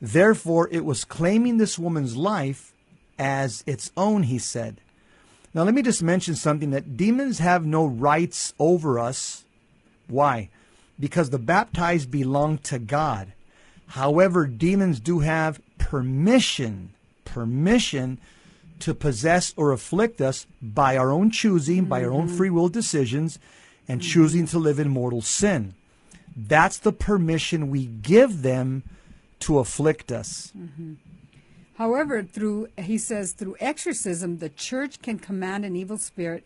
Therefore, 0.01 0.67
it 0.71 0.83
was 0.83 1.05
claiming 1.05 1.57
this 1.57 1.77
woman's 1.77 2.17
life 2.17 2.73
as 3.19 3.63
its 3.67 3.91
own, 3.95 4.23
he 4.23 4.39
said. 4.39 4.81
Now, 5.53 5.63
let 5.63 5.73
me 5.73 5.81
just 5.81 6.01
mention 6.01 6.35
something 6.35 6.71
that 6.71 6.95
demons 6.95 7.39
have 7.39 7.65
no 7.65 7.85
rights 7.85 8.53
over 8.57 8.97
us. 8.97 9.43
Why? 10.07 10.49
Because 10.99 11.29
the 11.29 11.39
baptized 11.39 12.09
belong 12.09 12.57
to 12.59 12.79
God. 12.79 13.33
However, 13.87 14.47
demons 14.47 14.99
do 15.01 15.19
have 15.19 15.59
permission, 15.77 16.93
permission 17.25 18.17
to 18.79 18.93
possess 18.93 19.53
or 19.57 19.71
afflict 19.71 20.21
us 20.21 20.47
by 20.61 20.95
our 20.95 21.11
own 21.11 21.31
choosing, 21.31 21.85
by 21.85 22.03
our 22.03 22.11
own 22.11 22.27
mm-hmm. 22.27 22.37
free 22.37 22.49
will 22.49 22.69
decisions, 22.69 23.37
and 23.87 23.99
mm-hmm. 23.99 24.09
choosing 24.09 24.45
to 24.47 24.59
live 24.59 24.79
in 24.79 24.89
mortal 24.89 25.21
sin. 25.21 25.73
That's 26.35 26.77
the 26.77 26.93
permission 26.93 27.69
we 27.69 27.85
give 27.85 28.41
them 28.41 28.83
to 29.41 29.59
afflict 29.59 30.11
us. 30.11 30.53
Mm-hmm. 30.57 30.93
However, 31.81 32.21
through 32.21 32.67
he 32.77 32.99
says 32.99 33.31
through 33.31 33.55
exorcism, 33.59 34.37
the 34.37 34.49
church 34.49 35.01
can 35.01 35.17
command 35.17 35.65
an 35.65 35.75
evil 35.75 35.97
spirit, 35.97 36.45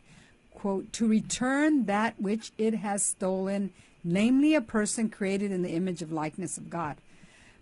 quote, 0.53 0.93
to 0.93 1.09
return 1.09 1.87
that 1.87 2.17
which 2.21 2.53
it 2.57 2.75
has 2.75 3.03
stolen, 3.03 3.71
namely 4.01 4.55
a 4.55 4.61
person 4.61 5.09
created 5.09 5.51
in 5.51 5.61
the 5.61 5.73
image 5.73 6.01
of 6.01 6.09
likeness 6.09 6.57
of 6.57 6.69
God. 6.69 6.95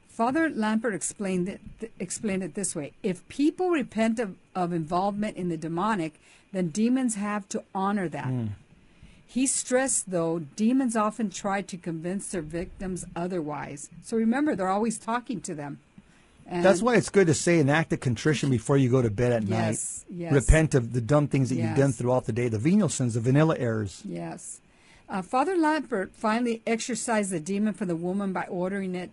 Father 0.07 0.51
Lampert 0.51 0.93
explained 0.93 1.49
it, 1.49 1.61
th- 1.79 1.91
explained 1.99 2.43
it 2.43 2.53
this 2.53 2.75
way: 2.75 2.93
If 3.01 3.27
people 3.27 3.71
repent 3.71 4.19
of, 4.19 4.35
of 4.53 4.71
involvement 4.71 5.35
in 5.35 5.49
the 5.49 5.57
demonic, 5.57 6.19
then 6.51 6.67
demons 6.67 7.15
have 7.15 7.49
to 7.49 7.63
honor 7.73 8.07
that. 8.07 8.27
Hmm. 8.27 8.47
He 9.25 9.47
stressed, 9.47 10.11
though, 10.11 10.37
demons 10.37 10.95
often 10.95 11.31
try 11.31 11.63
to 11.63 11.77
convince 11.77 12.27
their 12.27 12.43
victims 12.43 13.03
otherwise. 13.15 13.89
So 14.03 14.15
remember, 14.15 14.55
they're 14.55 14.67
always 14.67 14.99
talking 14.99 15.41
to 15.41 15.55
them. 15.55 15.79
And 16.47 16.63
That's 16.63 16.81
why 16.81 16.95
it's 16.95 17.09
good 17.09 17.27
to 17.27 17.33
say 17.33 17.59
an 17.59 17.69
act 17.69 17.93
of 17.93 17.99
contrition 18.01 18.49
before 18.49 18.77
you 18.77 18.89
go 18.89 19.01
to 19.01 19.09
bed 19.09 19.31
at 19.31 19.43
Yes, 19.43 20.03
night. 20.09 20.15
yes. 20.17 20.33
Repent 20.33 20.75
of 20.75 20.93
the 20.93 21.01
dumb 21.01 21.27
things 21.27 21.49
that 21.49 21.55
you've 21.55 21.75
done 21.77 21.91
throughout 21.93 22.25
the 22.25 22.33
day, 22.33 22.47
the 22.49 22.57
venial 22.59 22.89
sins, 22.89 23.13
the 23.13 23.21
vanilla 23.21 23.55
errors. 23.57 24.01
Yes. 24.05 24.59
Uh, 25.09 25.21
Father 25.21 25.55
Lampert 25.55 26.11
finally 26.11 26.61
exorcised 26.67 27.31
the 27.31 27.39
demon 27.39 27.73
from 27.73 27.87
the 27.87 27.95
woman 27.95 28.33
by 28.33 28.43
ordering 28.45 28.93
it, 28.95 29.11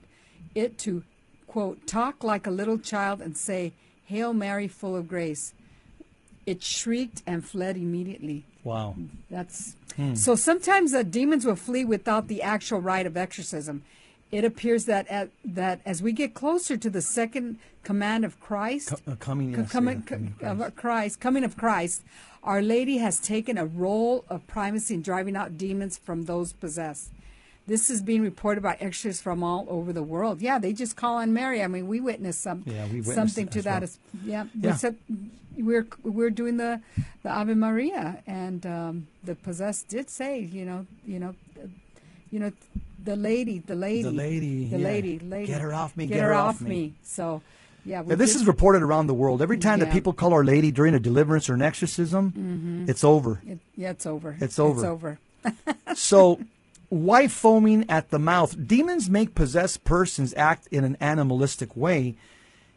it 0.55 0.77
to, 0.79 1.03
quote, 1.47 1.87
talk 1.87 2.25
like 2.25 2.47
a 2.47 2.51
little 2.51 2.79
child 2.79 3.21
and 3.21 3.37
say, 3.37 3.73
Hail 4.07 4.33
Mary, 4.33 4.67
full 4.69 4.97
of 4.97 5.09
grace. 5.09 5.53
It 6.47 6.63
shrieked 6.63 7.23
and 7.27 7.45
fled 7.45 7.77
immediately. 7.77 8.45
Wow. 8.65 8.97
That's 9.31 9.77
Hmm. 9.97 10.15
so. 10.15 10.35
Sometimes 10.37 10.93
the 10.93 11.03
demons 11.05 11.45
will 11.45 11.57
flee 11.57 11.85
without 11.85 12.29
the 12.29 12.43
actual 12.43 12.81
rite 12.81 13.07
of 13.07 13.17
exorcism. 13.17 13.83
It 14.33 14.45
appears 14.45 14.85
that 14.85 15.09
at, 15.09 15.31
that 15.45 15.81
as 15.85 16.03
we 16.03 16.13
get 16.13 16.35
closer 16.35 16.77
to 16.77 16.89
the 16.91 17.03
second 17.03 17.59
command 17.83 18.25
of 18.25 18.39
Christ, 18.41 18.91
Co- 18.91 19.13
uh, 19.13 19.17
coming, 19.17 19.53
co- 19.55 19.63
yes, 19.63 19.73
coming, 19.73 19.99
yeah, 19.99 20.17
coming 20.17 20.35
co- 20.39 20.47
Christ. 20.57 20.61
of 20.69 20.77
Christ, 20.77 21.21
coming 21.21 21.45
of 21.45 21.57
Christ, 21.57 22.03
Our 22.45 22.63
Lady 22.63 22.99
has 22.99 23.19
taken 23.19 23.59
a 23.59 23.67
role 23.67 24.25
of 24.29 24.47
primacy 24.47 24.95
in 24.95 25.03
driving 25.03 25.37
out 25.37 25.59
demons 25.59 25.99
from 25.99 26.25
those 26.27 26.53
possessed. 26.53 27.11
This 27.67 27.91
is 27.91 28.03
being 28.03 28.23
reported 28.23 28.63
by 28.63 28.77
exorcists 28.81 29.23
from 29.23 29.43
all 29.43 29.67
over 29.69 29.93
the 29.93 30.03
world. 30.03 30.41
Yeah, 30.41 30.59
they 30.59 30.73
just 30.73 30.97
call 30.97 31.17
on 31.17 31.33
Mary. 31.33 31.63
I 31.63 31.67
mean, 31.67 31.87
we 31.89 32.01
witnessed 32.01 32.41
some 32.41 32.63
Yeah, 32.67 32.85
we 32.87 32.97
witnessed 33.01 33.15
something 33.15 33.49
to 33.49 33.63
that. 33.63 33.75
well. 33.75 33.83
As, 33.85 33.99
yeah, 34.25 34.45
Yeah. 34.59 34.73
We 34.73 34.77
said, 34.79 34.97
we're 35.57 35.87
we're 36.03 36.31
doing 36.31 36.57
the 36.57 36.81
the 37.23 37.31
Ave 37.31 37.55
Maria, 37.55 38.23
and 38.27 38.65
um, 38.65 39.07
the 39.23 39.35
possessed 39.35 39.89
did 39.89 40.09
say, 40.09 40.41
you 40.41 40.65
know, 40.65 40.87
you 41.07 41.19
know, 41.19 41.35
you 42.31 42.39
know, 42.41 42.53
the 43.03 43.17
lady, 43.17 43.59
the 43.59 43.75
lady, 43.75 44.03
The 44.03 44.11
lady, 44.11 44.65
the 44.69 44.79
yeah. 44.79 44.85
lady, 44.85 45.19
lady, 45.19 45.47
Get 45.47 45.61
her 45.61 45.73
off 45.73 45.97
me, 45.97 46.07
get, 46.07 46.21
her, 46.21 46.35
off 46.35 46.61
me. 46.61 46.69
me. 46.69 46.93
So, 47.03 47.43
yeah, 47.85 48.03
we 48.03 48.11
Yeah, 48.11 48.17
this 48.17 48.33
did- 48.33 48.43
is 48.43 48.47
reported 48.47 48.83
around 48.83 49.07
the 49.07 49.15
world. 49.15 49.41
Every 49.43 49.59
time 49.59 49.81
that 49.81 49.93
people 49.93 50.13
call 50.13 50.33
Our 50.33 50.45
Lady 50.45 50.71
during 50.71 50.95
a 50.95 51.01
deliverance 51.01 51.49
or 51.49 51.55
an 51.55 51.63
exorcism, 51.63 52.31
mm-hmm. 52.33 52.91
it's 52.91 53.03
over. 53.05 53.41
It, 53.47 53.59
yeah, 53.77 53.91
it's 53.91 54.07
over. 54.07 54.37
It's 54.41 54.59
over. 54.59 54.81
It's 54.81 54.85
over. 54.87 55.19
So, 55.95 56.39
why 56.89 57.27
foaming 57.29 57.89
at 57.89 58.11
the 58.11 58.19
mouth? 58.19 58.55
Demons 58.67 59.09
make 59.11 59.35
possessed 59.35 59.85
persons 59.85 60.35
act 60.35 60.67
in 60.71 60.85
an 60.85 60.97
animalistic 61.01 61.77
way 61.77 62.17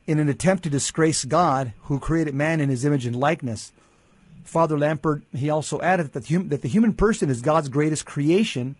in 0.07 0.19
an 0.19 0.29
attempt 0.29 0.63
to 0.63 0.69
disgrace 0.69 1.23
God 1.25 1.73
who 1.83 1.99
created 1.99 2.33
man 2.33 2.59
in 2.59 2.69
his 2.69 2.85
image 2.85 3.05
and 3.05 3.15
likeness. 3.15 3.71
Father 4.43 4.77
Lampert, 4.77 5.21
he 5.33 5.49
also 5.49 5.79
added 5.81 6.11
that 6.13 6.25
the, 6.25 6.33
hum- 6.35 6.49
that 6.49 6.61
the 6.61 6.67
human 6.67 6.93
person 6.93 7.29
is 7.29 7.41
God's 7.41 7.69
greatest 7.69 8.05
creation 8.05 8.75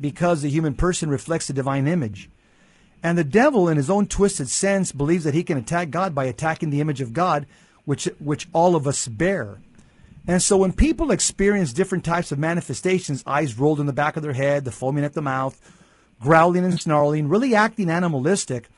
because 0.00 0.42
the 0.42 0.50
human 0.50 0.74
person 0.74 1.10
reflects 1.10 1.46
the 1.46 1.52
divine 1.52 1.86
image. 1.86 2.30
And 3.02 3.16
the 3.16 3.24
devil, 3.24 3.68
in 3.68 3.76
his 3.76 3.90
own 3.90 4.06
twisted 4.06 4.48
sense, 4.48 4.92
believes 4.92 5.24
that 5.24 5.34
he 5.34 5.44
can 5.44 5.58
attack 5.58 5.90
God 5.90 6.14
by 6.14 6.24
attacking 6.24 6.70
the 6.70 6.80
image 6.80 7.00
of 7.00 7.12
God, 7.12 7.46
which, 7.84 8.04
which 8.18 8.48
all 8.52 8.74
of 8.74 8.86
us 8.86 9.06
bear. 9.06 9.58
And 10.26 10.42
so 10.42 10.58
when 10.58 10.72
people 10.72 11.10
experience 11.10 11.72
different 11.72 12.04
types 12.04 12.32
of 12.32 12.38
manifestations, 12.38 13.22
eyes 13.26 13.58
rolled 13.58 13.80
in 13.80 13.86
the 13.86 13.92
back 13.92 14.16
of 14.16 14.22
their 14.22 14.32
head, 14.32 14.64
the 14.64 14.72
foaming 14.72 15.04
at 15.04 15.14
the 15.14 15.22
mouth, 15.22 15.58
growling 16.20 16.64
and 16.64 16.78
snarling, 16.78 17.28
really 17.28 17.54
acting 17.54 17.88
animalistic, 17.88 18.68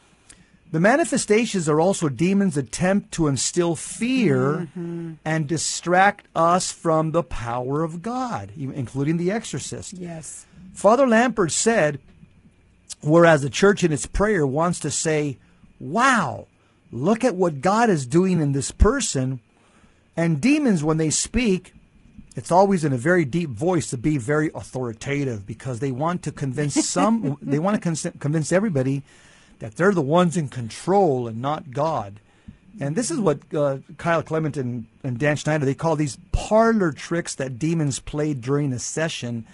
the 0.70 0.78
manifestations 0.78 1.68
are 1.68 1.80
also 1.80 2.08
demons' 2.08 2.56
attempt 2.56 3.10
to 3.12 3.26
instill 3.26 3.74
fear 3.74 4.68
mm-hmm. 4.68 5.14
and 5.24 5.48
distract 5.48 6.28
us 6.36 6.70
from 6.70 7.10
the 7.10 7.24
power 7.24 7.82
of 7.82 8.02
God, 8.02 8.52
including 8.56 9.16
the 9.16 9.32
exorcist. 9.32 9.94
Yes. 9.94 10.46
Father 10.72 11.06
Lampert 11.06 11.50
said, 11.50 12.00
whereas 13.00 13.42
the 13.42 13.50
church 13.50 13.84
in 13.84 13.92
its 13.92 14.06
prayer 14.06 14.46
wants 14.46 14.80
to 14.80 14.90
say, 14.90 15.38
wow, 15.78 16.46
look 16.92 17.24
at 17.24 17.34
what 17.34 17.60
God 17.60 17.90
is 17.90 18.06
doing 18.06 18.40
in 18.40 18.52
this 18.52 18.70
person. 18.70 19.40
And 20.16 20.40
demons, 20.40 20.84
when 20.84 20.96
they 20.96 21.10
speak, 21.10 21.74
it's 22.36 22.52
always 22.52 22.84
in 22.84 22.92
a 22.92 22.98
very 22.98 23.24
deep 23.24 23.50
voice 23.50 23.90
to 23.90 23.98
be 23.98 24.16
very 24.18 24.50
authoritative 24.54 25.46
because 25.46 25.80
they 25.80 25.92
want 25.92 26.22
to 26.22 26.32
convince 26.32 26.74
some, 26.88 27.36
they 27.42 27.58
want 27.58 27.80
to 27.80 27.80
con- 27.80 28.18
convince 28.18 28.52
everybody 28.52 29.02
that 29.58 29.76
they're 29.76 29.92
the 29.92 30.02
ones 30.02 30.36
in 30.36 30.48
control 30.48 31.28
and 31.28 31.40
not 31.40 31.70
God. 31.70 32.20
And 32.78 32.96
this 32.96 33.10
is 33.10 33.18
what 33.18 33.40
uh, 33.54 33.78
Kyle 33.98 34.22
Clement 34.22 34.56
and, 34.56 34.86
and 35.02 35.18
Dan 35.18 35.36
Schneider, 35.36 35.64
they 35.64 35.74
call 35.74 35.96
these 35.96 36.18
parlor 36.32 36.92
tricks 36.92 37.34
that 37.34 37.58
demons 37.58 37.98
played 37.98 38.40
during 38.40 38.72
a 38.72 38.78
session. 38.78 39.44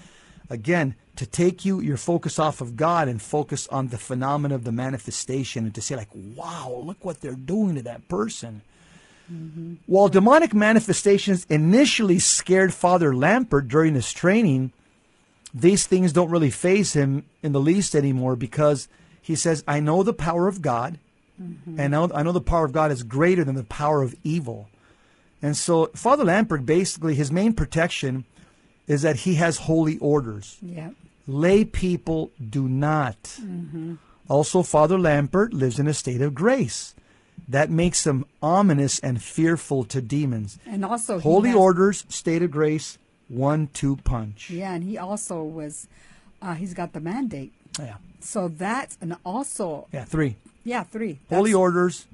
Again, 0.49 0.95
to 1.17 1.27
take 1.27 1.65
you 1.65 1.81
your 1.81 1.97
focus 1.97 2.39
off 2.39 2.61
of 2.61 2.77
God 2.77 3.09
and 3.09 3.21
focus 3.21 3.67
on 3.69 3.89
the 3.89 3.99
phenomena 3.99 4.55
of 4.55 4.65
the 4.65 4.73
manifestation 4.73 5.65
and 5.65 5.75
to 5.75 5.81
say 5.81 5.97
like, 5.97 6.11
wow, 6.15 6.83
look 6.85 7.05
what 7.05 7.21
they're 7.21 7.35
doing 7.35 7.75
to 7.77 7.83
that 7.83 8.09
person. 8.09 8.63
Mm-hmm. 9.33 9.75
While 9.87 10.09
demonic 10.09 10.55
manifestations 10.55 11.47
initially 11.49 12.19
scared 12.19 12.73
Father 12.73 13.13
Lampert 13.13 13.69
during 13.69 13.95
his 13.95 14.13
training, 14.13 14.73
these 15.53 15.87
things 15.87 16.13
don't 16.13 16.31
really 16.31 16.51
phase 16.51 16.93
him 16.93 17.25
in 17.43 17.53
the 17.53 17.61
least 17.61 17.95
anymore 17.95 18.37
because 18.37 18.89
he 19.21 19.35
says, 19.35 19.65
I 19.67 19.81
know 19.81 20.03
the 20.03 20.13
power 20.13 20.47
of 20.47 20.63
God, 20.63 20.99
mm-hmm. 21.43 21.81
and 21.81 21.97
I 21.97 21.99
know, 21.99 22.11
I 22.15 22.23
know 22.23 22.33
the 22.33 22.41
power 22.41 22.65
of 22.65 22.73
God 22.73 22.93
is 22.93 23.03
greater 23.03 23.43
than 23.43 23.57
the 23.57 23.65
power 23.65 24.03
of 24.03 24.15
evil. 24.23 24.69
And 25.43 25.57
so 25.57 25.87
Father 25.95 26.25
Lampert 26.25 26.65
basically, 26.65 27.15
his 27.15 27.33
main 27.33 27.53
protection 27.53 28.27
is 28.87 29.03
that 29.03 29.17
he 29.17 29.35
has 29.35 29.59
holy 29.59 29.99
orders. 29.99 30.59
Yeah. 30.63 30.91
Lay 31.27 31.65
people 31.65 32.31
do 32.51 32.69
not. 32.69 33.39
Also, 34.29 34.63
Father 34.63 34.97
Lampert 34.99 35.53
lives 35.53 35.79
in 35.79 35.87
a 35.87 35.95
state 35.95 36.21
of 36.21 36.35
grace. 36.35 36.95
That 37.49 37.71
makes 37.71 38.07
him 38.07 38.25
ominous 38.43 38.99
and 39.01 39.23
fearful 39.23 39.85
to 39.85 40.01
demons. 40.01 40.59
And 40.67 40.85
also, 40.85 41.21
Holy 41.21 41.51
has- 41.51 41.57
orders, 41.59 42.05
state 42.09 42.43
of 42.43 42.51
grace, 42.51 42.99
one 43.29 43.69
two 43.73 43.97
punch. 43.97 44.51
Yeah, 44.51 44.73
and 44.75 44.83
he 44.85 44.97
also 44.99 45.43
was, 45.43 45.87
uh, 46.43 46.55
he's 46.55 46.75
got 46.75 46.93
the 46.93 47.01
mandate. 47.01 47.53
Yeah. 47.79 47.97
So 48.21 48.49
that's, 48.49 48.97
and 49.01 49.17
also, 49.25 49.87
Yeah, 49.93 50.05
three. 50.05 50.37
yeah, 50.65 50.83
three. 50.85 51.19
Holy 51.29 51.51
That's 51.53 51.57
orders, 51.57 52.07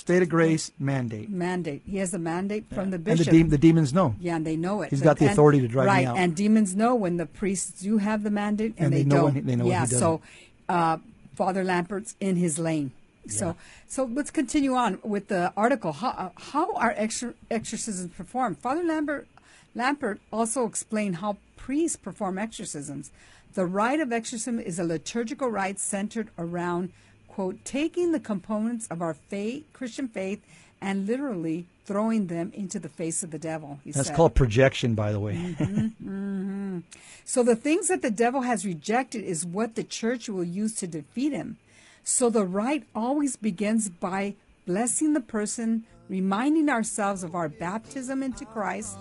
state 0.00 0.22
of 0.22 0.28
grace, 0.28 0.72
mandate. 0.78 1.28
mandate. 1.30 1.82
He 1.86 1.98
has 1.98 2.12
a 2.14 2.18
mandate 2.18 2.64
from 2.72 2.90
the 2.90 2.96
And 2.96 3.04
bishop. 3.04 3.26
the, 3.26 3.42
de- 3.42 3.48
the 3.50 3.58
demons 3.58 3.92
know. 3.92 4.14
Yeah, 4.20 4.36
and 4.36 4.46
they 4.46 4.56
know 4.56 4.82
it. 4.82 4.90
He's 4.90 5.02
got 5.02 5.18
the 5.18 5.26
And- 5.26 5.32
authority 5.32 5.60
to 5.60 5.68
drive 5.68 5.86
me 5.86 6.06
right, 6.06 6.18
and 6.18 6.34
demons 6.34 6.74
know 6.74 6.94
when 6.94 7.16
the 7.18 7.26
priests 7.26 7.80
do 7.82 7.98
have 7.98 8.22
the 8.22 8.30
mandate, 8.30 8.74
and, 8.76 8.86
And 8.86 8.92
they, 8.94 9.02
they 9.02 9.08
know 9.08 9.22
don't. 9.22 9.34
he- 9.34 9.40
they 9.40 9.56
know 9.56 9.64
when 9.64 9.72
yeah, 9.72 9.84
so 9.84 10.20
uh, 10.68 10.98
Father 11.36 11.62
Lampert's 11.64 12.16
in 12.20 12.36
his 12.36 12.58
lane. 12.58 12.92
So, 13.28 13.54
so 13.86 14.04
let's 14.04 14.30
continue 14.30 14.74
on 14.74 14.98
with 15.04 15.28
the 15.28 15.52
article. 15.56 15.92
How, 15.92 16.08
uh, 16.08 16.30
how 16.36 16.74
are 16.74 16.92
exor- 16.94 17.34
exorcisms 17.50 18.12
performed? 18.14 18.58
Father 18.58 18.82
Lambert 18.82 19.28
Lampert 19.76 20.18
also 20.32 20.66
explained 20.66 21.16
how 21.16 21.36
priests 21.56 21.96
perform 21.96 22.38
exorcisms. 22.38 23.12
The 23.54 23.66
rite 23.66 24.00
of 24.00 24.10
exorcism 24.12 24.58
is 24.58 24.78
a 24.80 24.84
liturgical 24.84 25.48
rite 25.48 25.78
centered 25.78 26.28
around, 26.38 26.92
quote, 27.30 27.64
taking 27.64 28.12
the 28.12 28.20
components 28.20 28.86
of 28.88 29.00
our 29.00 29.14
faith, 29.14 29.64
Christian 29.72 30.08
faith 30.08 30.42
and 30.80 31.06
literally 31.06 31.66
throwing 31.84 32.28
them 32.28 32.52
into 32.54 32.78
the 32.78 32.88
face 32.88 33.22
of 33.22 33.30
the 33.30 33.38
devil. 33.38 33.80
He 33.84 33.92
That's 33.92 34.08
said. 34.08 34.16
called 34.16 34.34
projection, 34.34 34.94
by 34.94 35.12
the 35.12 35.20
way. 35.20 35.34
Mm-hmm, 35.34 35.64
mm-hmm. 36.08 36.78
So 37.24 37.42
the 37.42 37.56
things 37.56 37.88
that 37.88 38.02
the 38.02 38.10
devil 38.10 38.42
has 38.42 38.64
rejected 38.64 39.24
is 39.24 39.44
what 39.44 39.74
the 39.74 39.84
church 39.84 40.28
will 40.28 40.44
use 40.44 40.74
to 40.76 40.86
defeat 40.86 41.32
him. 41.32 41.58
So 42.04 42.30
the 42.30 42.44
rite 42.44 42.84
always 42.94 43.36
begins 43.36 43.88
by 43.88 44.34
blessing 44.66 45.12
the 45.12 45.20
person, 45.20 45.84
reminding 46.08 46.68
ourselves 46.68 47.22
of 47.22 47.34
our 47.34 47.48
baptism 47.48 48.22
into 48.22 48.44
Christ. 48.44 48.96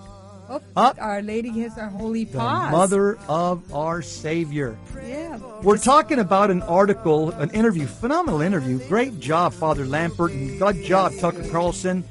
Up. 0.50 0.98
Our 1.00 1.22
Lady 1.22 1.50
has 1.62 1.78
our 1.78 1.90
holy 1.90 2.24
The 2.24 2.38
mother 2.40 3.20
of 3.28 3.74
our 3.74 4.02
Savior. 4.02 4.78
Yeah. 5.06 5.38
We're 5.62 5.78
talking 5.78 6.20
about 6.20 6.50
an 6.50 6.62
article, 6.64 7.32
an 7.32 7.52
interview, 7.52 7.86
phenomenal 7.86 8.42
interview. 8.42 8.80
Great 8.88 9.20
job, 9.20 9.54
Father 9.54 9.86
Lampert, 9.86 10.32
and 10.32 10.58
good 10.58 10.84
job, 10.84 11.14
Tucker 11.20 11.48
Carlson. 11.50 12.04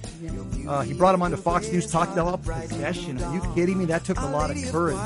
Uh, 0.68 0.82
he 0.82 0.92
brought 0.92 1.14
him 1.14 1.22
onto 1.22 1.36
Fox 1.36 1.72
News, 1.72 1.90
talked 1.90 2.12
about 2.12 2.44
possession. 2.44 3.20
Are 3.22 3.34
you 3.34 3.42
kidding 3.54 3.78
me? 3.78 3.86
That 3.86 4.04
took 4.04 4.20
a 4.20 4.26
lot 4.26 4.50
of 4.50 4.56
courage. 4.70 4.96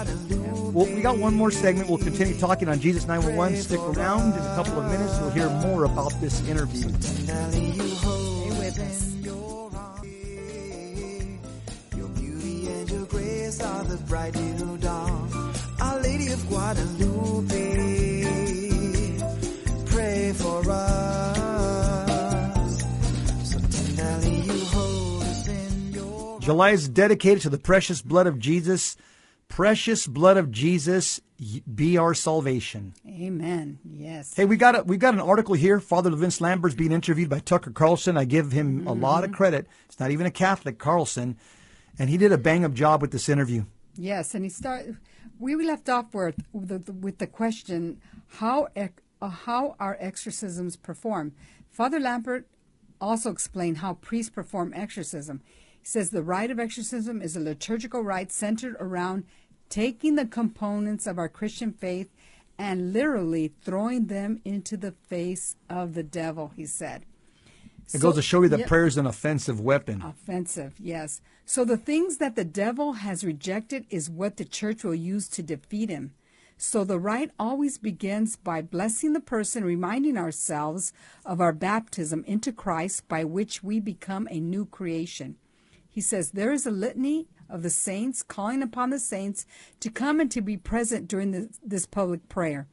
Well, 0.73 0.87
we 0.87 1.01
got 1.03 1.19
one 1.19 1.35
more 1.35 1.51
segment. 1.51 1.89
We'll 1.89 1.99
continue 1.99 2.37
talking 2.39 2.69
on 2.69 2.81
Jesus 2.81 3.07
911. 3.07 3.59
Stick 3.59 3.81
around. 3.81 4.33
In 4.33 4.41
a 4.41 4.55
couple 4.57 4.81
of 4.81 4.91
minutes, 4.91 5.19
we'll 5.21 5.31
hear 5.31 5.49
more 5.49 5.85
about 5.85 6.13
this 6.21 6.47
interview. 6.49 6.91
Stay 7.01 7.71
with 8.51 8.79
us. 8.79 9.12
Beauty 12.93 13.07
grace 13.07 13.61
are 13.63 13.85
the 13.85 13.97
bright 14.09 14.37
little 14.37 14.77
dawn. 14.77 15.55
Our 15.81 16.01
Lady 16.01 16.29
of 16.29 16.47
Guadalupe, 16.49 17.55
pray 19.87 20.33
for 20.35 20.63
us. 20.71 22.11
So 23.45 23.59
tenderly 23.61 24.41
you 24.41 24.65
hold 24.67 25.23
us 25.23 25.49
in 25.49 25.93
your 25.93 26.39
July 26.41 26.73
is 26.73 26.87
dedicated 26.89 27.43
to 27.43 27.51
the 27.51 27.59
precious 27.59 28.03
blood 28.03 28.27
of 28.27 28.39
Jesus. 28.39 28.97
Precious 29.49 30.07
blood 30.07 30.37
of 30.37 30.51
Jesus 30.51 31.21
be 31.75 31.97
our 31.97 32.13
salvation. 32.13 32.93
Amen. 33.09 33.79
Yes. 33.85 34.35
Hey, 34.35 34.45
we 34.45 34.57
got 34.57 34.79
a, 34.79 34.83
we 34.83 34.99
got 34.99 35.15
an 35.15 35.21
article 35.21 35.55
here. 35.55 35.81
Father 35.81 36.11
Vince 36.11 36.41
Lampert's 36.41 36.75
being 36.75 36.93
interviewed 36.93 37.31
by 37.31 37.39
Tucker 37.39 37.71
Carlson. 37.71 38.19
I 38.19 38.25
give 38.25 38.53
him 38.53 38.87
a 38.87 38.93
lot 38.93 39.25
of 39.25 39.31
mm-hmm. 39.31 39.37
credit. 39.37 39.67
It's 39.87 39.99
not 39.99 40.11
even 40.11 40.27
a 40.27 40.31
Catholic, 40.31 40.79
Carlson, 40.79 41.39
and 41.99 42.11
he 42.11 42.17
did 42.17 42.33
a 42.33 42.39
bang 42.39 42.65
up 42.65 42.73
job 42.73 43.03
with 43.03 43.11
this 43.13 43.29
interview. 43.29 43.65
Yes, 43.97 44.35
and 44.35 44.45
he 44.45 44.51
start. 44.51 44.87
We 45.39 45.55
left 45.57 45.89
off 45.89 46.15
with 46.15 46.37
the, 46.53 46.93
with 46.93 47.19
the 47.19 47.27
question 47.27 48.01
how 48.39 48.69
uh, 48.77 49.29
how 49.29 49.77
are 49.79 49.97
exorcisms 50.01 50.77
performed. 50.77 51.33
Father 51.71 52.01
Lampert 52.01 52.45
also 53.01 53.31
explained 53.31 53.79
how 53.79 53.95
priests 53.95 54.31
perform 54.31 54.73
exorcism. 54.75 55.43
He 55.81 55.87
says 55.87 56.11
the 56.11 56.23
rite 56.23 56.51
of 56.51 56.61
exorcism 56.61 57.21
is 57.21 57.37
a 57.37 57.41
liturgical 57.41 58.03
rite 58.03 58.31
centered 58.33 58.77
around 58.79 59.25
taking 59.69 60.15
the 60.15 60.27
components 60.27 61.07
of 61.07 61.19
our 61.19 61.29
Christian 61.29 61.73
faith 61.73 62.09
and 62.59 62.93
literally 62.93 63.53
throwing 63.63 64.07
them 64.07 64.41
into 64.45 64.77
the 64.77 64.93
face 64.93 65.57
of 65.69 65.95
the 65.95 66.03
devil. 66.03 66.53
He 66.55 66.67
said. 66.67 67.05
It 67.93 68.01
goes 68.01 68.15
to 68.15 68.23
show 68.23 68.43
you 68.43 68.49
that 68.49 68.61
Yep. 68.61 68.69
prayer 68.69 68.87
is 68.87 68.97
an 68.97 69.07
offensive 69.07 69.61
weapon. 69.61 70.03
Offensive, 70.03 70.75
yes. 70.79 71.21
So 71.45 71.65
the 71.65 71.77
things 71.77 72.19
that 72.19 72.37
the 72.37 72.45
devil 72.45 72.95
has 72.95 73.25
rejected 73.25 73.87
is 73.91 74.09
what 74.09 74.37
the 74.37 74.45
church 74.45 74.85
will 74.85 74.95
use 74.95 75.29
to 75.29 75.43
defeat 75.43 75.91
him. 75.91 76.13
So 76.57 76.85
the 76.85 77.01
rite 77.01 77.33
always 77.39 77.77
begins 77.77 78.37
by 78.37 78.63
blessing 78.63 79.13
the 79.13 79.21
person, 79.21 79.65
reminding 79.65 80.17
ourselves 80.17 80.93
of 81.27 81.41
our 81.41 81.53
baptism 81.53 82.25
into 82.27 82.53
Christ 82.53 83.09
by 83.09 83.25
which 83.25 83.63
we 83.63 83.81
become 83.81 84.29
a 84.31 84.39
new 84.39 84.67
creation. 84.67 85.37
He 85.89 86.01
says 86.01 86.31
there 86.31 86.53
is 86.53 86.67
a 86.67 86.71
litany 86.71 87.27
of 87.51 87.63
the 87.63 87.71
saints 87.71 88.23
calling 88.23 88.63
upon 88.63 88.91
the 88.91 88.99
saints 88.99 89.45
to 89.81 89.91
come 89.91 90.21
and 90.21 90.31
to 90.31 90.41
be 90.41 90.57
present 90.57 91.09
during 91.09 91.33
the, 91.33 91.51
this 91.63 91.85
public 91.85 92.29
prayer. 92.29 92.69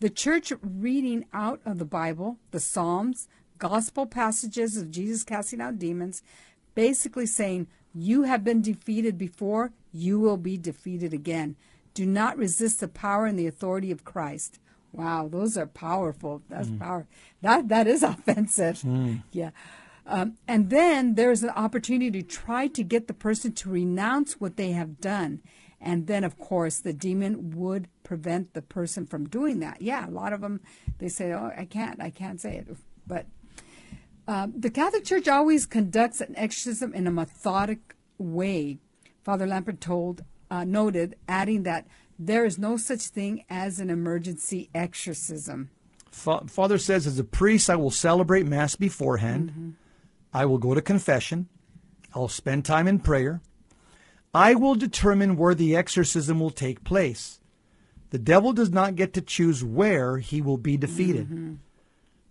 The 0.00 0.08
church 0.08 0.52
reading 0.62 1.26
out 1.32 1.60
of 1.66 1.78
the 1.78 1.84
Bible, 1.84 2.38
the 2.50 2.60
Psalms, 2.60 3.28
gospel 3.58 4.06
passages 4.06 4.76
of 4.76 4.90
Jesus 4.90 5.22
casting 5.22 5.60
out 5.60 5.78
demons, 5.78 6.22
basically 6.74 7.26
saying, 7.26 7.66
You 7.94 8.22
have 8.22 8.44
been 8.44 8.62
defeated 8.62 9.18
before, 9.18 9.72
you 9.92 10.18
will 10.18 10.36
be 10.36 10.56
defeated 10.56 11.12
again. 11.12 11.56
Do 11.94 12.06
not 12.06 12.38
resist 12.38 12.80
the 12.80 12.88
power 12.88 13.26
and 13.26 13.38
the 13.38 13.46
authority 13.46 13.90
of 13.90 14.04
Christ. 14.04 14.58
Wow, 14.92 15.28
those 15.30 15.56
are 15.56 15.66
powerful. 15.66 16.42
That's 16.48 16.68
power. 16.78 17.06
That 17.40 17.68
that 17.68 17.86
is 17.86 18.02
offensive. 18.02 18.82
Yeah. 19.32 19.50
Um, 20.06 20.36
and 20.48 20.70
then 20.70 21.14
there's 21.14 21.42
an 21.42 21.50
opportunity 21.50 22.22
to 22.22 22.28
try 22.28 22.66
to 22.68 22.82
get 22.82 23.06
the 23.06 23.14
person 23.14 23.52
to 23.52 23.70
renounce 23.70 24.40
what 24.40 24.56
they 24.56 24.72
have 24.72 25.00
done. 25.00 25.40
And 25.80 26.06
then, 26.06 26.24
of 26.24 26.38
course, 26.38 26.78
the 26.78 26.92
demon 26.92 27.50
would 27.56 27.88
prevent 28.04 28.54
the 28.54 28.62
person 28.62 29.06
from 29.06 29.28
doing 29.28 29.60
that. 29.60 29.82
Yeah, 29.82 30.08
a 30.08 30.10
lot 30.10 30.32
of 30.32 30.40
them, 30.40 30.60
they 30.98 31.08
say, 31.08 31.32
oh, 31.32 31.52
I 31.56 31.64
can't, 31.64 32.00
I 32.00 32.10
can't 32.10 32.40
say 32.40 32.56
it. 32.56 32.76
But 33.06 33.26
um, 34.26 34.52
the 34.56 34.70
Catholic 34.70 35.04
Church 35.04 35.28
always 35.28 35.66
conducts 35.66 36.20
an 36.20 36.34
exorcism 36.36 36.94
in 36.94 37.06
a 37.06 37.10
methodic 37.10 37.96
way 38.18 38.78
Father 39.22 39.46
Lampert 39.46 39.80
told, 39.80 40.24
uh, 40.50 40.64
noted, 40.64 41.16
adding 41.28 41.62
that 41.62 41.86
there 42.18 42.44
is 42.44 42.58
no 42.58 42.76
such 42.76 43.02
thing 43.02 43.44
as 43.48 43.78
an 43.78 43.88
emergency 43.88 44.68
exorcism. 44.74 45.70
Fa- 46.10 46.42
Father 46.46 46.78
says, 46.78 47.06
as 47.06 47.18
a 47.18 47.24
priest, 47.24 47.70
I 47.70 47.76
will 47.76 47.90
celebrate 47.90 48.46
Mass 48.46 48.76
beforehand. 48.76 49.76
I 50.34 50.44
will 50.46 50.58
go 50.58 50.74
to 50.74 50.82
confession. 50.82 51.48
I'll 52.14 52.28
spend 52.28 52.64
time 52.64 52.88
in 52.88 52.98
prayer. 52.98 53.40
I 54.34 54.54
will 54.54 54.74
determine 54.74 55.36
where 55.36 55.54
the 55.54 55.76
exorcism 55.76 56.40
will 56.40 56.50
take 56.50 56.84
place. 56.84 57.40
The 58.10 58.18
devil 58.18 58.52
does 58.52 58.70
not 58.70 58.96
get 58.96 59.14
to 59.14 59.20
choose 59.20 59.64
where 59.64 60.18
he 60.18 60.42
will 60.42 60.58
be 60.58 60.76
defeated. 60.76 61.58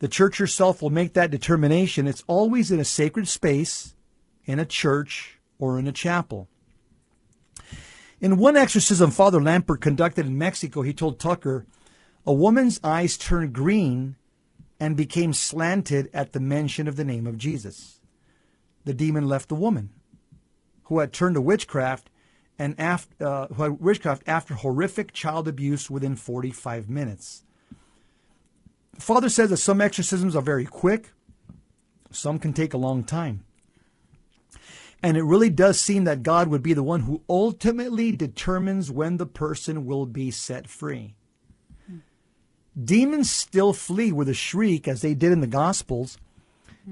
The 0.01 0.07
church 0.07 0.39
herself 0.39 0.81
will 0.81 0.89
make 0.89 1.13
that 1.13 1.29
determination. 1.29 2.07
It's 2.07 2.23
always 2.25 2.71
in 2.71 2.79
a 2.79 2.83
sacred 2.83 3.27
space, 3.27 3.93
in 4.45 4.57
a 4.57 4.65
church, 4.65 5.37
or 5.59 5.77
in 5.77 5.87
a 5.87 5.91
chapel. 5.91 6.49
In 8.19 8.37
one 8.37 8.57
exorcism 8.57 9.11
Father 9.11 9.39
Lampert 9.39 9.79
conducted 9.79 10.25
in 10.25 10.39
Mexico, 10.39 10.81
he 10.81 10.91
told 10.91 11.19
Tucker, 11.19 11.67
a 12.25 12.33
woman's 12.33 12.79
eyes 12.83 13.15
turned 13.15 13.53
green 13.53 14.15
and 14.79 14.97
became 14.97 15.33
slanted 15.33 16.09
at 16.15 16.33
the 16.33 16.39
mention 16.39 16.87
of 16.87 16.95
the 16.95 17.05
name 17.05 17.27
of 17.27 17.37
Jesus. 17.37 17.99
The 18.85 18.95
demon 18.95 19.27
left 19.27 19.49
the 19.49 19.55
woman, 19.55 19.91
who 20.85 20.97
had 20.97 21.13
turned 21.13 21.35
to 21.35 21.41
witchcraft 21.41 22.09
and 22.57 22.73
after, 22.79 23.23
uh, 23.23 23.69
witchcraft 23.69 24.23
after 24.25 24.55
horrific 24.55 25.13
child 25.13 25.47
abuse 25.47 25.91
within 25.91 26.15
45 26.15 26.89
minutes. 26.89 27.43
Father 28.99 29.29
says 29.29 29.49
that 29.49 29.57
some 29.57 29.81
exorcisms 29.81 30.35
are 30.35 30.41
very 30.41 30.65
quick, 30.65 31.11
some 32.11 32.39
can 32.39 32.53
take 32.53 32.73
a 32.73 32.77
long 32.77 33.03
time. 33.03 33.43
And 35.03 35.17
it 35.17 35.23
really 35.23 35.49
does 35.49 35.79
seem 35.79 36.03
that 36.03 36.23
God 36.23 36.47
would 36.49 36.61
be 36.61 36.73
the 36.73 36.83
one 36.83 37.01
who 37.01 37.23
ultimately 37.27 38.11
determines 38.11 38.91
when 38.91 39.17
the 39.17 39.25
person 39.25 39.85
will 39.85 40.05
be 40.05 40.29
set 40.29 40.67
free. 40.67 41.15
Demons 42.81 43.29
still 43.29 43.73
flee 43.73 44.11
with 44.11 44.29
a 44.29 44.33
shriek 44.33 44.87
as 44.87 45.01
they 45.01 45.13
did 45.13 45.31
in 45.31 45.41
the 45.41 45.47
Gospels. 45.47 46.17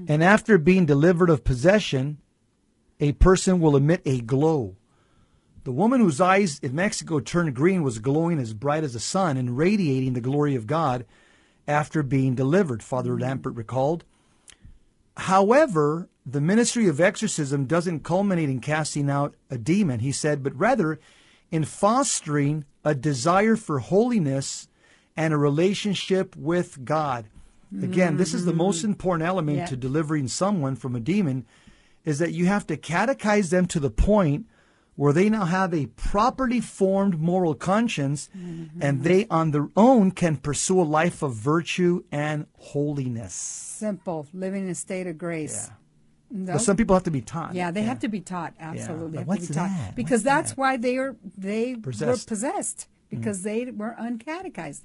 And 0.08 0.22
after 0.22 0.58
being 0.58 0.86
delivered 0.86 1.30
of 1.30 1.44
possession, 1.44 2.18
a 2.98 3.12
person 3.12 3.60
will 3.60 3.76
emit 3.76 4.02
a 4.04 4.20
glow. 4.20 4.76
The 5.64 5.72
woman 5.72 6.00
whose 6.00 6.20
eyes 6.20 6.58
in 6.60 6.74
Mexico 6.74 7.20
turned 7.20 7.54
green 7.54 7.82
was 7.82 7.98
glowing 7.98 8.38
as 8.38 8.54
bright 8.54 8.84
as 8.84 8.94
the 8.94 9.00
sun 9.00 9.36
and 9.36 9.56
radiating 9.56 10.14
the 10.14 10.20
glory 10.20 10.54
of 10.54 10.66
God 10.66 11.04
after 11.66 12.02
being 12.02 12.34
delivered, 12.34 12.82
Father 12.82 13.12
mm. 13.12 13.20
Lampert 13.20 13.56
recalled. 13.56 14.04
However, 15.16 16.08
the 16.24 16.40
ministry 16.40 16.86
of 16.88 17.00
exorcism 17.00 17.66
doesn't 17.66 18.04
culminate 18.04 18.48
in 18.48 18.60
casting 18.60 19.10
out 19.10 19.34
a 19.50 19.58
demon, 19.58 20.00
he 20.00 20.12
said, 20.12 20.42
but 20.42 20.58
rather 20.58 20.98
in 21.50 21.64
fostering 21.64 22.64
a 22.84 22.94
desire 22.94 23.56
for 23.56 23.80
holiness 23.80 24.68
and 25.16 25.34
a 25.34 25.38
relationship 25.38 26.36
with 26.36 26.84
God. 26.84 27.26
Again, 27.82 28.16
this 28.16 28.34
is 28.34 28.44
the 28.44 28.52
mm. 28.52 28.56
most 28.56 28.82
important 28.82 29.28
element 29.28 29.58
Yeah. 29.58 29.66
to 29.66 29.76
delivering 29.76 30.26
someone 30.26 30.74
from 30.74 30.96
a 30.96 31.00
demon 31.00 31.46
is 32.04 32.18
that 32.18 32.32
you 32.32 32.46
have 32.46 32.66
to 32.66 32.76
catechize 32.76 33.50
them 33.50 33.66
to 33.66 33.78
the 33.78 33.90
point 33.90 34.46
where 35.00 35.14
they 35.14 35.30
now 35.30 35.46
have 35.46 35.72
a 35.72 35.86
properly 35.86 36.60
formed 36.60 37.18
moral 37.18 37.54
conscience 37.54 38.28
and 38.34 39.02
they 39.02 39.26
on 39.30 39.50
their 39.50 39.66
own 39.74 40.10
can 40.10 40.36
pursue 40.36 40.78
a 40.78 40.82
life 41.00 41.22
of 41.22 41.32
virtue 41.32 42.04
and 42.12 42.46
holiness. 42.58 43.32
Simple, 43.32 44.26
living 44.34 44.64
in 44.64 44.68
a 44.70 44.74
state 44.74 45.06
of 45.06 45.16
grace. 45.16 45.70
No? 46.30 46.52
But 46.52 46.60
some 46.60 46.76
people 46.76 46.94
have 46.94 47.04
to 47.04 47.10
be 47.10 47.22
taught. 47.22 47.54
Yeah, 47.54 47.70
they 47.70 47.80
have 47.82 48.00
to 48.00 48.08
be 48.08 48.20
taught. 48.20 48.52
Absolutely, 48.60 49.18
have 49.18 49.26
what's 49.26 49.48
that? 49.48 49.96
because 49.96 50.20
What's 50.20 50.24
that's 50.24 50.50
that? 50.50 50.58
why 50.58 50.76
they 50.76 50.98
are 50.98 51.16
they 51.48 51.76
Possessed. 51.76 52.28
were 52.28 52.34
possessed 52.34 52.86
because 53.08 53.42
they 53.42 53.64
were 53.70 53.96
uncatechized. 53.98 54.82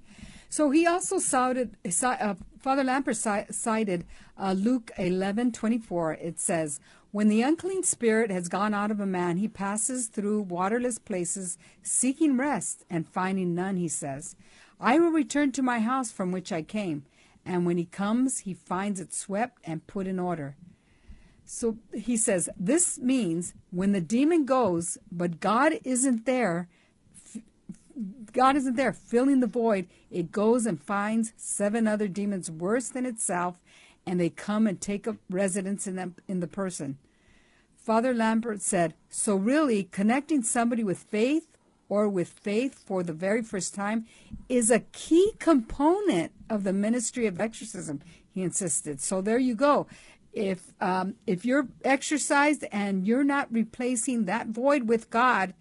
So 0.47 0.72
he 0.72 0.88
also 0.88 1.20
cited 1.20 1.76
uh, 1.86 2.36
Father 2.59 2.84
Lampert 2.86 3.53
cited 3.53 4.05
uh, 4.38 4.53
Luke 4.53 4.91
eleven 4.97 5.51
twenty 5.51 5.78
four. 5.78 6.13
It 6.13 6.39
says, 6.39 6.80
"When 7.16 7.30
the 7.30 7.43
unclean 7.43 7.84
spirit 7.84 8.30
has 8.30 8.49
gone 8.49 8.74
out 8.74 8.91
of 8.91 8.99
a 8.99 9.05
man, 9.05 9.38
he 9.38 9.47
passes 9.47 10.07
through 10.07 10.41
waterless 10.41 10.99
places, 10.99 11.57
seeking 11.82 12.36
rest 12.36 12.84
and 12.89 13.07
finding 13.07 13.55
none." 13.55 13.78
He 13.78 13.88
says, 13.88 14.36
"I 14.82 14.99
will 14.99 15.11
return 15.11 15.53
to 15.53 15.61
my 15.61 15.80
house 15.80 16.11
from 16.11 16.34
which 16.34 16.51
I 16.51 16.61
came." 16.61 17.05
And 17.45 17.66
when 17.66 17.78
he 17.78 17.86
comes, 17.86 18.39
he 18.39 18.53
finds 18.53 18.99
it 18.99 19.13
swept 19.13 19.61
and 19.63 19.88
put 19.88 20.07
in 20.07 20.20
order. 20.20 20.57
So 21.45 21.78
he 21.93 22.18
says, 22.18 22.49
this 22.59 22.99
means 22.99 23.53
when 23.72 23.93
the 23.93 24.01
demon 24.01 24.43
goes, 24.43 24.97
but 25.09 25.39
God 25.39 25.80
isn't 25.86 26.26
there, 26.26 26.68
God 28.34 28.57
isn't 28.57 28.76
there 28.76 28.91
filling 28.91 29.39
the 29.39 29.47
void, 29.47 29.88
it 30.11 30.34
goes 30.34 30.66
and 30.66 30.84
finds 30.84 31.32
seven 31.38 31.88
other 31.88 32.09
demons 32.09 32.51
worse 32.51 32.89
than 32.89 33.05
itself, 33.05 33.61
and 34.05 34.19
they 34.19 34.29
come 34.29 34.67
and 34.67 34.79
take 34.79 35.07
up 35.07 35.17
residence 35.29 35.87
in 35.87 35.95
them 35.95 36.15
in 36.27 36.39
the 36.39 36.47
person. 36.47 36.97
Father 37.75 38.13
Lampert 38.13 38.61
said, 38.61 38.93
so 39.09 39.35
really 39.35 39.83
connecting 39.83 40.41
somebody 40.41 40.83
with 40.83 40.99
faith 40.99 41.47
or 41.87 42.09
with 42.09 42.29
faith 42.29 42.83
for 42.85 43.03
the 43.03 43.13
very 43.13 43.43
first 43.43 43.75
time 43.75 44.05
is 44.49 44.71
a 44.71 44.79
key 44.79 45.33
component 45.39 46.31
of 46.49 46.63
the 46.63 46.73
ministry 46.73 47.27
of 47.27 47.39
exorcism, 47.39 48.01
he 48.33 48.41
insisted. 48.41 48.99
So 49.01 49.21
there 49.21 49.37
you 49.37 49.53
go. 49.55 49.85
If 50.33 50.73
um, 50.81 51.15
if 51.25 51.45
you're 51.45 51.67
exercised 51.83 52.65
and 52.71 53.07
you're 53.07 53.23
not 53.23 53.47
replacing 53.51 54.25
that 54.25 54.47
void 54.47 54.89
with 54.89 55.09
God, 55.09 55.53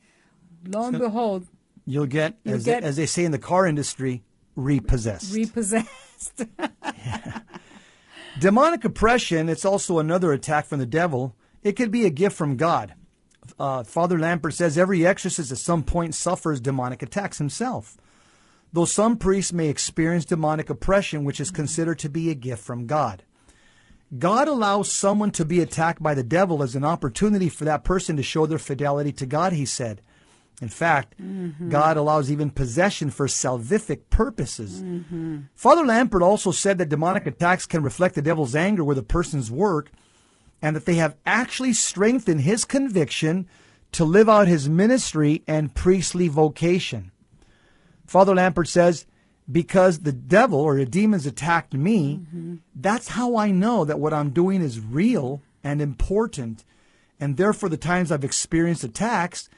lo 0.66 0.86
and 0.86 0.98
behold, 0.98 1.46
You'll 1.86 2.06
get, 2.06 2.38
You'll 2.44 2.54
as, 2.54 2.64
get- 2.64 2.82
as 2.82 2.96
they 2.96 3.06
say 3.06 3.24
in 3.24 3.32
the 3.32 3.38
car 3.38 3.66
industry, 3.66 4.22
repossessed. 4.56 5.34
repossessed. 5.34 6.44
Demonic 8.38 8.84
oppression, 8.84 9.48
it's 9.48 9.64
also 9.64 9.98
another 9.98 10.32
attack 10.32 10.66
from 10.66 10.80
the 10.80 10.86
devil. 10.86 11.36
It 11.62 11.72
could 11.72 11.90
be 11.90 12.04
a 12.04 12.10
gift 12.10 12.36
from 12.36 12.56
God. 12.56 12.94
Uh, 13.58 13.84
Father 13.84 14.18
Lampert 14.18 14.54
says 14.54 14.76
every 14.76 15.06
exorcist 15.06 15.52
at 15.52 15.58
some 15.58 15.84
point 15.84 16.14
suffers 16.14 16.60
demonic 16.60 17.02
attacks 17.02 17.38
himself. 17.38 17.96
Though 18.72 18.86
some 18.86 19.18
priests 19.18 19.52
may 19.52 19.68
experience 19.68 20.24
demonic 20.24 20.68
oppression, 20.68 21.24
which 21.24 21.38
is 21.38 21.52
considered 21.52 22.00
to 22.00 22.08
be 22.08 22.28
a 22.28 22.34
gift 22.34 22.64
from 22.64 22.86
God. 22.86 23.22
God 24.18 24.48
allows 24.48 24.92
someone 24.92 25.30
to 25.32 25.44
be 25.44 25.60
attacked 25.60 26.02
by 26.02 26.14
the 26.14 26.24
devil 26.24 26.62
as 26.62 26.74
an 26.74 26.84
opportunity 26.84 27.48
for 27.48 27.64
that 27.64 27.84
person 27.84 28.16
to 28.16 28.22
show 28.22 28.46
their 28.46 28.58
fidelity 28.58 29.12
to 29.12 29.26
God, 29.26 29.52
he 29.52 29.64
said. 29.64 30.00
In 30.62 30.68
fact, 30.68 31.20
mm-hmm. 31.20 31.68
God 31.68 31.96
allows 31.96 32.30
even 32.30 32.50
possession 32.50 33.10
for 33.10 33.26
salvific 33.26 34.02
purposes. 34.08 34.82
Mm-hmm. 34.82 35.40
Father 35.54 35.82
Lampert 35.82 36.22
also 36.22 36.52
said 36.52 36.78
that 36.78 36.88
demonic 36.88 37.26
attacks 37.26 37.66
can 37.66 37.82
reflect 37.82 38.14
the 38.14 38.22
devil's 38.22 38.54
anger 38.54 38.84
with 38.84 38.98
a 38.98 39.02
person's 39.02 39.50
work 39.50 39.90
and 40.62 40.76
that 40.76 40.86
they 40.86 40.94
have 40.94 41.16
actually 41.26 41.72
strengthened 41.72 42.42
his 42.42 42.64
conviction 42.64 43.48
to 43.92 44.04
live 44.04 44.28
out 44.28 44.48
his 44.48 44.68
ministry 44.68 45.42
and 45.46 45.74
priestly 45.74 46.28
vocation. 46.28 47.10
Father 48.06 48.34
Lampert 48.34 48.68
says, 48.68 49.06
because 49.50 50.00
the 50.00 50.12
devil 50.12 50.60
or 50.60 50.76
the 50.76 50.86
demons 50.86 51.26
attacked 51.26 51.74
me, 51.74 52.16
mm-hmm. 52.16 52.56
that's 52.74 53.08
how 53.08 53.36
I 53.36 53.50
know 53.50 53.84
that 53.84 54.00
what 54.00 54.14
I'm 54.14 54.30
doing 54.30 54.62
is 54.62 54.80
real 54.80 55.42
and 55.62 55.82
important. 55.82 56.64
And 57.20 57.36
therefore, 57.36 57.68
the 57.68 57.76
times 57.76 58.10
I've 58.10 58.24
experienced 58.24 58.84
attacks, 58.84 59.48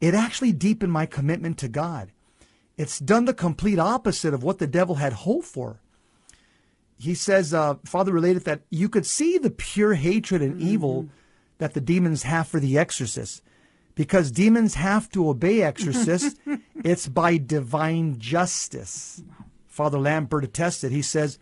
it 0.00 0.14
actually 0.14 0.52
deepened 0.52 0.92
my 0.92 1.06
commitment 1.06 1.58
to 1.58 1.68
God. 1.68 2.10
It's 2.76 2.98
done 2.98 3.24
the 3.24 3.34
complete 3.34 3.78
opposite 3.78 4.34
of 4.34 4.42
what 4.42 4.58
the 4.58 4.66
devil 4.66 4.96
had 4.96 5.12
hoped 5.14 5.46
for. 5.46 5.80
He 6.98 7.14
says, 7.14 7.52
uh, 7.52 7.76
Father 7.84 8.12
related 8.12 8.44
that 8.44 8.62
you 8.70 8.88
could 8.88 9.06
see 9.06 9.38
the 9.38 9.50
pure 9.50 9.94
hatred 9.94 10.42
and 10.42 10.60
evil 10.60 11.08
that 11.58 11.74
the 11.74 11.80
demons 11.80 12.22
have 12.22 12.48
for 12.48 12.60
the 12.60 12.78
exorcist. 12.78 13.42
Because 13.94 14.30
demons 14.30 14.74
have 14.74 15.10
to 15.10 15.28
obey 15.28 15.62
exorcists, 15.62 16.38
it's 16.84 17.08
by 17.08 17.38
divine 17.38 18.18
justice. 18.18 19.22
Father 19.66 19.98
Lampert 19.98 20.44
attested. 20.44 20.92
He 20.92 21.02
says, 21.02 21.38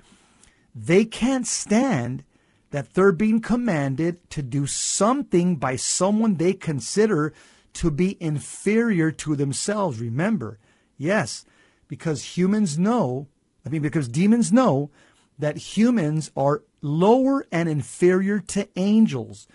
they 0.75 1.05
can't 1.05 1.47
stand 1.47 2.25
that 2.71 2.95
they're 2.95 3.13
being 3.13 3.41
commanded 3.41 4.29
to 4.31 4.43
do 4.43 4.67
something 4.67 5.57
by 5.57 5.77
someone 5.77 6.37
they 6.37 6.53
consider 6.53 7.33
to 7.75 7.91
be 7.91 8.17
inferior 8.21 9.11
to 9.11 9.37
themselves. 9.37 10.01
Remember, 10.01 10.59
yes, 10.97 11.45
because 11.89 12.37
humans 12.37 12.79
know, 12.79 13.29
I 13.67 13.69
mean, 13.69 13.83
because 13.83 14.09
demons 14.09 14.53
know 14.53 14.91
that 15.39 15.57
humans 15.57 16.31
are 16.37 16.63
lower 16.81 17.45
and 17.51 17.69
inferior 17.69 18.39
to 18.39 18.69
angels. 18.77 19.47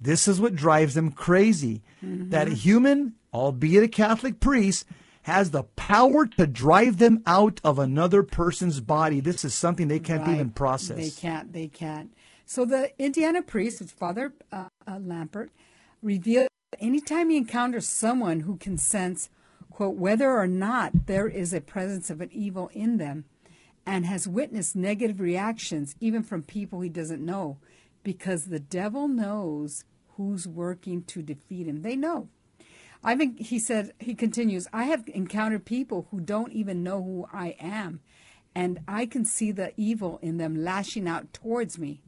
This 0.00 0.28
is 0.28 0.40
what 0.40 0.54
drives 0.54 0.94
them 0.94 1.10
crazy. 1.12 1.82
That 2.02 2.48
a 2.48 2.52
human, 2.54 3.14
albeit 3.32 3.84
a 3.84 3.88
Catholic 3.88 4.40
priest, 4.40 4.84
has 5.22 5.50
the 5.50 5.64
power 5.64 6.26
to 6.26 6.46
drive 6.46 6.98
them 6.98 7.22
out 7.26 7.60
of 7.62 7.78
another 7.78 8.22
person's 8.22 8.80
body. 8.80 9.20
This 9.20 9.44
is 9.44 9.54
something 9.54 9.88
they 9.88 9.98
can't 9.98 10.22
Right. 10.22 10.34
even 10.34 10.50
process. 10.50 10.96
They 10.96 11.10
can't. 11.10 11.52
They 11.52 11.68
can't. 11.68 12.12
So 12.46 12.64
the 12.64 12.90
Indiana 12.98 13.42
priest, 13.42 13.82
Father 13.90 14.32
uh, 14.50 14.64
uh, 14.86 14.98
Lampert, 14.98 15.50
revealed 16.02 16.47
Anytime 16.78 17.30
you 17.30 17.38
encounter 17.38 17.80
someone 17.80 18.40
who 18.40 18.58
can 18.58 18.76
sense, 18.76 19.30
quote, 19.70 19.96
whether 19.96 20.30
or 20.30 20.46
not 20.46 21.06
there 21.06 21.26
is 21.26 21.54
a 21.54 21.62
presence 21.62 22.10
of 22.10 22.20
an 22.20 22.28
evil 22.30 22.70
in 22.74 22.98
them 22.98 23.24
and 23.86 24.04
has 24.04 24.28
witnessed 24.28 24.76
negative 24.76 25.18
reactions, 25.18 25.96
even 25.98 26.22
from 26.22 26.42
people 26.42 26.80
he 26.80 26.90
doesn't 26.90 27.24
know, 27.24 27.56
because 28.02 28.44
the 28.44 28.60
devil 28.60 29.08
knows 29.08 29.84
who's 30.16 30.46
working 30.46 31.02
to 31.04 31.22
defeat 31.22 31.66
him. 31.66 31.80
They 31.80 31.96
know. 31.96 32.28
I 33.02 33.16
think 33.16 33.40
he 33.40 33.58
said, 33.58 33.92
he 33.98 34.14
continues, 34.14 34.68
I 34.72 34.84
have 34.84 35.08
encountered 35.08 35.64
people 35.64 36.06
who 36.10 36.20
don't 36.20 36.52
even 36.52 36.82
know 36.82 37.02
who 37.02 37.26
I 37.32 37.56
am, 37.58 38.00
and 38.54 38.80
I 38.86 39.06
can 39.06 39.24
see 39.24 39.52
the 39.52 39.72
evil 39.76 40.18
in 40.20 40.36
them 40.36 40.62
lashing 40.62 41.08
out 41.08 41.32
towards 41.32 41.78
me. 41.78 42.02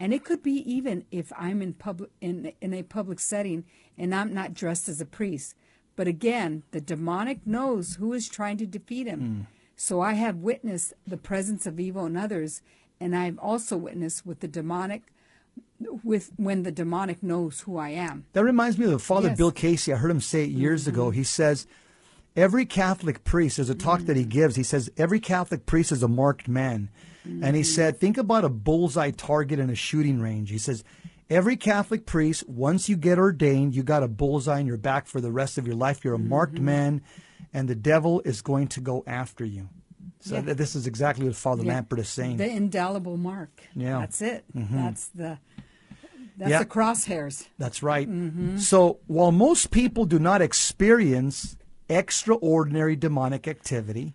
And 0.00 0.14
it 0.14 0.24
could 0.24 0.42
be 0.42 0.54
even 0.72 1.04
if 1.10 1.30
I'm 1.38 1.60
in 1.60 1.74
public 1.74 2.10
in 2.22 2.52
in 2.60 2.72
a 2.72 2.82
public 2.82 3.20
setting 3.20 3.64
and 3.98 4.14
I'm 4.14 4.32
not 4.32 4.54
dressed 4.54 4.88
as 4.88 5.00
a 5.00 5.06
priest. 5.06 5.54
But 5.94 6.08
again, 6.08 6.62
the 6.70 6.80
demonic 6.80 7.46
knows 7.46 7.96
who 7.96 8.14
is 8.14 8.26
trying 8.26 8.56
to 8.56 8.66
defeat 8.66 9.06
him. 9.06 9.20
Mm. 9.20 9.56
So 9.76 10.00
I 10.00 10.14
have 10.14 10.36
witnessed 10.36 10.94
the 11.06 11.18
presence 11.18 11.66
of 11.66 11.78
evil 11.78 12.06
in 12.06 12.16
others, 12.16 12.62
and 12.98 13.14
I've 13.14 13.38
also 13.38 13.76
witnessed 13.76 14.24
with 14.24 14.40
the 14.40 14.48
demonic 14.48 15.02
with 16.04 16.32
when 16.36 16.62
the 16.62 16.72
demonic 16.72 17.22
knows 17.22 17.60
who 17.60 17.76
I 17.76 17.90
am. 17.90 18.24
That 18.32 18.44
reminds 18.44 18.78
me 18.78 18.90
of 18.90 19.02
Father 19.02 19.28
Yes. 19.28 19.36
Bill 19.36 19.50
Casey. 19.50 19.92
I 19.92 19.96
heard 19.96 20.10
him 20.10 20.20
say 20.20 20.44
it 20.44 20.50
years 20.50 20.82
mm-hmm. 20.82 20.90
ago. 20.90 21.10
He 21.10 21.24
says, 21.24 21.66
every 22.36 22.64
Catholic 22.66 23.24
priest, 23.24 23.56
there's 23.56 23.70
a 23.70 23.74
talk 23.74 24.02
that 24.02 24.16
he 24.16 24.24
gives. 24.24 24.56
He 24.56 24.62
says, 24.62 24.90
every 24.96 25.20
Catholic 25.20 25.66
priest 25.66 25.92
is 25.92 26.02
a 26.02 26.08
marked 26.08 26.48
man. 26.48 26.90
And 27.24 27.54
he 27.54 27.62
said, 27.62 27.98
think 28.00 28.16
about 28.16 28.44
a 28.44 28.48
bullseye 28.48 29.10
target 29.10 29.58
in 29.58 29.68
a 29.70 29.74
shooting 29.74 30.20
range. 30.20 30.50
He 30.50 30.58
says, 30.58 30.82
every 31.28 31.54
Catholic 31.56 32.06
priest, 32.06 32.48
once 32.48 32.88
you 32.88 32.96
get 32.96 33.18
ordained, 33.18 33.74
you 33.74 33.82
got 33.82 34.02
a 34.02 34.08
bullseye 34.08 34.58
in 34.60 34.66
your 34.66 34.78
back 34.78 35.06
for 35.06 35.20
the 35.20 35.30
rest 35.30 35.58
of 35.58 35.66
your 35.66 35.76
life. 35.76 36.02
You're 36.02 36.14
a 36.14 36.18
marked 36.18 36.58
man, 36.58 37.02
and 37.52 37.68
the 37.68 37.74
devil 37.74 38.20
is 38.24 38.40
going 38.40 38.68
to 38.68 38.80
go 38.80 39.04
after 39.06 39.44
you. 39.44 39.68
So 40.20 40.36
Yeah. 40.36 40.42
th- 40.42 40.56
this 40.56 40.74
is 40.74 40.86
exactly 40.86 41.26
what 41.26 41.36
Father 41.36 41.62
Yeah. 41.62 41.80
Lampert 41.82 41.98
is 41.98 42.08
saying. 42.08 42.38
The 42.38 42.48
indelible 42.50 43.16
mark. 43.18 43.62
Yeah. 43.74 43.90
Mm-hmm. 43.92 44.00
That's 44.00 44.22
it. 44.22 44.44
That's 44.54 45.06
the 45.08 45.38
that's 46.38 46.50
Yeah. 46.50 46.58
the 46.60 46.66
crosshairs. 46.66 47.48
That's 47.58 47.82
right. 47.82 48.08
Mm-hmm. 48.08 48.56
So 48.58 48.98
while 49.06 49.30
most 49.30 49.70
people 49.70 50.06
do 50.06 50.18
not 50.18 50.40
experience 50.40 51.56
extraordinary 51.90 52.96
demonic 52.96 53.46
activity, 53.46 54.14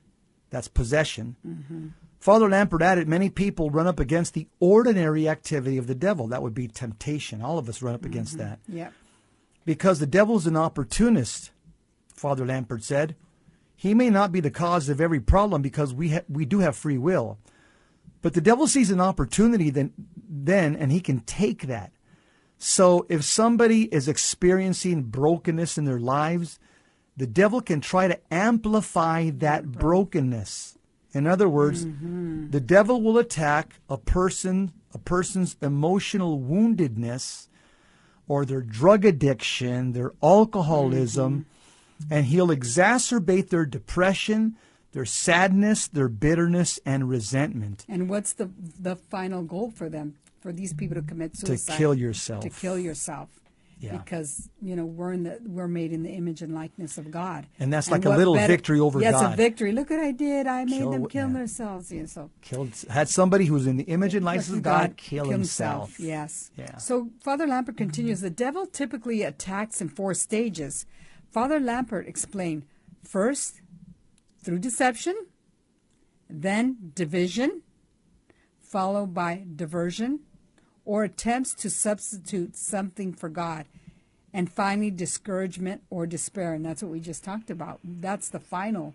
that's 0.49 0.67
possession, 0.67 1.35
Mm-hmm. 1.47 1.87
Father 2.19 2.49
Lampert 2.49 2.81
added 2.81 3.07
many 3.07 3.29
people 3.29 3.69
run 3.69 3.85
up 3.85 3.99
against 3.99 4.33
the 4.33 4.47
ordinary 4.59 5.29
activity 5.29 5.77
of 5.77 5.85
the 5.85 5.93
devil. 5.93 6.25
That 6.27 6.41
would 6.41 6.55
be 6.55 6.67
temptation. 6.67 7.39
All 7.43 7.59
of 7.59 7.69
us 7.69 7.83
run 7.83 7.93
up 7.93 8.01
Mm-hmm. 8.01 8.09
against 8.09 8.37
that. 8.39 8.57
Yep. 8.67 8.93
Because 9.63 9.99
the 9.99 10.07
devil's 10.07 10.47
an 10.47 10.57
opportunist, 10.57 11.51
Father 12.15 12.43
Lampert 12.43 12.81
said. 12.81 13.15
He 13.75 13.93
may 13.93 14.09
not 14.09 14.31
be 14.31 14.39
the 14.39 14.49
cause 14.49 14.89
of 14.89 14.99
every 14.99 15.19
problem 15.19 15.61
because 15.61 15.93
we, 15.93 16.09
ha- 16.13 16.23
we 16.27 16.45
do 16.45 16.59
have 16.59 16.75
free 16.75 16.97
will. 16.97 17.37
But 18.23 18.33
the 18.33 18.41
devil 18.41 18.65
sees 18.65 18.89
an 18.89 19.01
opportunity 19.01 19.69
then, 19.69 19.93
then, 20.27 20.75
and 20.75 20.91
he 20.91 21.01
can 21.01 21.19
take 21.19 21.63
that. 21.67 21.91
So 22.57 23.05
if 23.07 23.23
somebody 23.23 23.83
is 23.93 24.07
experiencing 24.07 25.03
brokenness 25.03 25.77
in 25.77 25.85
their 25.85 25.99
lives, 25.99 26.57
the 27.17 27.27
devil 27.27 27.61
can 27.61 27.81
try 27.81 28.07
to 28.07 28.19
amplify 28.31 29.29
that 29.29 29.71
brokenness. 29.71 30.77
In 31.13 31.27
other 31.27 31.47
words, 31.47 31.85
mm-hmm. 31.85 32.49
the 32.49 32.59
devil 32.59 33.01
will 33.01 33.17
attack 33.17 33.79
a 33.89 33.97
person, 33.97 34.73
a 34.93 34.97
person's 34.97 35.55
emotional 35.61 36.39
woundedness 36.39 37.47
or 38.27 38.43
their 38.43 38.61
drug 38.61 39.05
addiction, 39.05 39.93
their 39.93 40.11
alcoholism, 40.21 41.45
mm-hmm. 42.01 42.13
and 42.13 42.25
he'll 42.25 42.49
exacerbate 42.49 43.49
their 43.49 43.65
depression, 43.65 44.57
their 44.91 45.05
sadness, 45.05 45.87
their 45.87 46.09
bitterness, 46.09 46.79
and 46.85 47.07
resentment. 47.07 47.85
And 47.87 48.09
what's 48.09 48.33
the 48.33 48.49
the 48.79 48.95
final 48.97 49.43
goal 49.43 49.71
for 49.71 49.89
them? 49.89 50.15
For 50.41 50.51
these 50.51 50.73
people 50.73 50.95
to 50.95 51.01
commit 51.01 51.35
suicide? 51.37 51.73
To 51.73 51.77
kill 51.77 51.93
yourself. 51.95 52.43
To 52.43 52.49
kill 52.49 52.77
yourself. 52.77 53.29
Yeah. 53.85 53.97
Because 53.97 54.49
you 54.61 54.75
know 54.75 54.85
we're 54.85 55.13
in 55.13 55.23
the 55.23 55.39
we're 55.45 55.67
made 55.67 55.91
in 55.91 56.03
the 56.03 56.09
image 56.09 56.41
and 56.41 56.53
likeness 56.55 56.97
of 56.97 57.11
God. 57.11 57.45
And 57.59 57.71
that's 57.71 57.91
like 57.91 58.05
a 58.05 58.09
what 58.09 58.17
little 58.17 58.35
victory 58.35 58.79
over 58.79 58.99
it's 59.01 59.11
God. 59.11 59.33
a 59.33 59.35
victory. 59.35 59.71
Look 59.71 59.89
what 59.89 59.99
I 59.99 60.11
did. 60.11 60.47
I 60.47 60.65
made 60.65 60.77
Kill- 60.79 60.91
them 60.91 61.05
kill 61.07 61.27
yeah. 61.27 61.33
themselves. 61.33 61.91
Yeah, 61.91 62.05
so 62.05 62.31
Killed, 62.41 62.73
had 62.89 63.09
somebody 63.09 63.45
who 63.45 63.53
was 63.53 63.67
in 63.67 63.77
the 63.77 63.83
image 63.85 64.15
and 64.15 64.25
likeness 64.25 64.49
of 64.49 64.63
God 64.63 64.97
kill 64.97 65.29
himself. 65.29 65.99
Yes. 65.99 66.51
Yeah. 66.57 66.77
So 66.77 67.09
Father 67.23 67.45
Lampert 67.47 67.77
continues 67.77 68.21
the 68.21 68.29
devil 68.29 68.65
typically 68.65 69.21
attacks 69.21 69.81
in 69.81 69.89
four 69.89 70.13
stages. 70.13 70.85
Father 71.31 71.59
Lampert 71.59 72.07
explained 72.07 72.65
first 73.03 73.61
through 74.41 74.59
deception, 74.59 75.15
then 76.29 76.91
division, 76.93 77.61
followed 78.61 79.13
by 79.13 79.43
diversion, 79.55 80.21
or 80.85 81.03
attempts 81.03 81.53
to 81.55 81.69
substitute 81.69 82.55
something 82.55 83.11
for 83.13 83.27
God, 83.29 83.65
and 84.33 84.51
finally 84.51 84.91
discouragement 84.91 85.81
or 85.89 86.05
despair. 86.05 86.53
And 86.53 86.65
that's 86.65 86.81
what 86.83 86.91
we 86.91 86.99
just 86.99 87.23
talked 87.23 87.49
about. 87.49 87.79
That's 87.83 88.29
the 88.29 88.39
final 88.39 88.93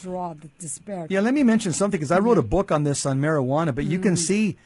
draw, 0.00 0.34
the 0.34 0.48
despair. 0.58 1.06
Yeah, 1.10 1.20
let 1.20 1.34
me 1.34 1.42
mention 1.42 1.72
something 1.72 1.98
because 1.98 2.10
I 2.10 2.18
wrote 2.18 2.38
a 2.38 2.40
mm-hmm. 2.40 2.48
book 2.50 2.72
on 2.72 2.84
this 2.84 3.04
on 3.04 3.20
marijuana, 3.20 3.74
but 3.74 3.84
you 3.84 3.98
can 3.98 4.14
mm-hmm. 4.14 4.16
see 4.16 4.56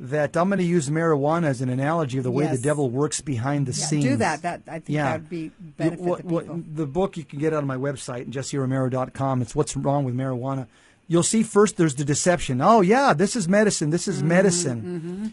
that 0.00 0.36
I'm 0.36 0.48
going 0.48 0.58
to 0.58 0.64
use 0.64 0.88
marijuana 0.88 1.46
as 1.46 1.60
an 1.60 1.68
analogy 1.68 2.18
of 2.18 2.24
the 2.24 2.30
way 2.30 2.44
Yes. 2.44 2.58
the 2.58 2.62
devil 2.62 2.88
works 2.88 3.20
behind 3.20 3.66
the 3.66 3.72
Yeah, 3.72 3.86
scenes. 3.86 4.04
do 4.04 4.16
that. 4.16 4.42
That 4.42 4.62
I 4.68 4.78
think 4.78 4.96
that 4.96 5.20
would 5.20 5.28
be 5.28 5.38
You- 5.40 5.52
benefit 5.76 6.00
what- 6.00 6.16
the 6.18 6.22
people. 6.22 6.36
what- 6.54 6.76
the 6.76 6.86
book 6.86 7.16
you 7.16 7.24
can 7.24 7.40
get 7.40 7.52
on 7.52 7.66
my 7.66 7.76
website, 7.76 8.30
jesseromero.com. 8.30 9.42
It's 9.42 9.56
What's 9.56 9.76
Wrong 9.76 10.04
with 10.04 10.14
Marijuana. 10.14 10.68
You'll 11.08 11.24
see 11.24 11.42
first 11.42 11.76
there's 11.78 11.96
the 11.96 12.04
deception. 12.04 12.60
Oh, 12.60 12.80
yeah, 12.80 13.12
this 13.12 13.34
is 13.34 13.48
medicine. 13.48 13.90
This 13.90 14.06
is 14.06 14.18
Mm-hmm, 14.18 14.28
medicine. 14.28 14.82
Mm-hmm. 14.82 15.26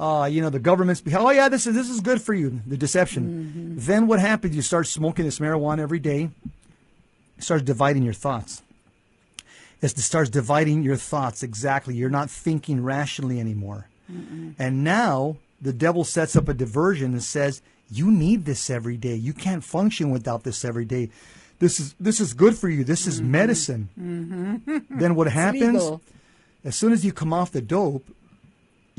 Uh, 0.00 0.24
you 0.24 0.40
know, 0.40 0.48
the 0.48 0.58
government's 0.58 1.02
behind. 1.02 1.26
Oh, 1.26 1.30
yeah, 1.30 1.50
this 1.50 1.66
is, 1.66 1.74
this 1.74 1.90
is 1.90 2.00
good 2.00 2.22
for 2.22 2.32
you. 2.32 2.62
The 2.66 2.78
deception. 2.78 3.24
Mm-hmm. 3.54 3.78
Then 3.80 4.06
what 4.06 4.18
happens? 4.18 4.56
You 4.56 4.62
start 4.62 4.86
smoking 4.86 5.26
this 5.26 5.40
marijuana 5.40 5.80
every 5.80 5.98
day. 5.98 6.30
It 7.36 7.44
starts 7.44 7.64
dividing 7.64 8.02
your 8.02 8.14
thoughts. 8.14 8.62
It 9.82 9.90
starts 9.98 10.30
dividing 10.30 10.82
your 10.84 10.96
thoughts. 10.96 11.42
Exactly. 11.42 11.94
You're 11.94 12.08
not 12.08 12.30
thinking 12.30 12.82
rationally 12.82 13.38
anymore. 13.40 13.88
And 14.58 14.82
now 14.82 15.36
the 15.60 15.72
devil 15.72 16.02
sets 16.04 16.34
up 16.34 16.48
a 16.48 16.54
diversion 16.54 17.12
and 17.12 17.22
says, 17.22 17.62
"You 17.90 18.10
need 18.10 18.44
this 18.44 18.68
every 18.68 18.96
day. 18.96 19.14
You 19.14 19.32
can't 19.32 19.62
function 19.62 20.10
without 20.10 20.42
this 20.42 20.64
every 20.64 20.84
day. 20.84 21.10
This 21.60 21.78
is 21.78 21.94
this 22.00 22.20
is 22.20 22.34
good 22.34 22.56
for 22.56 22.68
you. 22.68 22.82
This 22.82 23.06
is 23.06 23.22
medicine." 23.22 23.88
Then 24.90 25.14
what 25.14 25.28
happens? 25.28 26.00
As 26.64 26.74
soon 26.74 26.92
as 26.92 27.04
you 27.04 27.12
come 27.12 27.32
off 27.32 27.52
the 27.52 27.62
dope, 27.62 28.04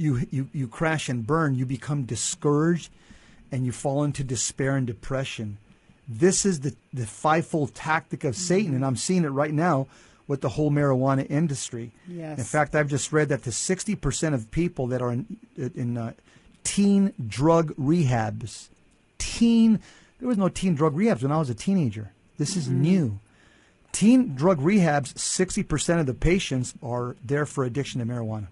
you 0.01 0.27
you 0.31 0.49
you 0.51 0.67
crash 0.67 1.09
and 1.09 1.25
burn. 1.25 1.55
You 1.55 1.65
become 1.65 2.03
discouraged, 2.03 2.91
and 3.51 3.65
you 3.65 3.71
fall 3.71 4.03
into 4.03 4.23
despair 4.23 4.75
and 4.75 4.87
depression. 4.87 5.57
This 6.07 6.45
is 6.45 6.61
the 6.61 6.75
the 6.93 7.05
fivefold 7.05 7.75
tactic 7.75 8.23
of 8.23 8.35
Satan, 8.35 8.73
and 8.73 8.85
I'm 8.85 8.95
seeing 8.95 9.23
it 9.23 9.29
right 9.29 9.53
now 9.53 9.87
with 10.27 10.41
the 10.41 10.49
whole 10.49 10.71
marijuana 10.71 11.29
industry. 11.29 11.91
Yes. 12.07 12.39
In 12.39 12.45
fact, 12.45 12.73
I've 12.75 12.87
just 12.87 13.11
read 13.11 13.29
that 13.29 13.43
the 13.43 13.51
60% 13.51 14.33
of 14.33 14.49
people 14.51 14.87
that 14.87 15.01
are 15.01 15.11
in 15.11 15.25
in 15.57 15.97
uh, 15.97 16.13
teen 16.63 17.13
drug 17.27 17.75
rehabs, 17.75 18.69
teen 19.17 19.79
there 20.19 20.27
was 20.27 20.37
no 20.37 20.49
teen 20.49 20.75
drug 20.75 20.95
rehabs 20.95 21.23
when 21.23 21.31
I 21.31 21.37
was 21.37 21.49
a 21.49 21.55
teenager. 21.55 22.11
This 22.37 22.55
is 22.55 22.69
new. 22.69 23.19
Teen 23.91 24.35
drug 24.35 24.59
rehabs, 24.59 25.13
60% 25.13 25.99
of 25.99 26.05
the 26.05 26.13
patients 26.13 26.73
are 26.81 27.17
there 27.23 27.45
for 27.45 27.65
addiction 27.65 27.99
to 27.99 28.05
marijuana. 28.05 28.47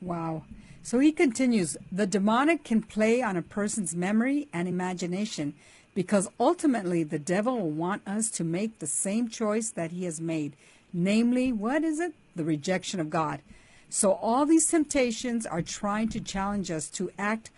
Wow. 0.00 0.44
So 0.88 1.00
he 1.00 1.12
continues 1.12 1.76
the 1.92 2.06
demonic 2.06 2.64
can 2.64 2.80
play 2.80 3.20
on 3.20 3.36
a 3.36 3.42
person's 3.42 3.94
memory 3.94 4.48
and 4.54 4.66
imagination 4.66 5.52
because 5.94 6.30
ultimately 6.40 7.02
the 7.02 7.18
devil 7.18 7.58
will 7.58 7.70
want 7.70 8.08
us 8.08 8.30
to 8.30 8.42
make 8.42 8.78
the 8.78 8.86
same 8.86 9.28
choice 9.28 9.68
that 9.68 9.90
he 9.90 10.04
has 10.04 10.18
made. 10.18 10.56
Namely, 10.90 11.52
what 11.52 11.84
is 11.84 12.00
it? 12.00 12.14
The 12.36 12.42
rejection 12.42 13.00
of 13.00 13.10
God. 13.10 13.42
So 13.90 14.12
all 14.12 14.46
these 14.46 14.66
temptations 14.66 15.44
are 15.44 15.60
trying 15.60 16.08
to 16.08 16.20
challenge 16.20 16.70
us 16.70 16.88
to 16.92 17.10
act 17.18 17.50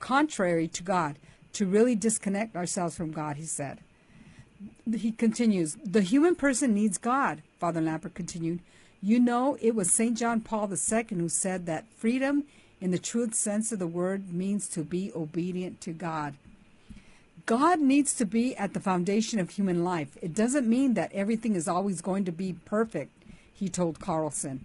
contrary 0.00 0.66
to 0.66 0.82
God, 0.82 1.20
to 1.52 1.66
really 1.66 1.94
disconnect 1.94 2.56
ourselves 2.56 2.96
from 2.96 3.12
God, 3.12 3.36
he 3.36 3.44
said. 3.44 3.78
He 4.92 5.12
continues, 5.12 5.76
the 5.84 6.02
human 6.02 6.34
person 6.34 6.74
needs 6.74 6.98
God, 6.98 7.42
Father 7.60 7.80
Lampert 7.80 8.14
continued. 8.14 8.58
You 9.02 9.20
know, 9.20 9.56
it 9.60 9.74
was 9.74 9.92
St. 9.92 10.16
John 10.16 10.40
Paul 10.40 10.70
II 10.72 11.04
who 11.10 11.28
said 11.28 11.66
that 11.66 11.84
freedom, 11.96 12.44
in 12.80 12.90
the 12.90 12.98
truest 12.98 13.34
sense 13.34 13.72
of 13.72 13.78
the 13.78 13.86
word, 13.86 14.32
means 14.32 14.68
to 14.68 14.82
be 14.82 15.12
obedient 15.14 15.80
to 15.82 15.92
God. 15.92 16.34
God 17.46 17.80
needs 17.80 18.12
to 18.14 18.24
be 18.24 18.56
at 18.56 18.74
the 18.74 18.80
foundation 18.80 19.38
of 19.38 19.50
human 19.50 19.84
life. 19.84 20.18
It 20.20 20.34
doesn't 20.34 20.68
mean 20.68 20.94
that 20.94 21.12
everything 21.12 21.54
is 21.54 21.68
always 21.68 22.00
going 22.00 22.24
to 22.24 22.32
be 22.32 22.56
perfect, 22.64 23.12
he 23.54 23.68
told 23.68 24.00
Carlson. 24.00 24.64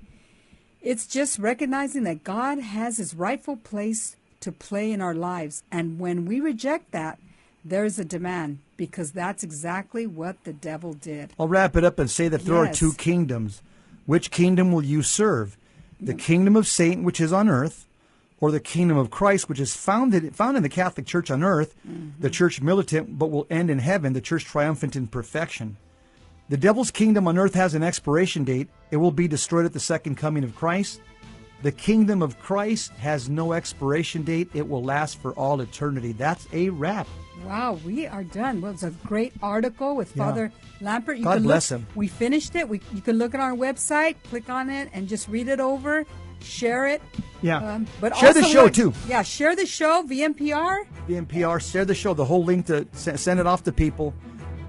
It's 0.81 1.05
just 1.05 1.37
recognizing 1.37 2.03
that 2.03 2.23
God 2.23 2.57
has 2.57 2.97
his 2.97 3.13
rightful 3.13 3.57
place 3.57 4.15
to 4.39 4.51
play 4.51 4.91
in 4.91 4.99
our 4.99 5.13
lives. 5.13 5.61
And 5.71 5.99
when 5.99 6.25
we 6.25 6.39
reject 6.39 6.91
that, 6.91 7.19
there's 7.63 7.99
a 7.99 8.05
demand 8.05 8.57
because 8.77 9.11
that's 9.11 9.43
exactly 9.43 10.07
what 10.07 10.43
the 10.43 10.53
devil 10.53 10.93
did. 10.93 11.33
I'll 11.39 11.47
wrap 11.47 11.75
it 11.75 11.83
up 11.83 11.99
and 11.99 12.09
say 12.09 12.27
that 12.27 12.43
there 12.45 12.55
are 12.55 12.73
two 12.73 12.93
kingdoms. 12.93 13.61
Which 14.05 14.31
kingdom 14.31 14.71
will 14.71 14.83
you 14.83 15.03
serve? 15.03 15.57
The 15.99 16.13
kingdom 16.13 16.55
of 16.55 16.67
Satan, 16.67 17.03
which 17.03 17.21
is 17.21 17.31
on 17.31 17.47
earth, 17.47 17.85
or 18.39 18.51
the 18.51 18.59
kingdom 18.59 18.97
of 18.97 19.11
Christ, 19.11 19.47
which 19.47 19.59
is 19.59 19.75
founded 19.75 20.35
found 20.35 20.57
in 20.57 20.63
the 20.63 20.69
Catholic 20.69 21.05
Church 21.05 21.29
on 21.29 21.43
earth, 21.43 21.75
the 21.83 21.89
mm-hmm. 21.89 22.27
church 22.29 22.61
militant, 22.61 23.17
but 23.19 23.29
will 23.29 23.45
end 23.49 23.69
in 23.69 23.79
heaven, 23.79 24.13
the 24.13 24.21
church 24.21 24.45
triumphant 24.45 24.95
in 24.95 25.07
perfection. 25.07 25.77
The 26.49 26.57
devil's 26.57 26.91
kingdom 26.91 27.27
on 27.27 27.37
earth 27.37 27.53
has 27.53 27.75
an 27.75 27.83
expiration 27.83 28.43
date. 28.43 28.67
It 28.89 28.97
will 28.97 29.11
be 29.11 29.27
destroyed 29.27 29.65
at 29.65 29.73
the 29.73 29.79
second 29.79 30.15
coming 30.15 30.43
of 30.43 30.55
Christ. 30.55 30.99
The 31.61 31.71
kingdom 31.71 32.23
of 32.23 32.39
Christ 32.39 32.91
has 32.93 33.29
no 33.29 33.53
expiration 33.53 34.23
date. 34.23 34.49
It 34.55 34.67
will 34.67 34.83
last 34.83 35.21
for 35.21 35.33
all 35.33 35.61
eternity. 35.61 36.11
That's 36.11 36.47
a 36.51 36.69
wrap. 36.69 37.07
Wow, 37.45 37.79
we 37.85 38.07
are 38.07 38.23
done. 38.23 38.61
Well, 38.61 38.71
it's 38.71 38.83
a 38.83 38.91
great 39.05 39.33
article 39.41 39.95
with 39.95 40.15
Yeah. 40.15 40.25
Father 40.25 40.51
Lampert. 40.81 41.17
You 41.17 41.23
God 41.23 41.35
can 41.35 41.43
bless 41.43 41.71
look, 41.71 41.81
him. 41.81 41.87
We 41.95 42.07
finished 42.07 42.55
it. 42.55 42.67
We, 42.67 42.81
you 42.93 43.01
can 43.01 43.17
look 43.17 43.33
at 43.33 43.39
our 43.41 43.53
website, 43.53 44.15
click 44.29 44.49
on 44.49 44.69
it, 44.69 44.89
and 44.93 45.07
just 45.07 45.27
read 45.27 45.47
it 45.47 45.59
over, 45.59 46.05
share 46.41 46.87
it. 46.87 47.01
Yeah. 47.41 47.57
Um, 47.57 47.87
but 47.99 48.15
Share 48.15 48.33
the 48.33 48.43
show, 48.43 48.69
too. 48.69 48.93
Yeah, 49.07 49.23
share 49.23 49.55
the 49.55 49.65
show, 49.65 50.03
VMPR. 50.03 50.85
VMPR, 51.07 51.71
share 51.71 51.85
the 51.85 51.95
show, 51.95 52.13
the 52.13 52.25
whole 52.25 52.43
link 52.43 52.67
to 52.67 52.87
send 52.93 53.39
it 53.39 53.47
off 53.47 53.63
to 53.63 53.71
people. 53.71 54.13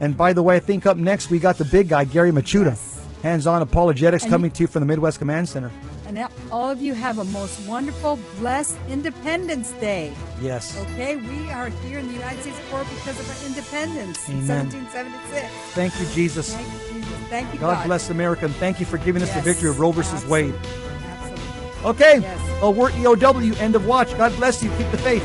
And 0.01 0.17
by 0.17 0.33
the 0.33 0.43
way, 0.43 0.57
I 0.57 0.61
think 0.61 0.87
up 0.87 0.97
next 0.97 1.31
we 1.31 1.39
got 1.39 1.59
the 1.59 1.65
big 1.65 1.89
guy, 1.89 2.05
Gary 2.05 2.33
Michuta. 2.33 2.67
Yes. 2.71 3.07
Hands 3.23 3.47
on 3.47 3.63
apologetics 3.63 4.25
And 4.25 4.33
coming 4.33 4.51
to 4.51 4.63
you 4.65 4.67
from 4.67 4.81
the 4.81 4.87
Midwest 4.87 5.19
Command 5.21 5.49
Center. 5.49 5.71
And 6.13 6.19
now 6.19 6.31
all 6.51 6.69
of 6.69 6.83
you 6.83 6.93
have 6.93 7.21
a 7.21 7.25
most 7.25 7.67
wonderful, 7.67 8.19
blessed 8.39 8.77
Independence 8.87 9.73
Day. 9.81 10.13
Yes. 10.43 10.79
Okay, 10.79 11.17
we 11.17 11.51
are 11.51 11.69
here 11.69 12.01
in 12.01 12.07
the 12.07 12.13
United 12.13 12.43
States 12.43 12.59
for 12.69 12.85
because 12.85 13.19
of 13.19 13.31
our 13.31 13.47
independence 13.47 14.29
in 14.29 14.43
Amen. 14.45 14.69
1776. 14.69 15.49
Thank 15.73 15.99
you, 15.99 16.07
Jesus. 16.15 16.53
Thank 16.53 16.67
you, 16.69 17.01
Jesus. 17.01 17.29
Thank 17.31 17.55
you, 17.55 17.61
God 17.61 17.77
God. 17.77 17.87
bless 17.87 18.11
America, 18.11 18.45
and 18.45 18.55
thank 18.57 18.79
you 18.79 18.85
for 18.85 18.99
giving 18.99 19.23
us 19.23 19.33
the 19.33 19.41
victory 19.41 19.71
of 19.71 19.81
Roe 19.81 19.91
versus 19.91 20.13
absolutely. 20.13 20.53
Wade. 20.53 20.61
Absolutely. 21.07 21.89
Okay. 21.89 22.19
Yes. 22.21 22.59
Oh, 22.61 22.69
we're 22.69 22.91
EOW, 22.91 23.59
end 23.59 23.75
of 23.75 23.87
watch. 23.87 24.15
God 24.19 24.37
bless 24.37 24.63
you. 24.63 24.69
Keep 24.77 24.91
the 24.91 24.99
faith. 24.99 25.23